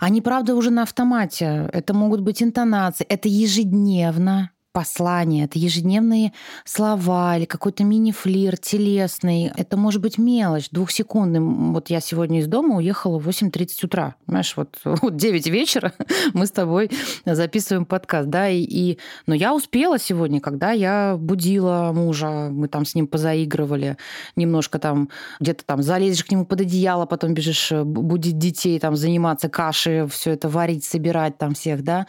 Они, 0.00 0.22
правда, 0.22 0.54
уже 0.54 0.70
на 0.70 0.84
автомате. 0.84 1.68
Это 1.70 1.92
могут 1.92 2.22
быть 2.22 2.42
интонации. 2.42 3.04
Это 3.04 3.28
ежедневно 3.28 4.52
послания, 4.76 5.44
это 5.44 5.58
ежедневные 5.58 6.34
слова 6.66 7.38
или 7.38 7.46
какой-то 7.46 7.82
мини-флир 7.82 8.58
телесный. 8.58 9.50
Это 9.56 9.78
может 9.78 10.02
быть 10.02 10.18
мелочь, 10.18 10.68
двухсекундный. 10.70 11.40
Вот 11.40 11.88
я 11.88 12.00
сегодня 12.00 12.40
из 12.40 12.46
дома 12.46 12.76
уехала 12.76 13.18
в 13.18 13.26
8.30 13.26 13.86
утра. 13.86 14.16
Понимаешь, 14.26 14.52
вот, 14.54 14.78
вот 14.84 15.16
9 15.16 15.46
вечера 15.46 15.94
мы 16.34 16.44
с 16.44 16.50
тобой 16.50 16.90
записываем 17.24 17.86
подкаст, 17.86 18.28
да, 18.28 18.50
и, 18.50 18.60
и... 18.60 18.98
Но 19.26 19.34
я 19.34 19.54
успела 19.54 19.98
сегодня, 19.98 20.40
когда 20.42 20.72
я 20.72 21.16
будила 21.18 21.92
мужа, 21.94 22.50
мы 22.50 22.68
там 22.68 22.84
с 22.84 22.94
ним 22.94 23.06
позаигрывали, 23.06 23.96
немножко 24.36 24.78
там 24.78 25.08
где-то 25.40 25.64
там 25.64 25.80
залезешь 25.82 26.22
к 26.22 26.30
нему 26.30 26.44
под 26.44 26.60
одеяло, 26.60 27.06
потом 27.06 27.32
бежишь 27.32 27.72
э, 27.72 27.76
бу- 27.76 28.02
будить 28.02 28.36
детей, 28.36 28.78
там 28.78 28.94
заниматься 28.94 29.48
кашей, 29.48 30.06
все 30.08 30.32
это 30.32 30.50
варить, 30.50 30.84
собирать 30.84 31.38
там 31.38 31.54
всех, 31.54 31.82
да, 31.82 32.06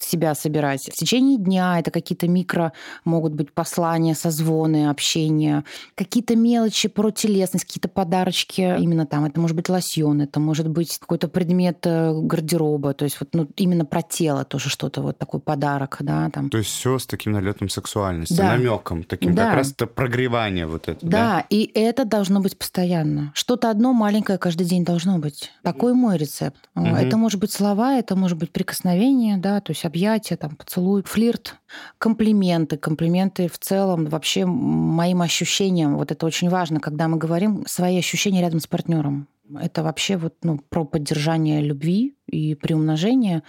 себя 0.00 0.34
собирать. 0.34 0.90
В 0.92 0.96
течение 0.96 1.38
дня 1.38 1.78
это 1.78 1.92
какие-то 2.08 2.28
микро 2.28 2.72
могут 3.04 3.34
быть 3.34 3.52
послания, 3.52 4.14
созвоны, 4.14 4.88
общение, 4.88 5.64
какие-то 5.94 6.36
мелочи 6.36 6.88
про 6.88 7.10
телесность, 7.10 7.66
какие-то 7.66 7.88
подарочки 7.88 8.62
именно 8.78 9.04
там. 9.06 9.26
Это 9.26 9.38
может 9.40 9.54
быть 9.56 9.68
лосьон, 9.68 10.22
это 10.22 10.40
может 10.40 10.68
быть 10.68 10.98
какой-то 10.98 11.28
предмет 11.28 11.80
э, 11.84 12.12
гардероба, 12.14 12.94
то 12.94 13.04
есть 13.04 13.18
вот 13.20 13.28
ну, 13.34 13.46
именно 13.56 13.84
про 13.84 14.00
тело 14.00 14.44
тоже 14.44 14.70
что-то, 14.70 15.02
вот 15.02 15.18
такой 15.18 15.40
подарок, 15.40 15.98
да, 16.00 16.30
там. 16.30 16.48
То 16.48 16.58
есть 16.58 16.70
все 16.70 16.98
с 16.98 17.06
таким 17.06 17.32
налетом 17.32 17.68
сексуальности, 17.68 18.34
Да. 18.34 18.52
намеком, 18.52 19.04
таким 19.04 19.34
Да. 19.34 19.46
как 19.46 19.54
раз 19.56 19.72
это 19.72 19.86
прогревание 19.86 20.66
вот 20.66 20.88
это. 20.88 21.04
Да, 21.04 21.44
и 21.50 21.70
это 21.74 22.06
должно 22.06 22.40
быть 22.40 22.56
постоянно. 22.56 23.32
Что-то 23.34 23.70
одно 23.70 23.92
маленькое 23.92 24.38
каждый 24.38 24.66
день 24.66 24.84
должно 24.84 25.18
быть. 25.18 25.52
Такой 25.62 25.92
мой 25.92 26.16
рецепт. 26.16 26.70
Мгм. 26.74 26.94
Это 26.94 27.16
может 27.18 27.38
быть 27.38 27.52
слова, 27.52 27.98
это 27.98 28.16
может 28.16 28.38
быть 28.38 28.50
прикосновение, 28.50 29.36
да, 29.36 29.60
то 29.60 29.72
есть 29.72 29.84
объятия, 29.84 30.36
там, 30.36 30.56
поцелуй, 30.56 31.02
флирт, 31.02 31.56
комплименты. 31.98 32.76
Комплименты 32.76 33.48
в 33.48 33.58
целом 33.58 34.06
вообще 34.06 34.46
моим 34.46 35.22
ощущениям. 35.22 35.96
Вот 35.96 36.10
это 36.10 36.26
очень 36.26 36.48
важно, 36.48 36.80
когда 36.80 37.08
мы 37.08 37.18
говорим 37.18 37.64
свои 37.66 37.98
ощущения 37.98 38.40
рядом 38.40 38.60
с 38.60 38.66
партнером. 38.66 39.28
Это 39.60 39.82
вообще 39.82 40.16
вот, 40.16 40.34
ну, 40.42 40.58
про 40.58 40.84
поддержание 40.84 41.62
любви 41.62 42.14
и 42.26 42.54
приумножение. 42.54 43.42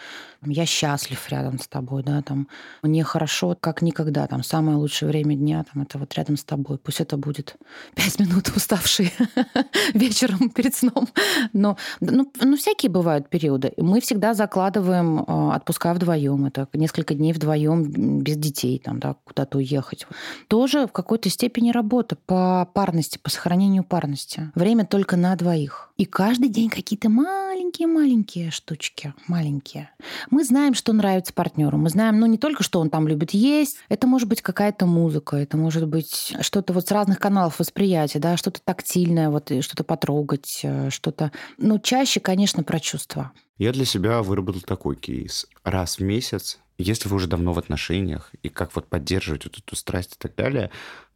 Я 0.45 0.65
счастлив 0.65 1.29
рядом 1.29 1.59
с 1.59 1.67
тобой, 1.67 2.03
да, 2.03 2.21
там, 2.21 2.47
мне 2.81 3.03
хорошо, 3.03 3.57
как 3.59 3.81
никогда, 3.81 4.25
там, 4.27 4.43
самое 4.43 4.77
лучшее 4.77 5.09
время 5.09 5.35
дня, 5.35 5.65
там, 5.71 5.83
это 5.83 5.97
вот 5.97 6.13
рядом 6.13 6.37
с 6.37 6.43
тобой. 6.43 6.77
Пусть 6.77 7.01
это 7.01 7.17
будет 7.17 7.57
пять 7.95 8.19
минут 8.19 8.49
уставшие 8.55 9.11
вечером 9.93 10.49
перед 10.49 10.75
сном. 10.75 11.09
Но, 11.51 11.77
ну, 11.99 12.31
ну, 12.41 12.57
всякие 12.57 12.89
бывают 12.89 13.29
периоды. 13.29 13.73
Мы 13.77 13.99
всегда 13.99 14.33
закладываем 14.33 15.19
э, 15.19 15.55
отпуска 15.55 15.93
вдвоем. 15.93 16.45
Это 16.45 16.67
несколько 16.73 17.13
дней 17.13 17.33
вдвоем 17.33 18.21
без 18.21 18.37
детей, 18.37 18.79
там, 18.79 18.99
да, 18.99 19.15
куда-то 19.25 19.57
уехать. 19.57 20.07
Тоже 20.47 20.87
в 20.87 20.91
какой-то 20.91 21.29
степени 21.29 21.71
работа 21.71 22.15
по 22.15 22.69
парности, 22.73 23.17
по 23.17 23.29
сохранению 23.29 23.83
парности. 23.83 24.51
Время 24.55 24.85
только 24.85 25.17
на 25.17 25.35
двоих. 25.35 25.88
И 25.99 26.05
каждый 26.05 26.47
день 26.47 26.69
какие-то 26.69 27.09
маленькие-маленькие 27.09 28.51
штучки, 28.51 29.13
маленькие. 29.27 29.89
Мы 30.31 30.45
знаем, 30.45 30.73
что 30.73 30.93
нравится 30.93 31.33
партнеру. 31.33 31.77
Мы 31.77 31.89
знаем, 31.89 32.21
ну, 32.21 32.25
не 32.25 32.37
только, 32.37 32.63
что 32.63 32.79
он 32.79 32.89
там 32.89 33.05
любит 33.05 33.31
есть. 33.31 33.75
Это 33.89 34.07
может 34.07 34.29
быть 34.29 34.41
какая-то 34.41 34.85
музыка, 34.85 35.35
это 35.35 35.57
может 35.57 35.85
быть 35.89 36.37
что-то 36.39 36.71
вот 36.71 36.87
с 36.87 36.91
разных 36.91 37.19
каналов 37.19 37.59
восприятия, 37.59 38.19
да, 38.19 38.37
что-то 38.37 38.61
тактильное, 38.63 39.29
вот 39.29 39.51
и 39.51 39.59
что-то 39.59 39.83
потрогать, 39.83 40.61
э, 40.63 40.89
что-то... 40.89 41.33
Ну, 41.57 41.79
чаще, 41.79 42.21
конечно, 42.21 42.63
про 42.63 42.79
чувства. 42.79 43.33
Я 43.57 43.73
для 43.73 43.83
себя 43.83 44.21
выработал 44.21 44.61
такой 44.61 44.95
кейс. 44.95 45.47
Раз 45.65 45.97
в 45.97 46.01
месяц, 46.01 46.59
если 46.77 47.09
вы 47.09 47.17
уже 47.17 47.27
давно 47.27 47.51
в 47.51 47.59
отношениях, 47.59 48.31
и 48.41 48.47
как 48.47 48.73
вот 48.73 48.87
поддерживать 48.87 49.43
вот 49.43 49.57
эту 49.57 49.75
страсть 49.75 50.13
и 50.13 50.17
так 50.17 50.33
далее, 50.35 50.71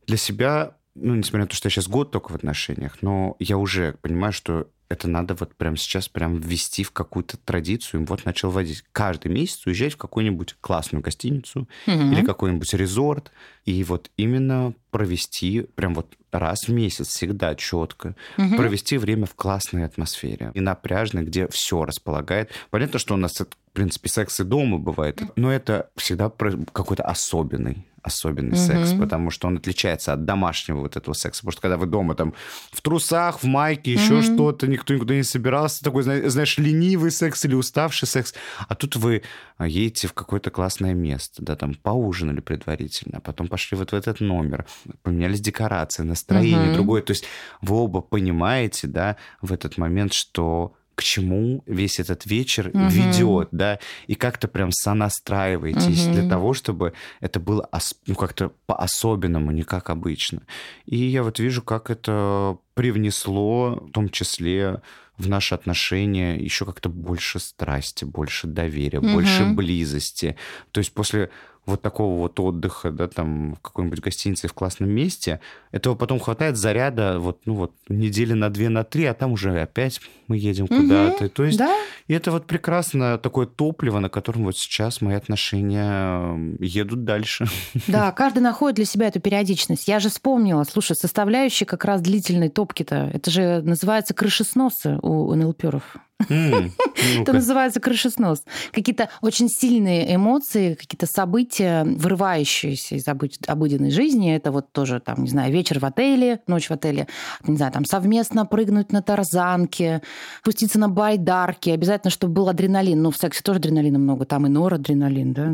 для 0.08 0.18
себя, 0.18 0.76
ну, 0.96 1.16
несмотря 1.16 1.46
на 1.46 1.48
то, 1.48 1.56
что 1.56 1.68
я 1.68 1.72
сейчас 1.72 1.88
год 1.88 2.12
только 2.12 2.32
в 2.32 2.36
отношениях, 2.36 2.98
но 3.02 3.36
я 3.40 3.58
уже 3.58 3.96
понимаю, 4.02 4.34
что 4.34 4.68
это 4.90 5.08
надо 5.08 5.34
вот 5.34 5.56
прямо 5.56 5.78
сейчас 5.78 6.08
прям 6.08 6.40
ввести 6.40 6.84
в 6.84 6.92
какую-то 6.92 7.38
традицию. 7.38 8.06
Вот 8.06 8.26
начал 8.26 8.50
вводить. 8.50 8.84
Каждый 8.92 9.32
месяц 9.32 9.66
уезжать 9.66 9.94
в 9.94 9.98
какую-нибудь 9.98 10.56
классную 10.62 11.02
гостиницу 11.02 11.68
угу. 11.88 12.12
или 12.12 12.24
какой-нибудь 12.24 12.74
резорт. 12.74 13.32
И 13.66 13.84
вот 13.84 14.12
именно 14.18 14.74
провести 14.92 15.62
прям 15.76 15.96
вот 15.96 16.16
раз 16.32 16.68
в 16.68 16.72
месяц 16.72 17.08
всегда 17.08 17.56
четко, 17.56 18.16
угу. 18.38 18.56
провести 18.56 18.98
время 18.98 19.26
в 19.26 19.36
классной 19.36 19.86
атмосфере 19.86 20.52
и 20.54 20.60
напряжной, 20.60 21.24
где 21.24 21.48
все 21.48 21.86
располагает. 21.86 22.52
Понятно, 22.70 23.00
что 23.00 23.14
у 23.14 23.18
нас, 23.18 23.40
в 23.40 23.48
принципе, 23.74 24.10
секс 24.10 24.40
и 24.40 24.44
дома 24.44 24.78
бывает, 24.78 25.22
но 25.36 25.52
это 25.52 25.90
всегда 25.96 26.30
какой-то 26.30 27.04
особенный 27.04 27.86
особенный 28.04 28.58
угу. 28.58 28.58
секс, 28.58 28.94
потому 28.94 29.32
что 29.32 29.48
он 29.48 29.58
отличается 29.58 30.14
от 30.14 30.26
домашнего 30.26 30.80
вот 30.80 30.98
этого 30.98 31.14
секса. 31.14 31.42
Потому 31.42 31.52
что 31.54 31.62
когда 31.62 31.78
вы 31.78 31.86
дома 31.86 32.16
там 32.16 32.34
в 32.72 32.82
трусах, 32.82 33.42
в 33.42 33.46
майке, 33.46 33.94
еще 33.94 34.16
угу. 34.16 34.24
что-то, 34.24 34.68
никто 34.74 34.94
никуда 34.94 35.16
не 35.16 35.24
собирался, 35.24 35.84
такой, 35.84 36.04
знаешь, 36.04 36.58
ленивый 36.58 37.12
секс 37.12 37.46
или 37.46 37.56
уставший 37.56 38.08
секс, 38.08 38.34
а 38.68 38.76
тут 38.76 38.96
вы 38.96 39.24
а, 39.58 39.68
едете 39.68 40.08
в 40.08 40.14
какое-то 40.14 40.52
классное 40.52 40.94
место, 40.94 41.42
да, 41.42 41.56
там 41.56 41.76
поужинали 41.76 42.42
предварительно, 42.42 43.18
а 43.18 43.22
потом 43.22 43.48
пошли 43.48 43.78
вот 43.78 43.92
в 43.92 43.96
этот 43.96 44.20
номер, 44.20 44.66
поменялись 45.04 45.42
декорации, 45.42 46.04
настроение 46.04 46.70
угу. 46.70 46.76
другое. 46.76 47.02
То 47.02 47.12
есть 47.12 47.26
вы 47.62 47.76
оба 47.76 48.02
понимаете, 48.02 48.88
да, 48.88 49.18
в 49.42 49.54
этот 49.54 49.78
момент, 49.78 50.14
что 50.14 50.76
к 50.96 51.02
чему 51.02 51.64
весь 51.66 52.00
этот 52.00 52.26
вечер 52.26 52.68
угу. 52.68 52.88
ведет, 52.88 53.50
да, 53.52 53.80
и 54.08 54.16
как-то 54.16 54.48
прям 54.48 54.72
сонастраиваетесь 54.72 56.06
угу. 56.06 56.14
для 56.14 56.30
того, 56.30 56.54
чтобы 56.54 56.94
это 57.20 57.40
было 57.40 57.68
ну, 58.06 58.16
как-то 58.16 58.52
по-особенному, 58.66 59.52
не 59.52 59.64
как 59.64 59.90
обычно. 59.90 60.44
И 60.86 60.98
я 60.98 61.24
вот 61.24 61.40
вижу, 61.40 61.62
как 61.62 61.90
это 61.90 62.58
привнесло, 62.74 63.76
в 63.88 63.92
том 63.92 64.10
числе 64.10 64.82
в 65.18 65.30
наши 65.30 65.54
отношения 65.54 66.36
еще 66.36 66.66
как-то 66.66 66.90
больше 66.90 67.40
страсти, 67.40 68.04
больше 68.06 68.48
доверия, 68.48 69.00
угу. 69.00 69.10
больше 69.10 69.46
близости. 69.46 70.36
То 70.72 70.80
есть 70.80 70.94
после 70.94 71.30
вот 71.66 71.82
такого 71.82 72.18
вот 72.18 72.40
отдыха, 72.40 72.92
да, 72.92 73.08
там 73.08 73.56
в 73.56 73.60
какой-нибудь 73.62 74.02
гостинице 74.02 74.48
в 74.48 74.54
классном 74.54 74.90
месте, 74.90 75.40
этого 75.72 75.96
потом 75.96 76.20
хватает 76.20 76.58
заряда 76.58 77.20
вот, 77.20 77.40
ну 77.46 77.54
вот 77.54 77.72
недели 77.88 78.34
на 78.34 78.50
две, 78.50 78.70
на 78.70 78.84
три, 78.84 79.06
а 79.06 79.14
там 79.14 79.34
уже 79.34 79.62
опять 79.62 80.02
мы 80.28 80.38
едем 80.38 80.68
куда-то. 80.68 81.30
То 81.30 81.46
есть 81.46 81.58
да? 81.58 81.74
и 82.08 82.14
это 82.14 82.32
вот 82.32 82.48
прекрасно 82.48 83.18
такое 83.18 83.46
топливо, 83.46 84.00
на 84.00 84.10
котором 84.10 84.44
вот 84.44 84.58
сейчас 84.58 85.02
мои 85.02 85.16
отношения 85.16 86.58
едут 86.60 87.06
дальше. 87.06 87.46
Да, 87.88 88.12
каждый 88.16 88.40
находит 88.40 88.76
для 88.76 88.86
себя 88.86 89.08
эту 89.08 89.22
периодичность. 89.22 89.88
Я 89.88 90.00
же 90.00 90.10
вспомнила, 90.10 90.64
слушай, 90.66 90.96
составляющие 90.96 91.66
как 91.66 91.86
раз 91.86 92.02
длительной 92.02 92.50
топки-то, 92.50 93.10
это 93.14 93.32
же 93.32 93.62
называется 93.62 94.14
крышесносы 94.14 95.00
у 95.02 95.34
НЛПеров. 95.34 95.98
Это 96.30 97.34
называется 97.34 97.80
крышеснос. 97.80 98.44
Какие-то 98.72 99.10
очень 99.22 99.50
сильные 99.50 100.16
эмоции, 100.16 100.76
какие-то 100.76 101.06
события, 101.06 101.84
вырывающиеся 101.84 102.96
из 102.96 103.06
обыденной 103.48 103.92
жизни. 103.92 104.36
Это 104.36 104.52
вот 104.52 104.72
тоже, 104.72 105.00
там, 105.00 105.24
не 105.24 105.30
знаю, 105.30 105.52
вечер 105.52 105.80
в 105.80 105.86
отеле, 105.86 106.40
ночь 106.48 106.68
в 106.68 106.72
отеле, 106.72 107.08
не 107.46 107.58
знаю, 107.58 107.72
там, 107.72 107.86
совместно 107.86 108.46
прыгнуть 108.46 108.92
на 108.92 109.02
тарзанке, 109.02 110.02
спуститься 110.40 110.80
на 110.80 110.90
байдарке. 110.90 111.74
Обязательно, 111.74 112.12
чтобы 112.12 112.34
был 112.34 112.50
адреналин. 112.50 113.02
Ну, 113.02 113.12
в 113.12 113.18
сексе 113.18 113.42
тоже 113.42 113.60
адреналина 113.60 114.00
много. 114.00 114.26
Там 114.26 114.46
и 114.48 114.50
норадреналин, 114.50 115.34
да? 115.34 115.52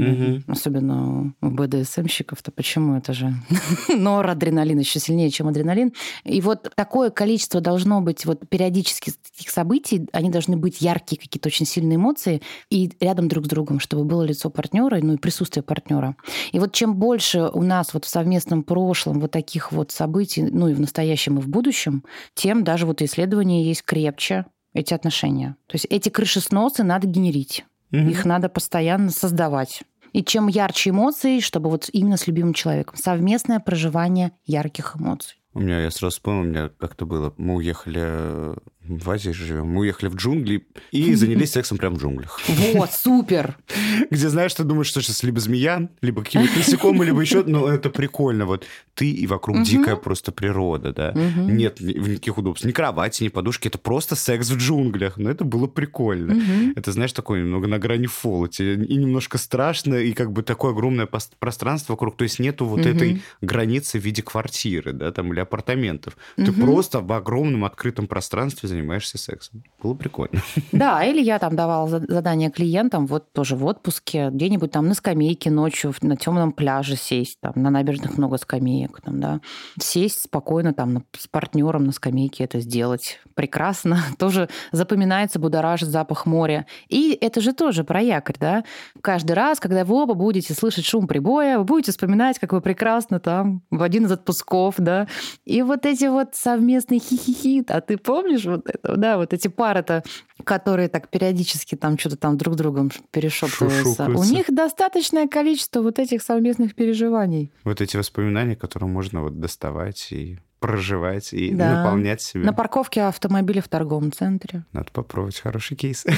Особенно 0.52 1.34
у 1.42 1.50
БДСМщиков-то. 1.50 2.52
Почему 2.52 2.96
это 2.96 3.14
же? 3.14 3.34
Норадреналин 3.96 4.80
еще 4.80 5.00
сильнее, 5.00 5.30
чем 5.30 5.48
адреналин. 5.48 5.94
И 6.24 6.42
вот 6.42 6.72
такое 6.76 7.10
количество 7.10 7.62
должно 7.62 8.02
быть 8.02 8.26
вот 8.26 8.48
периодически 8.48 9.14
таких 9.32 9.50
событий, 9.50 10.08
они 10.14 10.30
должны 10.30 10.49
быть 10.58 10.82
яркие 10.82 11.20
какие-то 11.20 11.48
очень 11.48 11.66
сильные 11.66 11.96
эмоции 11.98 12.42
и 12.70 12.92
рядом 13.00 13.28
друг 13.28 13.46
с 13.46 13.50
другом, 13.50 13.80
чтобы 13.80 14.04
было 14.04 14.24
лицо 14.24 14.50
партнера, 14.50 15.00
ну 15.02 15.14
и 15.14 15.18
присутствие 15.18 15.64
партнера. 15.64 16.16
И 16.52 16.60
вот 16.60 16.74
чем 16.74 16.96
больше 16.96 17.50
у 17.54 17.62
нас 17.62 17.94
вот 17.94 18.06
в 18.06 18.10
совместном 18.10 18.64
прошлом 18.64 19.20
вот 19.20 19.32
таких 19.32 19.72
вот 19.72 19.92
событий, 19.92 20.44
ну 20.44 20.68
и 20.68 20.74
в 20.74 20.80
настоящем, 20.80 21.38
и 21.40 21.42
в 21.42 21.48
будущем, 21.48 22.04
тем 22.34 22.64
даже 22.64 22.86
вот 22.86 23.02
исследования 23.02 23.64
есть 23.64 23.84
крепче 23.84 24.46
эти 24.74 24.94
отношения. 24.94 25.56
То 25.68 25.76
есть 25.76 25.88
эти 25.90 26.10
крышесносы 26.10 26.84
надо 26.84 27.08
генерить. 27.08 27.66
Угу. 27.92 28.02
Их 28.02 28.26
надо 28.26 28.50
постоянно 28.50 29.10
создавать. 29.10 29.84
И 30.14 30.24
чем 30.24 30.48
ярче 30.48 30.90
эмоции, 30.90 31.40
чтобы 31.40 31.70
вот 31.70 31.90
именно 31.92 32.18
с 32.18 32.28
любимым 32.28 32.54
человеком. 32.54 32.96
Совместное 32.98 33.60
проживание 33.60 34.32
ярких 34.46 34.96
эмоций. 34.98 35.40
У 35.54 35.60
меня, 35.60 35.82
я 35.82 35.92
сразу 35.92 36.16
вспомнил, 36.16 36.42
у 36.42 36.46
меня 36.46 36.70
как-то 36.70 37.06
было. 37.06 37.34
Мы 37.38 37.56
уехали 37.56 38.56
в 38.88 39.10
Азии 39.12 39.32
живем. 39.32 39.68
Мы 39.68 39.82
уехали 39.82 40.10
в 40.10 40.16
джунгли 40.16 40.66
и 40.92 41.14
занялись 41.14 41.52
сексом 41.52 41.78
прямо 41.78 41.96
в 41.96 42.00
джунглях. 42.00 42.40
Вот, 42.74 42.92
супер! 42.92 43.58
Где, 44.10 44.30
знаешь, 44.30 44.54
ты 44.54 44.64
думаешь, 44.64 44.88
что 44.88 45.02
сейчас 45.02 45.22
либо 45.24 45.40
змея, 45.40 45.90
либо 46.02 46.24
какие-нибудь 46.24 46.58
насекомые, 46.58 47.08
либо 47.08 47.22
еще... 47.22 47.44
Но 47.44 47.68
это 47.68 47.90
прикольно. 47.90 48.46
Вот 48.46 48.66
ты 48.96 49.12
и 49.12 49.28
вокруг 49.28 49.64
дикая 49.64 49.96
просто 49.96 50.32
природа, 50.32 50.94
да. 50.94 51.14
Нет 51.14 51.80
никаких 51.80 52.38
удобств. 52.38 52.66
Ни 52.66 52.72
кровати, 52.72 53.24
ни 53.24 53.28
подушки. 53.28 53.68
Это 53.68 53.78
просто 53.78 54.16
секс 54.16 54.50
в 54.50 54.58
джунглях. 54.58 55.18
Но 55.18 55.30
это 55.30 55.44
было 55.44 55.68
прикольно. 55.68 56.42
Это, 56.76 56.92
знаешь, 56.92 57.14
такое 57.14 57.42
немного 57.42 57.68
на 57.68 57.80
грани 57.80 58.08
фолоти. 58.08 58.62
И 58.62 58.96
немножко 58.96 59.38
страшно, 59.38 59.96
и 59.96 60.14
как 60.14 60.32
бы 60.32 60.42
такое 60.42 60.72
огромное 60.72 61.08
пространство 61.40 61.94
вокруг. 61.94 62.18
То 62.18 62.24
есть 62.24 62.40
нету 62.40 62.66
вот 62.66 62.86
этой 62.86 63.22
границы 63.42 64.00
в 64.00 64.04
виде 64.04 64.24
квартиры, 64.24 64.94
да, 64.94 65.12
там, 65.12 65.32
или 65.32 65.40
апартаментов. 65.40 66.18
Ты 66.36 66.52
просто 66.52 67.02
в 67.02 67.12
огромном 67.14 67.66
открытом 67.66 68.08
пространстве 68.08 68.70
занимаешься 68.80 69.18
сексом. 69.18 69.64
Было 69.82 69.94
прикольно. 69.94 70.42
Да, 70.72 71.04
или 71.04 71.22
я 71.22 71.40
там 71.40 71.56
давала 71.56 71.88
задание 71.88 72.50
клиентам, 72.50 73.06
вот 73.06 73.34
тоже 73.34 73.56
в 73.56 73.66
отпуске, 73.66 74.30
где-нибудь 74.30 74.72
там 74.72 74.88
на 74.88 74.94
скамейке 74.94 75.52
ночью 75.52 75.94
на 76.02 76.16
темном 76.16 76.52
пляже 76.54 76.96
сесть, 76.96 77.38
там 77.42 77.54
на 77.56 77.70
набережных 77.70 78.18
много 78.18 78.38
скамеек, 78.38 79.02
там, 79.04 79.20
да, 79.20 79.42
сесть 79.80 80.24
спокойно 80.24 80.74
там 80.74 81.04
с 81.18 81.28
партнером 81.28 81.86
на 81.86 81.92
скамейке 81.92 82.44
это 82.44 82.60
сделать. 82.60 83.20
Прекрасно. 83.36 84.00
Тоже 84.20 84.50
запоминается, 84.72 85.40
будоражит 85.40 85.90
запах 85.90 86.26
моря. 86.26 86.66
И 86.88 87.18
это 87.20 87.42
же 87.42 87.54
тоже 87.54 87.84
про 87.84 88.02
якорь, 88.02 88.38
да. 88.40 88.64
Каждый 89.02 89.34
раз, 89.34 89.60
когда 89.60 89.84
вы 89.84 89.96
оба 89.96 90.14
будете 90.14 90.54
слышать 90.54 90.86
шум 90.86 91.08
прибоя, 91.08 91.58
вы 91.58 91.64
будете 91.64 91.92
вспоминать, 91.92 92.40
как 92.40 92.54
вы 92.54 92.62
прекрасно 92.62 93.20
там 93.20 93.62
в 93.72 93.82
один 93.82 94.06
из 94.06 94.12
отпусков, 94.12 94.76
да. 94.78 95.08
И 95.46 95.62
вот 95.62 95.86
эти 95.86 96.06
вот 96.06 96.36
совместные 96.36 97.00
хихихи, 97.00 97.64
а 97.68 97.82
ты 97.82 97.98
помнишь 97.98 98.46
это, 98.66 98.96
да, 98.98 99.18
вот 99.18 99.34
эти 99.34 99.48
пары-то, 99.48 100.04
которые 100.44 100.90
так 100.90 101.10
периодически 101.10 101.76
там 101.76 101.98
что-то 101.98 102.18
там 102.18 102.38
друг 102.38 102.56
другом 102.56 102.92
перешептываются. 103.12 104.06
У 104.06 104.24
них 104.24 104.46
достаточное 104.50 105.28
количество 105.28 105.82
вот 105.82 106.00
этих 106.00 106.22
совместных 106.22 106.76
переживаний. 106.76 107.52
Вот 107.64 107.82
эти 107.82 107.98
воспоминания, 107.98 108.56
которые 108.56 108.90
можно 108.90 109.22
вот 109.22 109.40
доставать 109.40 110.12
и 110.12 110.40
проживать 110.60 111.34
и 111.34 111.54
да. 111.54 111.84
наполнять 111.84 112.22
себя. 112.22 112.46
На 112.46 112.54
парковке 112.54 113.02
автомобиля 113.04 113.62
в 113.62 113.68
торговом 113.68 114.12
центре. 114.12 114.66
Надо 114.74 114.92
попробовать 114.92 115.40
хороший 115.40 115.78
кейс. 115.78 116.06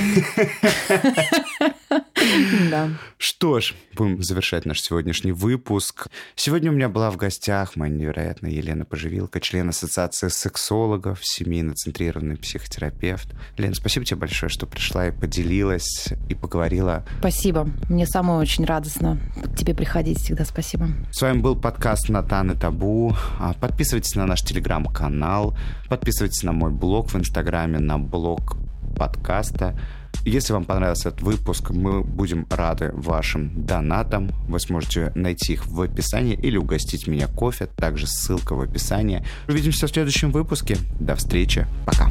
Да. 2.70 2.90
Что 3.18 3.60
ж, 3.60 3.74
будем 3.96 4.22
завершать 4.24 4.66
наш 4.66 4.82
сегодняшний 4.82 5.32
выпуск. 5.32 6.08
Сегодня 6.36 6.72
у 6.72 6.74
меня 6.74 6.90
была 6.90 7.12
в 7.12 7.18
гостях 7.18 7.76
моя 7.76 7.94
невероятная 7.94 8.52
Елена 8.52 8.86
Поживилка, 8.86 9.40
член 9.40 9.70
Ассоциации 9.70 10.30
сексологов, 10.30 11.20
семейно-центрированный 11.22 12.38
психотерапевт. 12.38 13.28
Лена, 13.58 13.76
спасибо 13.76 14.06
тебе 14.06 14.18
большое, 14.18 14.50
что 14.50 14.66
пришла 14.66 15.08
и 15.08 15.12
поделилась, 15.12 16.10
и 16.30 16.36
поговорила. 16.36 17.06
Спасибо. 17.20 17.70
Мне 17.90 18.06
самой 18.06 18.38
очень 18.38 18.66
радостно 18.66 19.20
к 19.54 19.58
тебе 19.58 19.74
приходить 19.74 20.20
всегда. 20.20 20.46
Спасибо. 20.46 20.88
С 21.12 21.22
вами 21.22 21.40
был 21.40 21.56
подкаст 21.56 22.10
«Натан 22.10 22.52
и 22.52 22.58
Табу». 22.58 23.16
А, 23.40 23.54
подписывайтесь 23.54 24.16
на 24.16 24.26
наш 24.26 24.42
телеграм-канал, 24.42 25.58
подписывайтесь 25.90 26.44
на 26.44 26.52
мой 26.52 26.72
блог 26.72 27.10
в 27.12 27.16
Инстаграме, 27.18 27.80
на 27.80 27.98
блог 27.98 28.58
подкаста. 28.98 29.80
Если 30.24 30.53
вам 30.53 30.66
понравился 30.66 31.09
этот 31.09 31.22
выпуск, 31.22 31.72
мы 31.72 32.03
будем 32.03 32.45
рады 32.49 32.91
вашим 32.93 33.66
донатам. 33.66 34.30
Вы 34.47 34.59
сможете 34.59 35.12
найти 35.16 35.53
их 35.53 35.66
в 35.66 35.82
описании 35.82 36.36
или 36.36 36.57
угостить 36.57 37.07
меня 37.07 37.28
кофе. 37.28 37.66
Также 37.66 38.05
ссылка 38.07 38.53
в 38.53 38.62
описании. 38.62 39.26
Увидимся 39.47 39.88
в 39.88 39.89
следующем 39.89 40.32
выпуске. 40.32 40.78
До 40.99 41.16
встречи. 41.16 41.66
Пока. 41.86 42.09